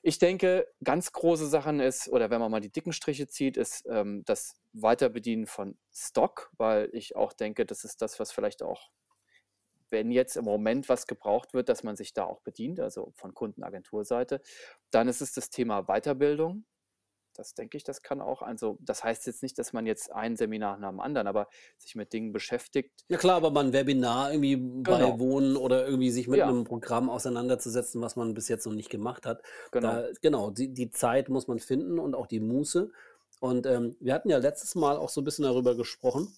ich 0.03 0.19
denke, 0.19 0.67
ganz 0.83 1.11
große 1.11 1.47
Sachen 1.47 1.79
ist, 1.79 2.07
oder 2.09 2.29
wenn 2.29 2.39
man 2.39 2.51
mal 2.51 2.61
die 2.61 2.71
dicken 2.71 2.93
Striche 2.93 3.27
zieht, 3.27 3.57
ist 3.57 3.85
ähm, 3.89 4.23
das 4.25 4.55
Weiterbedienen 4.73 5.47
von 5.47 5.77
Stock, 5.91 6.51
weil 6.57 6.89
ich 6.93 7.15
auch 7.15 7.33
denke, 7.33 7.65
das 7.65 7.83
ist 7.83 8.01
das, 8.01 8.19
was 8.19 8.31
vielleicht 8.31 8.61
auch 8.61 8.91
wenn 9.89 10.09
jetzt 10.09 10.37
im 10.37 10.45
Moment 10.45 10.89
was 10.89 11.05
gebraucht 11.05 11.53
wird, 11.53 11.69
dass 11.69 11.83
man 11.83 11.95
sich 11.95 12.13
da 12.13 12.25
auch 12.25 12.41
bedient, 12.41 12.79
also 12.79 13.13
von 13.15 13.35
Kundenagenturseite. 13.35 14.41
Dann 14.89 15.07
ist 15.07 15.21
es 15.21 15.33
das 15.33 15.51
Thema 15.51 15.83
Weiterbildung. 15.83 16.65
Das 17.33 17.53
denke 17.55 17.77
ich, 17.77 17.83
das 17.83 18.01
kann 18.03 18.21
auch. 18.21 18.41
Also, 18.41 18.77
das 18.81 19.03
heißt 19.03 19.25
jetzt 19.25 19.41
nicht, 19.43 19.57
dass 19.57 19.73
man 19.73 19.85
jetzt 19.85 20.11
ein 20.11 20.35
Seminar 20.35 20.77
nach 20.77 20.89
dem 20.89 20.99
anderen, 20.99 21.27
aber 21.27 21.47
sich 21.77 21.95
mit 21.95 22.13
Dingen 22.13 22.31
beschäftigt. 22.31 23.05
Ja 23.09 23.17
klar, 23.17 23.37
aber 23.37 23.49
mal 23.51 23.65
ein 23.65 23.73
Webinar 23.73 24.31
irgendwie 24.31 24.55
Genau. 24.55 25.13
beiwohnen 25.13 25.57
oder 25.57 25.85
irgendwie 25.85 26.11
sich 26.11 26.27
mit 26.27 26.39
Ja, 26.39 26.47
einem 26.47 26.63
Programm 26.63 27.09
auseinanderzusetzen, 27.09 28.01
was 28.01 28.15
man 28.15 28.33
bis 28.33 28.47
jetzt 28.49 28.65
noch 28.65 28.73
nicht 28.73 28.89
gemacht 28.89 29.25
hat. 29.25 29.41
genau. 29.71 29.87
Da, 29.93 30.07
genau, 30.21 30.51
die, 30.51 30.73
die 30.73 30.91
Zeit 30.91 31.29
muss 31.29 31.47
man 31.47 31.59
finden 31.59 31.99
und 31.99 32.15
auch 32.15 32.27
die 32.27 32.39
Muße. 32.39 32.91
Und 33.39 33.65
ähm, 33.65 33.95
wir 33.99 34.13
hatten 34.13 34.29
ja 34.29 34.37
letztes 34.37 34.75
Mal 34.75 34.95
auch 34.97 35.09
so 35.09 35.21
ein 35.21 35.23
bisschen 35.25 35.43
darüber 35.43 35.75
gesprochen, 35.75 36.33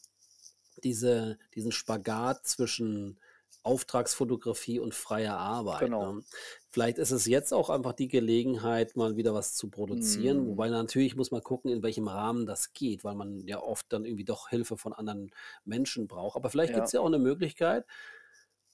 diese, 0.84 1.38
diesen 1.55 1.71
Spagat 1.71 2.45
zwischen 2.47 3.19
Auftragsfotografie 3.65 4.80
und 4.80 4.93
freier 4.93 5.38
Arbeit. 5.38 5.80
Genau. 5.80 6.13
Ne? 6.13 6.23
Vielleicht 6.69 6.97
ist 6.97 7.12
es 7.12 7.25
jetzt 7.25 7.54
auch 7.54 7.69
einfach 7.69 7.93
die 7.93 8.08
Gelegenheit, 8.08 8.95
mal 8.95 9.15
wieder 9.15 9.34
was 9.34 9.56
zu 9.56 9.69
produzieren. 9.69 10.45
Mm, 10.45 10.49
Wobei 10.49 10.69
natürlich 10.69 11.15
muss 11.15 11.32
man 11.32 11.41
gucken, 11.41 11.71
in 11.71 11.84
welchem 11.84 12.08
Rahmen 12.08 12.45
das 12.45 12.73
geht, 12.73 13.04
weil 13.04 13.15
man 13.15 13.47
ja 13.47 13.60
oft 13.62 13.86
dann 13.91 14.06
irgendwie 14.06 14.25
doch 14.25 14.49
Hilfe 14.49 14.78
von 14.78 14.93
anderen 14.93 15.32
Menschen 15.63 16.08
braucht. 16.08 16.36
Aber 16.36 16.49
vielleicht 16.49 16.73
gibt 16.73 16.86
es 16.86 16.91
ja. 16.91 16.99
ja 16.99 17.04
auch 17.04 17.08
eine 17.08 17.19
Möglichkeit, 17.19 17.86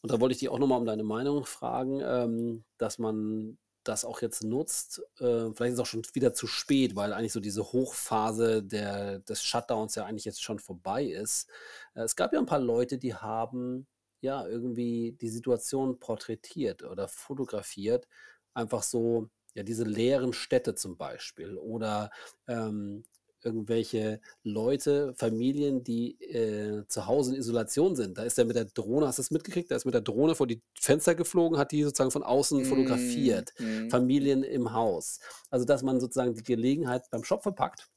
und 0.01 0.11
da 0.11 0.19
wollte 0.19 0.33
ich 0.33 0.39
dich 0.39 0.49
auch 0.49 0.59
nochmal 0.59 0.79
um 0.79 0.85
deine 0.85 1.03
Meinung 1.03 1.45
fragen, 1.45 2.01
ähm, 2.03 2.63
dass 2.77 2.97
man 2.97 3.57
das 3.83 4.05
auch 4.05 4.21
jetzt 4.21 4.43
nutzt. 4.43 5.01
Äh, 5.19 5.53
vielleicht 5.53 5.61
ist 5.61 5.73
es 5.73 5.79
auch 5.79 5.85
schon 5.85 6.03
wieder 6.13 6.33
zu 6.33 6.47
spät, 6.47 6.95
weil 6.95 7.13
eigentlich 7.13 7.33
so 7.33 7.39
diese 7.39 7.63
Hochphase 7.63 8.63
der, 8.63 9.19
des 9.19 9.43
Shutdowns 9.43 9.95
ja 9.95 10.05
eigentlich 10.05 10.25
jetzt 10.25 10.43
schon 10.43 10.59
vorbei 10.59 11.05
ist. 11.05 11.49
Äh, 11.93 12.01
es 12.01 12.15
gab 12.15 12.33
ja 12.33 12.39
ein 12.39 12.45
paar 12.45 12.59
Leute, 12.59 12.97
die 12.97 13.15
haben 13.15 13.87
ja 14.21 14.47
irgendwie 14.47 15.13
die 15.19 15.29
Situation 15.29 15.99
porträtiert 15.99 16.83
oder 16.83 17.07
fotografiert. 17.07 18.07
Einfach 18.53 18.83
so, 18.83 19.29
ja, 19.55 19.63
diese 19.63 19.83
leeren 19.83 20.33
Städte 20.33 20.75
zum 20.75 20.97
Beispiel 20.97 21.57
oder 21.57 22.11
ähm, 22.47 23.03
irgendwelche 23.43 24.21
Leute, 24.43 25.13
Familien, 25.15 25.83
die 25.83 26.21
äh, 26.21 26.85
zu 26.87 27.07
Hause 27.07 27.31
in 27.33 27.39
Isolation 27.39 27.95
sind. 27.95 28.17
Da 28.17 28.23
ist 28.23 28.37
er 28.37 28.45
mit 28.45 28.55
der 28.55 28.65
Drohne, 28.65 29.07
hast 29.07 29.17
du 29.17 29.21
das 29.23 29.31
mitgekriegt? 29.31 29.71
Da 29.71 29.75
ist 29.75 29.85
mit 29.85 29.95
der 29.95 30.01
Drohne 30.01 30.35
vor 30.35 30.45
die 30.47 30.61
Fenster 30.79 31.15
geflogen, 31.15 31.57
hat 31.57 31.71
die 31.71 31.83
sozusagen 31.83 32.11
von 32.11 32.23
außen 32.23 32.63
Mm, 32.63 32.65
fotografiert. 32.65 33.53
mm, 33.59 33.89
Familien 33.89 34.43
im 34.43 34.73
Haus. 34.73 35.19
Also, 35.49 35.65
dass 35.65 35.81
man 35.81 35.99
sozusagen 35.99 36.35
die 36.35 36.43
Gelegenheit 36.43 37.09
beim 37.09 37.23
Shop 37.23 37.41
verpackt, 37.41 37.89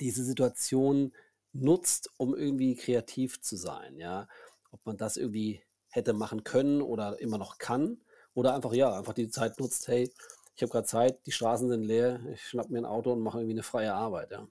diese 0.00 0.24
Situation 0.24 1.12
nutzt, 1.52 2.10
um 2.18 2.34
irgendwie 2.36 2.74
kreativ 2.76 3.40
zu 3.40 3.56
sein, 3.56 3.98
ja. 3.98 4.28
Ob 4.78 4.86
man 4.86 4.96
das 4.96 5.16
irgendwie 5.16 5.62
hätte 5.90 6.12
machen 6.12 6.44
können 6.44 6.82
oder 6.82 7.20
immer 7.20 7.38
noch 7.38 7.58
kann 7.58 8.00
oder 8.34 8.54
einfach, 8.54 8.72
ja, 8.72 8.96
einfach 8.96 9.14
die 9.14 9.28
Zeit 9.28 9.58
nutzt, 9.58 9.88
hey, 9.88 10.10
ich 10.54 10.62
habe 10.62 10.72
gerade 10.72 10.86
Zeit, 10.86 11.26
die 11.26 11.32
Straßen 11.32 11.68
sind 11.68 11.82
leer, 11.82 12.20
ich 12.32 12.42
schnappe 12.42 12.72
mir 12.72 12.78
ein 12.78 12.84
Auto 12.84 13.12
und 13.12 13.20
mache 13.20 13.38
irgendwie 13.38 13.54
eine 13.54 13.62
freie 13.62 13.94
Arbeit, 13.94 14.32
ja. 14.32 14.48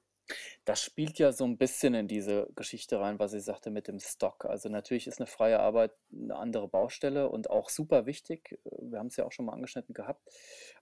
Das 0.66 0.82
spielt 0.82 1.20
ja 1.20 1.32
so 1.32 1.46
ein 1.46 1.58
bisschen 1.58 1.94
in 1.94 2.10
diese 2.10 2.50
Geschichte 2.54 3.00
rein, 3.00 3.18
was 3.18 3.32
ich 3.32 3.46
sagte 3.46 3.72
mit 3.72 3.88
dem 3.88 4.00
Stock. 4.00 4.44
Also 4.44 4.68
natürlich 4.68 5.08
ist 5.08 5.20
eine 5.20 5.28
freie 5.28 5.60
Arbeit 5.60 5.94
eine 6.12 6.36
andere 6.36 6.68
Baustelle 6.68 7.30
und 7.30 7.50
auch 7.50 7.70
super 7.70 8.06
wichtig. 8.06 8.60
Wir 8.82 9.00
haben 9.00 9.08
es 9.08 9.16
ja 9.16 9.26
auch 9.26 9.32
schon 9.32 9.46
mal 9.46 9.54
angeschnitten 9.54 9.94
gehabt. 9.94 10.22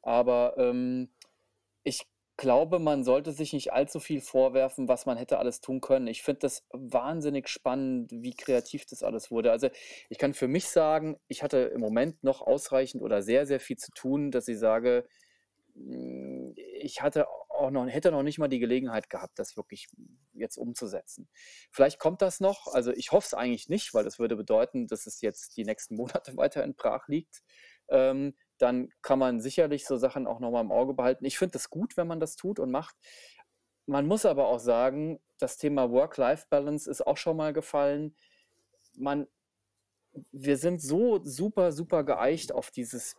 Aber 0.01 0.55
ähm, 0.57 1.09
ich 1.83 2.07
glaube, 2.37 2.79
man 2.79 3.03
sollte 3.03 3.31
sich 3.31 3.53
nicht 3.53 3.71
allzu 3.73 3.99
viel 3.99 4.21
vorwerfen, 4.21 4.87
was 4.87 5.05
man 5.05 5.17
hätte 5.17 5.39
alles 5.39 5.61
tun 5.61 5.81
können. 5.81 6.07
Ich 6.07 6.23
finde 6.23 6.39
das 6.41 6.67
wahnsinnig 6.71 7.47
spannend, 7.47 8.11
wie 8.11 8.35
kreativ 8.35 8.85
das 8.85 9.03
alles 9.03 9.31
wurde. 9.31 9.51
Also 9.51 9.69
ich 10.09 10.17
kann 10.17 10.33
für 10.33 10.47
mich 10.47 10.67
sagen, 10.67 11.17
ich 11.27 11.43
hatte 11.43 11.57
im 11.57 11.81
Moment 11.81 12.23
noch 12.23 12.41
ausreichend 12.41 13.01
oder 13.03 13.21
sehr, 13.21 13.45
sehr 13.45 13.59
viel 13.59 13.77
zu 13.77 13.91
tun, 13.91 14.31
dass 14.31 14.47
ich 14.47 14.59
sage, 14.59 15.07
mm, 15.75 16.51
ich 16.55 17.01
hatte 17.01 17.27
auch 17.49 17.71
noch, 17.71 17.87
hätte 17.87 18.11
noch 18.11 18.23
nicht 18.23 18.37
mal 18.37 18.47
die 18.47 18.59
Gelegenheit 18.59 19.09
gehabt, 19.09 19.39
das 19.39 19.55
wirklich 19.57 19.87
jetzt 20.33 20.57
umzusetzen. 20.57 21.29
Vielleicht 21.71 21.99
kommt 21.99 22.21
das 22.21 22.39
noch. 22.39 22.67
Also 22.67 22.91
ich 22.91 23.11
hoffe 23.11 23.27
es 23.27 23.33
eigentlich 23.33 23.69
nicht, 23.69 23.93
weil 23.93 24.03
das 24.03 24.19
würde 24.19 24.35
bedeuten, 24.35 24.87
dass 24.87 25.05
es 25.05 25.21
jetzt 25.21 25.55
die 25.57 25.63
nächsten 25.63 25.95
Monate 25.95 26.35
weiter 26.37 26.63
in 26.63 26.75
Brach 26.75 27.07
liegt. 27.07 27.43
Ähm, 27.87 28.35
dann 28.57 28.89
kann 29.01 29.19
man 29.19 29.39
sicherlich 29.39 29.85
so 29.85 29.97
Sachen 29.97 30.27
auch 30.27 30.39
nochmal 30.39 30.63
im 30.63 30.71
Auge 30.71 30.93
behalten. 30.93 31.25
Ich 31.25 31.37
finde 31.37 31.53
das 31.53 31.69
gut, 31.69 31.97
wenn 31.97 32.07
man 32.07 32.19
das 32.19 32.35
tut 32.35 32.59
und 32.59 32.71
macht. 32.71 32.95
Man 33.85 34.07
muss 34.07 34.25
aber 34.25 34.47
auch 34.47 34.59
sagen, 34.59 35.19
das 35.37 35.57
Thema 35.57 35.91
Work-Life-Balance 35.91 36.89
ist 36.89 37.05
auch 37.05 37.17
schon 37.17 37.37
mal 37.37 37.53
gefallen. 37.53 38.15
Man, 38.95 39.27
wir 40.31 40.57
sind 40.57 40.81
so 40.81 41.23
super, 41.23 41.71
super 41.71 42.03
geeicht 42.03 42.51
auf 42.51 42.71
dieses 42.71 43.15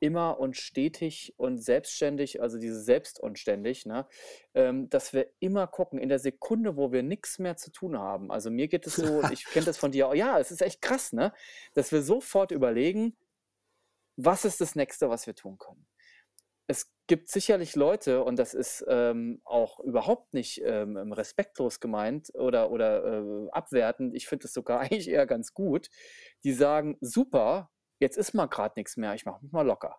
immer 0.00 0.40
und 0.40 0.56
stetig 0.56 1.34
und 1.36 1.58
selbstständig, 1.58 2.42
also 2.42 2.58
dieses 2.58 2.86
selbst 2.86 3.20
und 3.20 3.38
ständig, 3.38 3.86
ne, 3.86 4.06
ähm, 4.54 4.88
dass 4.88 5.12
wir 5.12 5.30
immer 5.40 5.66
gucken, 5.66 5.98
in 5.98 6.08
der 6.08 6.18
Sekunde, 6.18 6.76
wo 6.76 6.90
wir 6.90 7.02
nichts 7.02 7.38
mehr 7.38 7.56
zu 7.56 7.70
tun 7.70 7.98
haben. 7.98 8.30
Also 8.30 8.50
mir 8.50 8.68
geht 8.68 8.86
es 8.86 8.96
so, 8.96 9.22
ich 9.30 9.44
kenne 9.44 9.66
das 9.66 9.76
von 9.76 9.92
dir 9.92 10.10
ja, 10.14 10.38
es 10.38 10.50
ist 10.50 10.62
echt 10.62 10.80
krass, 10.80 11.12
ne, 11.12 11.32
dass 11.74 11.92
wir 11.92 12.02
sofort 12.02 12.50
überlegen, 12.50 13.14
was 14.16 14.44
ist 14.44 14.60
das 14.60 14.74
Nächste, 14.74 15.08
was 15.10 15.26
wir 15.26 15.34
tun 15.34 15.58
können. 15.58 15.86
Es 16.66 16.92
gibt 17.08 17.28
sicherlich 17.28 17.74
Leute, 17.74 18.22
und 18.22 18.38
das 18.38 18.54
ist 18.54 18.84
ähm, 18.88 19.40
auch 19.44 19.80
überhaupt 19.80 20.32
nicht 20.34 20.62
ähm, 20.64 21.12
respektlos 21.12 21.80
gemeint 21.80 22.30
oder, 22.34 22.70
oder 22.70 23.04
äh, 23.04 23.48
abwertend, 23.50 24.14
ich 24.14 24.28
finde 24.28 24.46
es 24.46 24.52
sogar 24.52 24.80
eigentlich 24.80 25.08
eher 25.08 25.26
ganz 25.26 25.52
gut, 25.52 25.88
die 26.44 26.52
sagen, 26.52 26.96
super, 27.00 27.70
jetzt 27.98 28.16
ist 28.16 28.34
mal 28.34 28.46
gerade 28.46 28.74
nichts 28.76 28.96
mehr, 28.96 29.14
ich 29.14 29.24
mache 29.24 29.42
mich 29.42 29.52
mal 29.52 29.66
locker. 29.66 29.98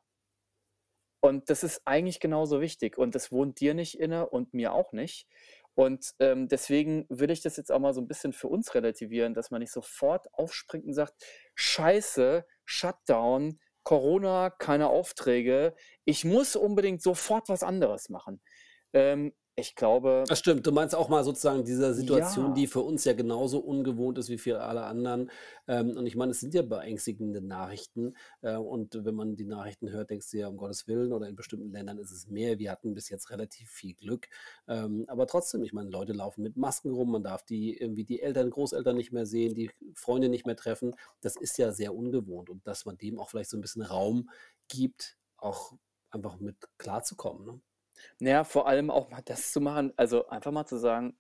Und 1.23 1.49
das 1.51 1.63
ist 1.63 1.81
eigentlich 1.85 2.19
genauso 2.19 2.61
wichtig. 2.61 2.97
Und 2.97 3.13
das 3.13 3.31
wohnt 3.31 3.59
dir 3.59 3.73
nicht 3.73 3.99
inne 3.99 4.27
und 4.27 4.53
mir 4.53 4.73
auch 4.73 4.91
nicht. 4.91 5.27
Und 5.75 6.13
ähm, 6.19 6.47
deswegen 6.47 7.05
will 7.09 7.31
ich 7.31 7.41
das 7.41 7.57
jetzt 7.57 7.71
auch 7.71 7.79
mal 7.79 7.93
so 7.93 8.01
ein 8.01 8.07
bisschen 8.07 8.33
für 8.33 8.47
uns 8.47 8.73
relativieren, 8.75 9.33
dass 9.33 9.51
man 9.51 9.61
nicht 9.61 9.71
sofort 9.71 10.27
aufspringt 10.33 10.85
und 10.85 10.93
sagt, 10.93 11.13
scheiße, 11.55 12.45
Shutdown, 12.65 13.59
Corona, 13.83 14.49
keine 14.49 14.89
Aufträge, 14.89 15.75
ich 16.05 16.25
muss 16.25 16.55
unbedingt 16.55 17.01
sofort 17.01 17.49
was 17.49 17.63
anderes 17.63 18.09
machen. 18.09 18.41
Ähm, 18.93 19.33
ich 19.55 19.75
glaube, 19.75 20.23
Das 20.27 20.39
stimmt. 20.39 20.65
Du 20.65 20.71
meinst 20.71 20.95
auch 20.95 21.09
mal 21.09 21.23
sozusagen 21.25 21.65
diese 21.65 21.93
Situation, 21.93 22.53
die 22.53 22.63
ja, 22.63 22.69
für 22.69 22.79
uns 22.79 23.03
ja 23.03 23.13
genauso 23.13 23.59
ungewohnt 23.59 24.17
ist 24.17 24.29
wie 24.29 24.37
für 24.37 24.61
alle 24.61 24.83
anderen. 24.83 25.29
Ähm, 25.67 25.97
und 25.97 26.05
ich 26.05 26.15
meine, 26.15 26.31
es 26.31 26.39
sind 26.39 26.53
ja 26.53 26.61
beängstigende 26.61 27.41
Nachrichten. 27.41 28.15
Äh, 28.41 28.55
und 28.55 29.03
wenn 29.03 29.13
man 29.13 29.35
die 29.35 29.45
Nachrichten 29.45 29.89
hört, 29.89 30.09
denkst 30.09 30.31
du 30.31 30.37
ja, 30.37 30.47
um 30.47 30.55
Gottes 30.55 30.87
Willen, 30.87 31.11
oder 31.11 31.27
in 31.27 31.35
bestimmten 31.35 31.69
Ländern 31.71 31.97
ist 31.97 32.11
es 32.11 32.27
mehr. 32.27 32.59
Wir 32.59 32.71
hatten 32.71 32.93
bis 32.93 33.09
jetzt 33.09 33.29
relativ 33.29 33.69
viel 33.69 33.93
Glück. 33.93 34.29
Ähm, 34.69 35.03
aber 35.07 35.27
trotzdem, 35.27 35.63
ich 35.63 35.73
meine, 35.73 35.89
Leute 35.89 36.13
laufen 36.13 36.43
mit 36.43 36.55
Masken 36.55 36.91
rum, 36.93 37.11
man 37.11 37.23
darf 37.23 37.43
die 37.43 37.77
irgendwie 37.77 38.05
die 38.05 38.21
Eltern, 38.21 38.49
Großeltern 38.49 38.95
nicht 38.95 39.11
mehr 39.11 39.25
sehen, 39.25 39.53
die 39.53 39.69
Freunde 39.95 40.29
nicht 40.29 40.45
mehr 40.45 40.55
treffen. 40.55 40.95
Das 41.19 41.35
ist 41.35 41.57
ja 41.57 41.73
sehr 41.73 41.93
ungewohnt. 41.93 42.49
Und 42.49 42.65
dass 42.65 42.85
man 42.85 42.97
dem 42.97 43.19
auch 43.19 43.29
vielleicht 43.29 43.49
so 43.49 43.57
ein 43.57 43.61
bisschen 43.61 43.81
Raum 43.81 44.29
gibt, 44.69 45.17
auch 45.35 45.73
einfach 46.09 46.39
mit 46.39 46.55
klarzukommen. 46.77 47.45
Ne? 47.45 47.61
Naja, 48.19 48.43
vor 48.43 48.67
allem 48.67 48.89
auch 48.89 49.09
mal 49.09 49.21
das 49.23 49.51
zu 49.51 49.61
machen, 49.61 49.93
also 49.97 50.27
einfach 50.27 50.51
mal 50.51 50.65
zu 50.65 50.77
sagen, 50.77 51.17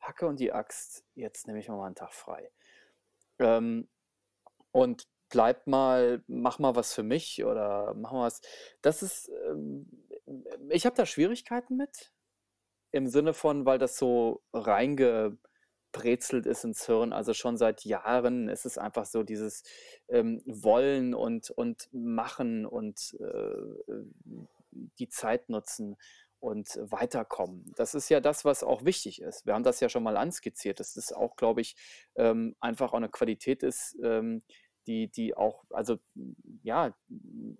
Hacke 0.00 0.26
und 0.26 0.40
die 0.40 0.52
Axt, 0.52 1.04
jetzt 1.14 1.46
nehme 1.46 1.58
ich 1.58 1.68
mir 1.68 1.76
mal 1.76 1.86
einen 1.86 1.94
Tag 1.94 2.12
frei. 2.12 2.50
Ähm, 3.38 3.88
und 4.72 5.06
bleib 5.30 5.66
mal, 5.66 6.22
mach 6.26 6.58
mal 6.58 6.74
was 6.74 6.92
für 6.92 7.02
mich 7.02 7.44
oder 7.44 7.94
mach 7.94 8.12
mal 8.12 8.26
was. 8.26 8.40
Das 8.82 9.02
ist, 9.02 9.30
ähm, 9.48 9.88
ich 10.68 10.86
habe 10.86 10.96
da 10.96 11.06
Schwierigkeiten 11.06 11.76
mit, 11.76 12.12
im 12.92 13.06
Sinne 13.06 13.34
von, 13.34 13.64
weil 13.66 13.78
das 13.78 13.96
so 13.96 14.42
reingebrezelt 14.52 16.46
ist 16.46 16.64
ins 16.64 16.86
Hirn. 16.86 17.12
Also 17.12 17.34
schon 17.34 17.56
seit 17.56 17.84
Jahren 17.84 18.48
ist 18.48 18.66
es 18.66 18.78
einfach 18.78 19.06
so 19.06 19.22
dieses 19.22 19.62
ähm, 20.08 20.42
Wollen 20.46 21.14
und, 21.14 21.50
und 21.50 21.88
Machen 21.92 22.66
und 22.66 23.16
äh, 23.20 23.92
die 24.72 25.08
Zeit 25.08 25.48
nutzen 25.48 25.96
und 26.40 26.78
weiterkommen. 26.80 27.72
Das 27.76 27.94
ist 27.94 28.08
ja 28.08 28.20
das, 28.20 28.44
was 28.44 28.64
auch 28.64 28.84
wichtig 28.84 29.20
ist. 29.20 29.46
Wir 29.46 29.54
haben 29.54 29.62
das 29.62 29.80
ja 29.80 29.88
schon 29.88 30.02
mal 30.02 30.16
anskizziert, 30.16 30.80
dass 30.80 30.94
das 30.94 31.12
auch, 31.12 31.36
glaube 31.36 31.60
ich, 31.60 31.76
ähm, 32.16 32.56
einfach 32.60 32.92
auch 32.92 32.96
eine 32.96 33.10
Qualität 33.10 33.62
ist, 33.62 33.96
ähm, 34.02 34.42
die, 34.86 35.10
die 35.10 35.36
auch, 35.36 35.64
also 35.70 35.98
ja, 36.62 36.94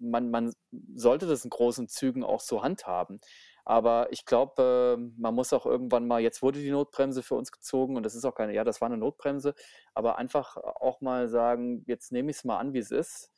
man, 0.01 0.31
man 0.31 0.53
sollte 0.95 1.27
das 1.27 1.45
in 1.45 1.51
großen 1.51 1.89
Zügen 1.89 2.25
auch 2.25 2.41
so 2.41 2.63
handhaben. 2.63 3.21
Aber 3.67 4.11
ich 4.11 4.25
glaube, 4.25 4.97
äh, 4.99 5.21
man 5.21 5.35
muss 5.35 5.53
auch 5.53 5.67
irgendwann 5.67 6.07
mal, 6.07 6.21
jetzt 6.23 6.41
wurde 6.43 6.61
die 6.61 6.71
Notbremse 6.71 7.23
für 7.23 7.35
uns 7.35 7.53
gezogen 7.53 7.97
und 7.97 8.05
das 8.05 8.15
ist 8.15 8.25
auch 8.25 8.35
keine, 8.35 8.55
ja, 8.55 8.65
das 8.65 8.81
war 8.81 8.87
eine 8.87 8.97
Notbremse, 8.97 9.55
aber 9.95 10.17
einfach 10.17 10.57
auch 10.57 11.03
mal 11.03 11.29
sagen, 11.29 11.85
jetzt 11.87 12.11
nehme 12.11 12.31
ich 12.31 12.39
es 12.39 12.45
mal 12.45 12.59
an, 12.59 12.73
wie 12.73 12.79
es 12.79 12.91
ist 12.91 13.31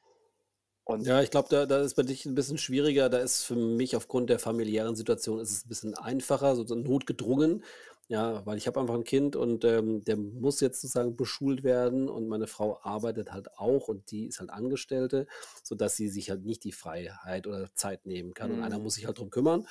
Und 0.87 1.07
Ja, 1.07 1.21
ich 1.23 1.31
glaube, 1.31 1.49
da 1.51 1.67
da 1.67 1.81
ist 1.83 1.95
bei 1.95 2.03
dich 2.03 2.27
'n 2.27 2.35
bisschen 2.35 2.59
schwieriger. 2.59 3.09
Da 3.09 3.19
ist 3.19 3.43
für 3.43 3.57
mich 3.57 3.97
aufgrund 3.97 4.31
der 4.31 4.39
familiären 4.39 4.95
Situation 4.95 5.41
ist 5.41 5.51
es 5.51 5.65
'n 5.65 5.69
bisschen 5.69 5.95
einfacher, 5.95 6.55
so 6.55 6.63
notgedrungen, 6.75 7.65
ja, 8.09 8.45
weil 8.47 8.57
ich 8.59 8.67
habe 8.69 8.79
einfach 8.81 8.95
'n 8.95 9.03
Kind 9.05 9.35
und, 9.35 9.65
ähm, 9.65 10.05
der 10.05 10.17
muss 10.17 10.61
jetzt 10.61 10.81
sozusagen 10.81 11.17
beschult 11.17 11.65
werden 11.65 12.09
und 12.09 12.29
meine 12.29 12.47
Frau 12.47 12.79
arbeitet 12.83 13.33
halt 13.33 13.57
auch 13.59 13.89
und 13.89 14.11
die 14.13 14.27
ist 14.27 14.39
halt 14.39 14.51
Angestellte, 14.51 15.27
sodass 15.65 15.97
sie 15.97 16.09
sich 16.09 16.31
halt 16.31 16.45
nicht 16.45 16.63
die 16.63 16.73
Freiheit 16.73 17.47
oder 17.49 17.75
Zeit 17.75 18.07
nehmen 18.07 18.33
kann 18.35 18.53
und 18.53 18.61
einer 18.61 18.79
Mhm. 18.79 18.81
muss 18.81 18.95
sich 18.95 19.07
halt 19.07 19.19
drum 19.19 19.31
kümmern. 19.31 19.67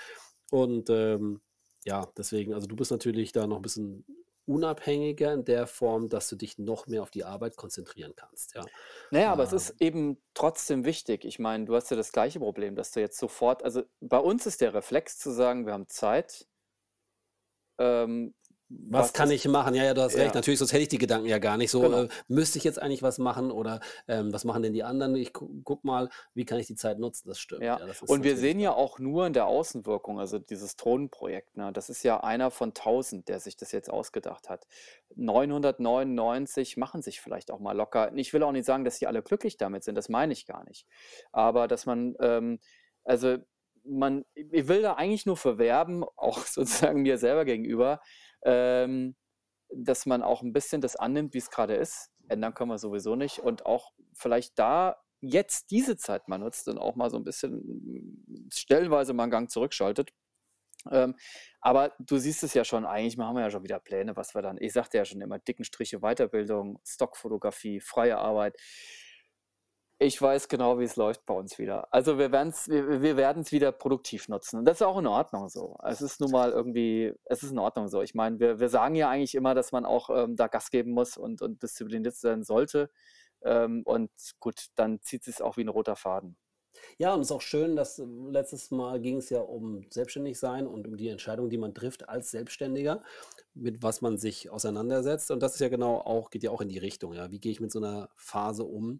Und, 0.51 0.89
ähm, 0.89 1.41
ja, 1.85 2.11
deswegen 2.17 2.53
also, 2.53 2.67
du 2.67 2.75
bist 2.77 2.91
natürlich 2.91 3.31
da 3.33 3.47
noch 3.47 3.57
'n 3.57 3.61
bisschen 3.63 4.05
unabhängiger 4.45 5.33
in 5.33 5.45
der 5.45 5.67
Form, 5.67 6.09
dass 6.09 6.29
du 6.29 6.35
dich 6.35 6.57
noch 6.57 6.87
mehr 6.87 7.01
auf 7.03 7.11
die 7.11 7.23
Arbeit 7.25 7.55
konzentrieren 7.57 8.13
kannst, 8.15 8.55
ja. 8.55 8.69
Na 9.11 9.19
ja, 9.21 9.31
aber 9.33 9.43
es 9.43 9.51
ist 9.53 9.69
Ähm 9.69 9.81
eben 9.81 10.21
trotzdem 10.33 10.85
wichtig. 10.85 11.25
Ich 11.25 11.39
meine, 11.39 11.65
du 11.65 11.75
hast 11.75 11.89
ja 11.91 11.97
das 11.97 12.11
gleiche 12.11 12.39
Problem, 12.39 12.75
dass 12.75 12.91
du 12.91 12.99
jetzt 13.01 13.17
sofort 13.19 13.63
also, 13.63 13.83
bei 13.99 14.17
uns 14.19 14.45
ist 14.45 14.61
der 14.61 14.73
Reflex 14.73 15.17
zu 15.19 15.31
sagen: 15.31 15.65
„Wir 15.65 15.73
haben 15.73 15.87
Zeit“ 15.89 16.47
ähm, 17.79 18.33
Was 18.89 19.07
was 19.07 19.13
kann 19.13 19.29
ist 19.29 19.45
ich 19.45 19.51
machen? 19.51 19.75
Ja, 19.75 19.83
ja, 19.83 19.93
du 19.93 20.01
hast 20.01 20.15
recht. 20.15 20.27
ja, 20.27 20.33
Natürlich, 20.33 20.59
sonst 20.59 20.71
hätte 20.71 20.83
ich 20.83 20.89
die 20.89 20.97
Gedanken 20.97 21.27
ja 21.27 21.39
gar 21.39 21.57
nicht 21.57 21.71
so, 21.71 21.81
genau. 21.81 22.03
äh, 22.03 22.09
müsste 22.27 22.57
ich 22.57 22.63
jetzt 22.63 22.81
eigentlich 22.81 23.03
was 23.03 23.17
machen 23.17 23.51
oder, 23.51 23.79
ähm, 24.07 24.31
was 24.31 24.45
machen 24.45 24.63
denn 24.63 24.73
die 24.73 24.83
anderen? 24.83 25.15
Ich 25.15 25.33
gu 25.33 25.49
gucke 25.63 25.85
mal, 25.85 26.09
wie 26.33 26.45
kann 26.45 26.59
ich 26.59 26.67
die 26.67 26.75
Zeit 26.75 26.99
nutzen? 26.99 27.27
Das 27.27 27.39
stimmt, 27.39 27.61
Ja, 27.61 27.79
ja, 27.79 27.85
das 27.85 28.01
und 28.03 28.23
wir 28.23 28.37
sehen 28.37 28.59
ja 28.59 28.73
auch 28.73 28.99
nur 28.99 29.27
in 29.27 29.33
der 29.33 29.45
Außenwirkung, 29.47 30.19
also 30.19 30.39
dieses 30.39 30.75
Drohnenprojekt, 30.75 31.57
ne? 31.57 31.71
Das 31.73 31.89
ist 31.89 32.03
ja 32.03 32.21
einer 32.23 32.51
von 32.51 32.71
1.000, 32.71 33.25
der 33.25 33.39
sich 33.39 33.57
das 33.57 33.71
jetzt 33.71 33.89
ausgedacht 33.89 34.49
hat. 34.49 34.67
999 35.15 36.77
machen 36.77 37.01
sich 37.01 37.19
vielleicht 37.19 37.51
auch 37.51 37.59
mal 37.59 37.75
locker 37.75 38.11
ich 38.15 38.33
will 38.33 38.43
auch 38.43 38.51
nicht 38.51 38.65
sagen, 38.65 38.85
dass 38.85 38.99
die 38.99 39.07
alle 39.07 39.21
glücklich 39.21 39.57
damit 39.57 39.83
sind, 39.83 39.95
das 39.95 40.07
meine 40.07 40.33
ich 40.33 40.45
gar 40.45 40.63
nicht. 40.65 40.85
Aber 41.31 41.67
dass 41.67 41.85
man, 41.85 42.15
ähm 42.19 42.59
also, 43.03 43.37
man 43.83 44.25
ich 44.35 44.67
will 44.67 44.81
da 44.81 44.93
eigentlich 44.93 45.25
nur 45.25 45.37
für 45.37 45.57
werben, 45.57 46.03
auch 46.15 46.39
sozusagen 46.45 47.01
mir 47.01 47.17
selber 47.17 47.45
gegenüber, 47.45 47.99
ähm, 48.45 49.15
dass 49.73 50.05
man 50.07 50.23
auch 50.23 50.43
'n 50.43 50.53
bisschen 50.53 50.81
das 50.81 50.95
annimmt, 50.97 51.33
wie's 51.35 51.49
grade 51.51 51.75
ist. 51.75 52.11
Ändern 52.29 52.53
können 52.55 52.71
wir 52.71 52.79
sowieso 52.79 53.15
nicht 53.17 53.39
und 53.39 53.65
auch 53.67 53.93
vielleicht 54.15 54.57
da 54.59 54.97
jetzt 55.21 55.71
diese 55.71 55.97
Zeit 55.97 56.27
mal 56.29 56.37
nutzt 56.39 56.67
und 56.69 56.77
auch 56.79 56.95
mal 56.95 57.09
so 57.11 57.17
'n 57.17 57.23
bisschen 57.25 58.47
stellenweise 58.53 59.13
mal 59.13 59.25
'n 59.25 59.31
Gang 59.31 59.51
zurückschaltet. 59.51 60.11
Ähm, 60.91 61.15
aber 61.61 61.93
du 61.99 62.17
siehst 62.19 62.43
es 62.43 62.53
ja 62.55 62.65
schon, 62.65 62.85
eigentlich 62.85 63.17
machen 63.17 63.35
wir 63.37 63.41
ja 63.43 63.51
schon 63.51 63.63
wieder 63.63 63.79
Pläne, 63.81 64.15
was 64.17 64.35
wir 64.35 64.41
dann 64.43 64.57
ich 64.61 64.73
sagte 64.73 64.97
ja 64.99 65.05
schon 65.05 65.21
immer, 65.21 65.39
dicken 65.39 65.65
Striche 65.65 65.99
Weiterbildung, 66.01 66.79
Stockfotografie, 66.85 67.81
freie 67.81 68.17
Arbeit. 68.19 68.57
Ich 70.03 70.19
weiß 70.19 70.47
genau, 70.47 70.79
wie's 70.79 70.95
läuft 70.95 71.27
bei 71.27 71.35
uns 71.35 71.59
wieder. 71.59 71.93
Also, 71.93 72.17
wir 72.17 72.31
werden's 72.31 72.67
wir 72.67 73.03
wir 73.03 73.17
werden's 73.17 73.51
wieder 73.51 73.71
produktiv 73.71 74.29
nutzen 74.29 74.57
und 74.57 74.65
das 74.65 74.77
ist 74.77 74.81
auch 74.81 74.97
in 74.97 75.05
Ordnung 75.05 75.47
so. 75.47 75.77
Es 75.87 76.01
ist 76.01 76.19
nun 76.19 76.31
mal 76.31 76.51
irgendwie 76.51 77.13
es 77.25 77.43
ist 77.43 77.51
in 77.51 77.59
Ordnung 77.59 77.87
so. 77.87 78.01
Ich 78.01 78.15
meine, 78.15 78.39
wir 78.39 78.59
wir 78.59 78.69
sagen 78.69 78.95
ja 78.95 79.11
eigentlich 79.11 79.35
immer, 79.35 79.53
dass 79.53 79.71
man 79.71 79.85
auch, 79.85 80.09
ähm, 80.09 80.35
da 80.35 80.47
Gas 80.47 80.71
geben 80.71 80.93
muss 80.93 81.17
und 81.17 81.43
und 81.43 81.61
diszipliniert 81.61 82.15
sein 82.15 82.41
sollte. 82.43 82.89
Ähm, 83.43 83.83
und 83.85 84.09
gut, 84.39 84.69
dann 84.75 85.01
zieht 85.03 85.23
sich's 85.23 85.39
auch 85.39 85.55
wie 85.57 85.61
'n 85.61 85.69
roter 85.69 85.95
Faden. 85.95 86.35
Ja, 86.99 87.13
und 87.13 87.21
ist 87.21 87.31
auch 87.31 87.41
schön, 87.41 87.75
dass 87.75 88.01
letztes 88.29 88.71
Mal 88.71 88.99
ging's 89.01 89.29
ja 89.29 89.39
um 89.41 89.85
selbstständig 89.89 90.37
sein 90.39 90.67
und 90.67 90.87
um 90.87 90.97
die 90.97 91.07
Entscheidung, 91.09 91.49
die 91.49 91.57
man 91.57 91.73
trifft 91.73 92.09
als 92.09 92.31
Selbstständiger, 92.31 93.03
mit 93.53 93.81
was 93.83 94.01
man 94.01 94.17
sich 94.17 94.49
auseinandersetzt. 94.49 95.31
Und 95.31 95.41
das 95.41 95.53
ist 95.55 95.59
ja 95.61 95.69
genau 95.69 95.97
auch 95.99 96.29
geht 96.29 96.43
ja 96.43 96.51
auch 96.51 96.61
in 96.61 96.69
die 96.69 96.77
Richtung, 96.77 97.13
ja. 97.13 97.31
Wie 97.31 97.39
gehe 97.39 97.51
ich 97.51 97.59
mit 97.61 97.71
so 97.71 97.79
'ner 97.79 98.09
Phase 98.15 98.63
um, 98.63 98.99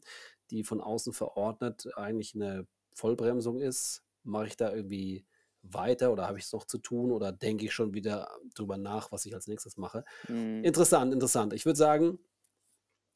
die 0.52 0.64
von 0.66 0.82
außen 0.82 1.14
verordnet 1.14 1.88
eigentlich 1.98 2.36
'ne 2.36 2.68
Vollbremsung 2.94 3.62
ist? 3.62 4.04
Mache 4.24 4.48
ich 4.50 4.58
da 4.58 4.74
irgendwie 4.74 5.26
weiter 5.64 6.12
oder 6.14 6.28
habe 6.28 6.40
ich's 6.40 6.54
noch 6.54 6.66
zu 6.66 6.80
tun 6.80 7.12
oder 7.12 7.32
denke 7.34 7.66
ich 7.66 7.74
schon 7.74 7.94
wieder 7.96 8.30
drüber 8.56 8.78
nach, 8.78 9.12
was 9.14 9.26
ich 9.26 9.36
als 9.36 9.48
Nächstes 9.48 9.78
mache? 9.78 10.06
Mhm. 10.30 10.72
Interessant, 10.72 11.14
interessant. 11.14 11.54
Ich 11.54 11.66
würde 11.66 11.78
sagen, 11.80 12.20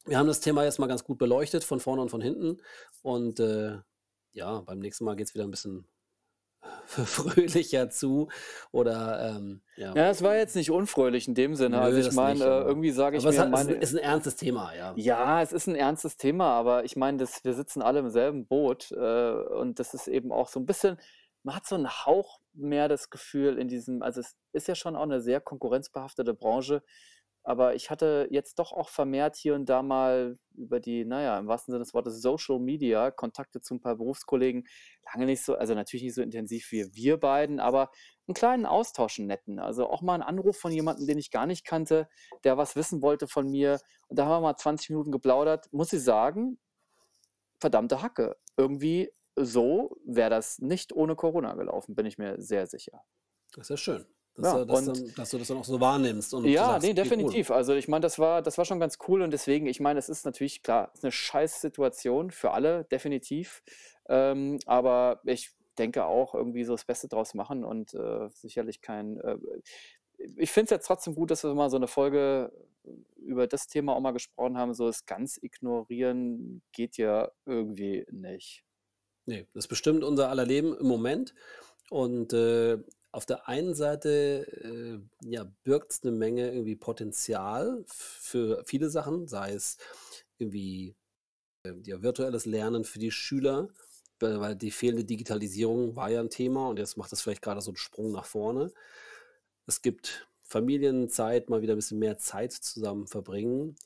wir 0.06 0.18
haben 0.18 0.28
das 0.28 0.40
Thema 0.40 0.64
jetzt 0.64 0.78
mal 0.80 0.86
ganz 0.88 1.04
gut 1.04 1.18
beleuchtet 1.18 1.64
von 1.64 1.80
vorne 1.80 2.02
und 2.02 2.10
von 2.10 2.20
hinten 2.22 2.58
und, 3.02 3.40
äh, 3.40 3.78
ja, 4.32 4.60
beim 4.62 4.80
nächsten 4.80 5.04
Mal 5.04 5.16
geht's 5.16 5.34
wieder 5.34 5.44
'n 5.46 5.50
bisschen 5.52 5.88
fröhlicher 6.86 7.90
zu 7.90 8.28
oder, 8.72 9.36
ähm, 9.36 9.62
ja. 9.76 9.96
Ja, 9.96 10.10
es 10.10 10.22
war 10.22 10.36
jetzt 10.36 10.56
nicht 10.56 10.70
unfröhlich 10.70 11.28
in 11.28 11.34
dem 11.34 11.54
Sinne. 11.54 11.80
Also, 11.80 11.98
Nö, 11.98 12.00
ich 12.00 12.10
das 12.10 12.12
meine, 12.12 12.44
äh, 12.44 12.48
irgendwie 12.62 12.90
sage 12.92 13.16
ich 13.16 13.24
aber 13.24 13.30
es 13.30 13.38
mir, 13.38 13.48
es 13.52 13.66
meine 13.66 13.76
ist 13.80 13.92
'n 13.94 13.98
ernstes 13.98 14.36
Thema, 14.36 14.74
ja. 14.74 14.98
Ja, 14.98 15.42
es 15.42 15.52
ist 15.52 15.68
'n 15.68 15.74
ernstes 15.74 16.16
Thema, 16.16 16.46
aber 16.58 16.84
ich 16.84 16.96
meine, 16.96 17.18
das 17.18 17.44
wir 17.44 17.52
sitzen 17.52 17.82
alle 17.82 17.98
im 17.98 18.08
selben 18.08 18.46
Boot, 18.46 18.90
äh, 18.92 19.30
und 19.32 19.78
das 19.78 19.92
ist 19.92 20.08
eben 20.08 20.32
auch 20.32 20.48
so 20.48 20.58
'n 20.58 20.64
bisschen 20.64 20.96
man 21.42 21.54
hat 21.54 21.66
so 21.66 21.74
'n 21.76 21.86
Hauch 22.06 22.40
mehr 22.54 22.88
das 22.88 23.10
Gefühl 23.10 23.58
in 23.58 23.68
diesem 23.68 24.00
also, 24.00 24.20
es 24.20 24.36
ist 24.52 24.68
ja 24.68 24.74
schon 24.74 24.96
auch 24.96 25.04
'ne 25.04 25.20
sehr 25.20 25.42
konkurrenzbehaftete 25.42 26.32
Branche, 26.32 26.82
aber 27.46 27.74
ich 27.76 27.90
hatte 27.90 28.28
jetzt 28.30 28.58
doch 28.58 28.72
auch 28.72 28.88
vermehrt 28.90 29.36
hier 29.36 29.54
und 29.54 29.68
da 29.68 29.82
mal 29.82 30.38
über 30.54 30.80
die, 30.80 31.04
na 31.06 31.22
ja, 31.22 31.38
im 31.38 31.48
wahrsten 31.48 31.72
Sinne 31.72 31.84
des 31.84 31.94
Wortes 31.94 32.20
Social 32.22 32.58
Media 32.60 33.10
Kontakte 33.12 33.60
zu 33.62 33.74
'n 33.74 33.80
paar 33.80 33.96
Berufskollegen. 33.96 34.66
Lange 35.12 35.26
nicht 35.26 35.42
so 35.44 35.54
also, 35.56 35.74
natürlich 35.74 36.04
nicht 36.04 36.14
so 36.14 36.22
intensiv 36.22 36.72
wie 36.72 36.86
wir 36.94 37.18
beiden, 37.18 37.60
aber 37.60 37.90
'n 38.28 38.34
kleinen 38.34 38.66
Austausch, 38.66 39.18
'n 39.20 39.26
netten. 39.26 39.58
Also, 39.60 39.88
auch 39.90 40.02
mal 40.02 40.16
'n 40.16 40.22
Anruf 40.22 40.58
von 40.58 40.72
jemandem, 40.72 41.06
den 41.06 41.18
ich 41.18 41.30
gar 41.30 41.46
nicht 41.46 41.64
kannte, 41.66 42.08
der 42.44 42.58
was 42.58 42.76
wissen 42.76 43.02
wollte 43.02 43.28
von 43.28 43.48
mir. 43.48 43.80
Und 44.08 44.18
da 44.18 44.26
haben 44.26 44.32
wir 44.42 44.48
mal 44.52 44.56
20 44.56 44.90
Minuten 44.90 45.12
geplaudert. 45.12 45.72
Muss 45.72 45.92
ich 45.92 46.02
sagen, 46.02 46.58
verdammte 47.60 48.02
Hacke. 48.02 48.36
Irgendwie 48.56 49.10
so 49.36 49.96
wäre 50.06 50.30
das 50.30 50.58
nicht 50.58 50.92
ohne 50.94 51.16
Corona 51.16 51.54
gelaufen, 51.54 51.94
bin 51.94 52.06
ich 52.06 52.18
mir 52.18 52.40
sehr 52.40 52.66
sicher. 52.66 53.02
Das 53.54 53.66
ist 53.66 53.70
ja 53.70 53.76
schön, 53.76 54.06
dass 54.36 54.50
Ja, 54.50 54.52
du 54.52 54.64
das 54.66 54.84
und 54.84 54.84
dann 54.84 55.14
dass 55.14 55.30
du 55.30 55.38
das 55.38 55.48
dann 55.48 55.58
auch 55.58 55.64
so 55.64 55.80
wahrnimmst 55.80 56.34
und 56.34 56.54
Ja, 56.54 56.58
sagst: 56.58 56.78
ne, 56.78 56.94
„Okay, 56.94 57.12
cool.“ 57.18 57.36
definitiv. 57.36 57.50
Also, 57.50 57.74
ich 57.74 57.88
meine, 57.88 58.02
das 58.02 58.18
war 58.18 58.42
das 58.42 58.58
war 58.58 58.64
schon 58.64 58.78
ganz 58.80 58.98
cool 59.08 59.22
und 59.22 59.30
deswegen 59.32 59.66
ich 59.66 59.80
meine, 59.80 59.98
es 59.98 60.08
ist 60.08 60.24
natürlich 60.26 60.62
klar, 60.62 60.90
ist 60.94 61.02
'ne 61.02 61.10
Scheißsituation 61.10 62.30
für 62.30 62.50
alle, 62.52 62.84
definitiv. 62.84 63.62
Ähm, 64.08 64.58
aber 64.66 65.20
ich 65.24 65.50
denke 65.78 66.04
auch 66.04 66.34
irgendwie 66.34 66.64
so 66.64 66.72
das 66.74 66.84
Beste 66.84 67.08
draus 67.08 67.34
machen 67.34 67.64
und, 67.64 67.94
äh, 67.94 68.28
sicherlich 68.30 68.80
kein, 68.80 69.18
äh 69.20 69.38
ich 70.36 70.50
finde 70.50 70.64
es 70.66 70.70
jetzt 70.70 70.86
trotzdem 70.86 71.14
gut, 71.14 71.30
dass 71.30 71.44
wir 71.44 71.54
mal 71.54 71.70
so 71.70 71.78
'ne 71.78 71.88
Folge 71.88 72.52
über 73.16 73.46
das 73.46 73.66
Thema 73.68 73.94
auch 73.96 74.00
mal 74.00 74.12
gesprochen 74.12 74.56
haben. 74.58 74.74
So 74.74 74.86
das 74.86 75.06
ganz 75.06 75.38
ignorieren 75.42 76.62
geht 76.72 76.96
ja 76.98 77.30
irgendwie 77.46 78.06
nicht. 78.10 78.62
Ne, 79.28 79.48
das 79.54 79.66
bestimmt 79.66 80.04
unser 80.04 80.30
aller 80.30 80.44
Leben 80.46 80.76
im 80.76 80.86
Moment 80.86 81.34
und, 81.90 82.32
äh, 82.32 82.78
auf 83.12 83.26
der 83.26 83.48
einen 83.48 83.74
Seite, 83.74 84.46
äh, 85.22 85.28
ja, 85.28 85.44
birgt's 85.64 86.02
'ne 86.04 86.12
Menge 86.12 86.50
irgendwie 86.52 86.76
Potenzial 86.76 87.84
für 87.88 88.62
viele 88.66 88.90
Sachen, 88.90 89.28
sei 89.28 89.52
es 89.54 89.78
irgendwie, 90.38 90.96
ähm, 91.64 91.82
ja, 91.86 92.02
virtuelles 92.02 92.46
Lernen 92.46 92.84
für 92.84 92.98
die 93.00 93.10
Schüler, 93.12 93.68
weil 94.20 94.56
die 94.56 94.70
fehlende 94.72 95.04
Digitalisierung 95.06 95.96
war 95.96 96.10
ja 96.10 96.20
'n 96.22 96.30
Thema 96.30 96.68
und 96.70 96.78
jetzt 96.80 96.96
macht 96.98 97.12
das 97.12 97.22
vielleicht 97.22 97.42
grade 97.42 97.60
so 97.62 97.72
'n 97.72 97.76
Sprung 97.76 98.12
nach 98.12 98.26
vorne. 98.26 98.72
Es 99.66 99.82
gibt 99.82 100.28
Familienzeit, 100.44 101.50
mal 101.50 101.62
wieder 101.62 101.76
bisschen 101.76 101.98
mehr 102.00 102.18
Zeit 102.18 102.52
zusammen 102.54 103.06
verbringen. 103.08 103.76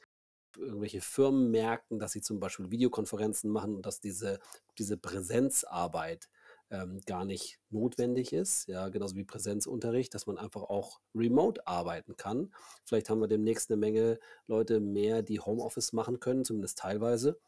Irgendwelche 0.59 1.01
Firmen 1.03 1.51
merken, 1.53 1.99
dass 2.01 2.12
sie 2.12 2.23
zum 2.23 2.41
Beispiel 2.41 2.71
Videokonferenzen 2.73 3.51
machen 3.51 3.77
und 3.77 3.87
dass 3.87 4.01
diese 4.01 4.41
diese 4.79 4.97
Präsenzarbeit, 4.99 6.29
ähm, 6.71 7.01
gar 7.07 7.25
nicht 7.25 7.59
notwendig 7.71 8.33
ist, 8.33 8.68
ja, 8.68 8.89
genauso 8.89 9.16
wie 9.16 9.25
Präsenzunterricht, 9.25 10.14
dass 10.14 10.27
man 10.27 10.39
einfach 10.39 10.62
auch 10.62 11.01
remote 11.14 11.66
arbeiten 11.66 12.16
kann. 12.16 12.53
Vielleicht 12.85 13.11
haben 13.11 13.21
wir 13.21 13.29
demnächst 13.29 13.71
'ne 13.71 13.77
Menge 13.77 14.18
Leute 14.47 14.81
mehr, 14.81 15.23
die 15.23 15.41
Homeoffice 15.41 15.93
machen 15.93 16.21
können, 16.21 16.45
zumindest 16.45 16.79
teilweise. 16.79 17.41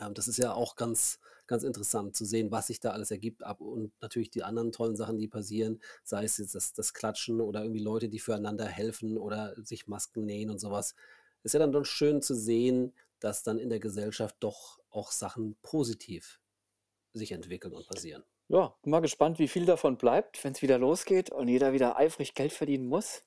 Ähm, 0.00 0.14
das 0.14 0.28
ist 0.28 0.38
ja 0.38 0.52
auch 0.54 0.76
ganz 0.76 1.20
ganz 1.46 1.62
interessant 1.64 2.14
zu 2.14 2.26
sehen, 2.26 2.50
was 2.50 2.66
sich 2.66 2.78
da 2.80 2.90
alles 2.90 3.10
ergibt 3.10 3.42
ab 3.42 3.60
und 3.62 3.92
natürlich 4.02 4.28
die 4.30 4.42
anderen 4.42 4.70
tollen 4.72 4.96
Sachen, 4.96 5.18
die 5.18 5.28
passieren, 5.28 5.80
sei 6.04 6.24
es 6.24 6.36
jetzt 6.38 6.54
das 6.54 6.74
das 6.74 6.92
Klatschen 6.94 7.40
oder 7.40 7.62
irgendwie 7.62 7.80
Leute, 7.82 8.08
die 8.10 8.18
füreinander 8.18 8.66
helfen 8.66 9.16
oder 9.18 9.54
sich 9.64 9.86
Masken 9.88 10.26
nähen 10.26 10.50
und 10.50 10.58
so 10.60 10.70
was. 10.70 10.94
Ist 11.44 11.54
ja 11.54 11.60
dann 11.60 11.72
doch 11.72 11.84
schön 11.86 12.20
zu 12.22 12.34
sehen, 12.34 12.92
dass 13.20 13.42
dann 13.44 13.58
in 13.58 13.70
der 13.70 13.80
Gesellschaft 13.80 14.36
doch 14.40 14.78
auch 14.90 15.10
Sachen 15.12 15.56
positiv 15.62 16.40
sich 17.12 17.32
entwickeln 17.32 17.74
und 17.74 17.86
passieren. 17.86 18.24
Ja, 18.48 18.74
bin 18.82 18.90
mal 18.90 19.00
gespannt, 19.00 19.38
wie 19.38 19.48
viel 19.48 19.66
davon 19.66 19.98
bleibt, 19.98 20.42
wenn's 20.42 20.62
wieder 20.62 20.78
losgeht 20.78 21.30
und 21.30 21.48
jeder 21.48 21.72
wieder 21.72 21.98
eifrig 21.98 22.34
Geld 22.34 22.52
verdienen 22.52 22.86
muss. 22.86 23.24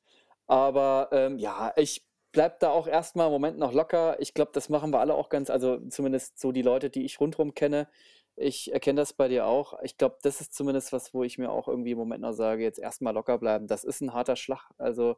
Aber, 0.47 1.09
ähm, 1.11 1.37
ja, 1.37 1.73
ich 1.75 2.03
bleibe 2.31 2.55
da 2.59 2.71
auch 2.71 2.87
erst 2.87 3.15
mal 3.15 3.27
im 3.27 3.31
Moment 3.31 3.57
noch 3.57 3.73
locker. 3.73 4.19
Ich 4.19 4.33
glaube, 4.33 4.51
das 4.53 4.69
machen 4.69 4.91
wir 4.91 4.99
alle 4.99 5.13
auch 5.13 5.29
ganz 5.29 5.49
also, 5.49 5.79
zumindest 5.89 6.39
so 6.39 6.51
die 6.51 6.61
Leute, 6.61 6.89
die 6.89 7.05
ich 7.05 7.19
rundrum 7.19 7.53
kenne. 7.53 7.87
Ich 8.35 8.71
erkenne 8.73 9.01
das 9.01 9.13
bei 9.13 9.27
dir 9.27 9.45
auch. 9.45 9.79
Ich 9.83 9.97
glaube, 9.97 10.17
das 10.23 10.41
ist 10.41 10.53
zumindest 10.53 10.93
was, 10.93 11.13
wo 11.13 11.23
ich 11.23 11.37
mir 11.37 11.51
auch 11.51 11.67
irgendwie 11.67 11.91
im 11.91 11.97
Moment 11.97 12.21
noch 12.21 12.33
sage, 12.33 12.63
jetzt 12.63 12.79
erstmal 12.79 13.13
locker 13.13 13.37
bleiben. 13.37 13.67
Das 13.67 13.83
ist 13.83 14.01
ein 14.01 14.13
harter 14.13 14.35
Schlag. 14.35 14.71
Also 14.77 15.17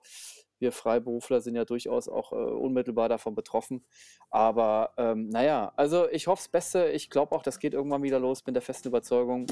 wir 0.60 0.72
Freiberufler 0.72 1.42
sind 1.42 1.56
ja 1.56 1.66
durchaus 1.66 2.08
auch 2.08 2.32
äh, 2.32 2.36
unmittelbar 2.36 3.10
davon 3.10 3.36
betroffen. 3.36 3.86
Aber 4.30 4.92
ähm, 4.98 5.30
naja, 5.30 5.74
also 5.76 6.10
ich 6.10 6.28
hoffe 6.28 6.42
das 6.42 6.48
Beste. 6.50 6.90
Ich 6.90 7.10
glaube 7.10 7.36
auch, 7.36 7.44
das 7.44 7.60
geht 7.60 7.74
irgendwann 7.74 8.04
wieder 8.04 8.20
los. 8.20 8.42
Bin 8.42 8.54
der 8.54 8.64
festen 8.64 8.88
Überzeugung. 8.88 9.46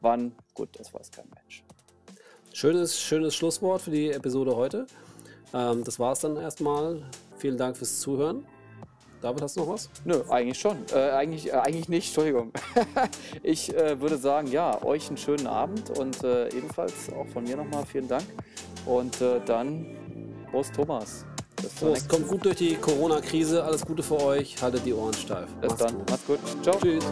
Wann? 0.00 0.34
Gut, 0.54 0.68
das 0.78 0.92
weiß 0.94 1.10
kein 1.10 1.28
Mensch. 1.34 1.64
Schönes, 2.52 3.00
schönes 3.00 3.34
Schlusswort 3.34 3.82
für 3.82 3.90
die 3.90 4.10
Episode 4.10 4.56
heute. 4.56 4.86
Ähm, 5.54 5.84
das 5.84 5.98
war 5.98 6.12
es 6.12 6.20
dann 6.20 6.36
erstmal. 6.36 7.02
Vielen 7.38 7.56
Dank 7.56 7.76
fürs 7.76 8.00
Zuhören. 8.00 8.46
David, 9.20 9.42
hast 9.42 9.56
du 9.56 9.60
noch 9.60 9.68
was? 9.68 9.88
Nö, 10.04 10.22
eigentlich 10.28 10.58
schon. 10.58 10.76
Äh, 10.92 11.10
eigentlich, 11.10 11.48
äh, 11.48 11.52
eigentlich 11.52 11.88
nicht, 11.88 12.06
Entschuldigung. 12.08 12.52
ich 13.42 13.74
äh, 13.74 14.00
würde 14.00 14.16
sagen, 14.16 14.48
ja, 14.48 14.82
euch 14.84 15.08
einen 15.08 15.16
schönen 15.16 15.46
Abend 15.46 15.98
und 15.98 16.22
äh, 16.22 16.48
ebenfalls 16.48 16.92
auch 17.12 17.26
von 17.28 17.44
mir 17.44 17.56
nochmal 17.56 17.84
vielen 17.84 18.08
Dank. 18.08 18.24
Und 18.86 19.20
äh, 19.20 19.40
dann, 19.44 19.86
Prost 20.50 20.74
Thomas. 20.74 21.24
Prost, 21.80 22.08
kommt 22.08 22.28
gut 22.28 22.44
durch 22.44 22.56
die 22.56 22.76
Corona-Krise. 22.76 23.64
Alles 23.64 23.84
Gute 23.84 24.02
für 24.02 24.22
euch. 24.22 24.60
Haltet 24.62 24.86
die 24.86 24.94
Ohren 24.94 25.14
steif. 25.14 25.48
Bis 25.60 25.70
Macht's 25.70 25.84
dann. 25.84 25.98
Gut. 25.98 26.10
Macht's 26.10 26.26
gut. 26.26 26.38
Ciao. 26.62 26.78
Tschüss. 26.78 27.04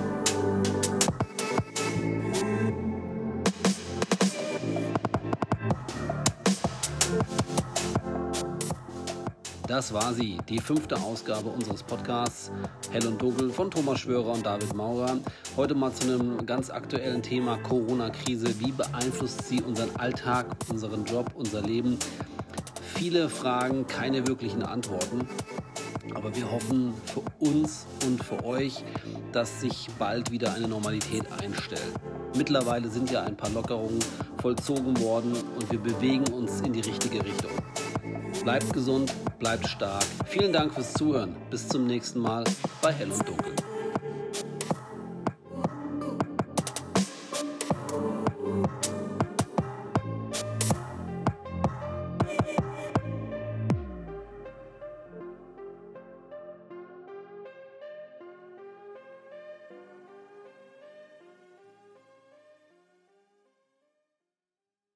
Das 9.66 9.92
war 9.92 10.14
sie, 10.14 10.38
die 10.48 10.60
fünfte 10.60 10.96
Ausgabe 10.96 11.48
unseres 11.48 11.82
Podcasts 11.82 12.52
Hell 12.92 13.04
und 13.08 13.20
Dunkel 13.20 13.50
von 13.50 13.68
Thomas 13.68 13.98
Schwörer 13.98 14.32
und 14.32 14.46
David 14.46 14.72
Maurer. 14.74 15.18
Heute 15.56 15.74
mal 15.74 15.92
zu 15.92 16.04
einem 16.04 16.46
ganz 16.46 16.70
aktuellen 16.70 17.20
Thema 17.20 17.56
Corona-Krise. 17.58 18.60
Wie 18.60 18.70
beeinflusst 18.70 19.48
sie 19.48 19.60
unseren 19.62 19.94
Alltag, 19.96 20.54
unseren 20.68 21.04
Job, 21.04 21.32
unser 21.34 21.62
Leben? 21.62 21.98
Viele 22.94 23.28
Fragen, 23.28 23.88
keine 23.88 24.28
wirklichen 24.28 24.62
Antworten. 24.62 25.26
Aber 26.14 26.34
wir 26.36 26.48
hoffen 26.48 26.94
für 27.04 27.22
uns 27.40 27.86
und 28.06 28.22
für 28.22 28.44
euch, 28.44 28.84
dass 29.32 29.62
sich 29.62 29.88
bald 29.98 30.30
wieder 30.30 30.54
eine 30.54 30.68
Normalität 30.68 31.24
einstellt. 31.42 31.92
Mittlerweile 32.36 32.88
sind 32.88 33.10
ja 33.10 33.24
ein 33.24 33.36
paar 33.36 33.50
Lockerungen 33.50 33.98
vollzogen 34.40 35.00
worden 35.00 35.32
und 35.56 35.72
wir 35.72 35.80
bewegen 35.80 36.32
uns 36.32 36.60
in 36.60 36.72
die 36.72 36.82
richtige 36.82 37.24
Richtung. 37.24 37.50
Bleibt 38.46 38.72
gesund, 38.72 39.12
bleibt 39.40 39.66
stark. 39.66 40.04
Vielen 40.26 40.52
Dank 40.52 40.72
fürs 40.72 40.92
Zuhören. 40.92 41.34
Bis 41.50 41.66
zum 41.66 41.84
nächsten 41.84 42.20
Mal 42.20 42.44
bei 42.80 42.92
Hell 42.92 43.10
und 43.10 43.28
Dunkel. 43.28 43.52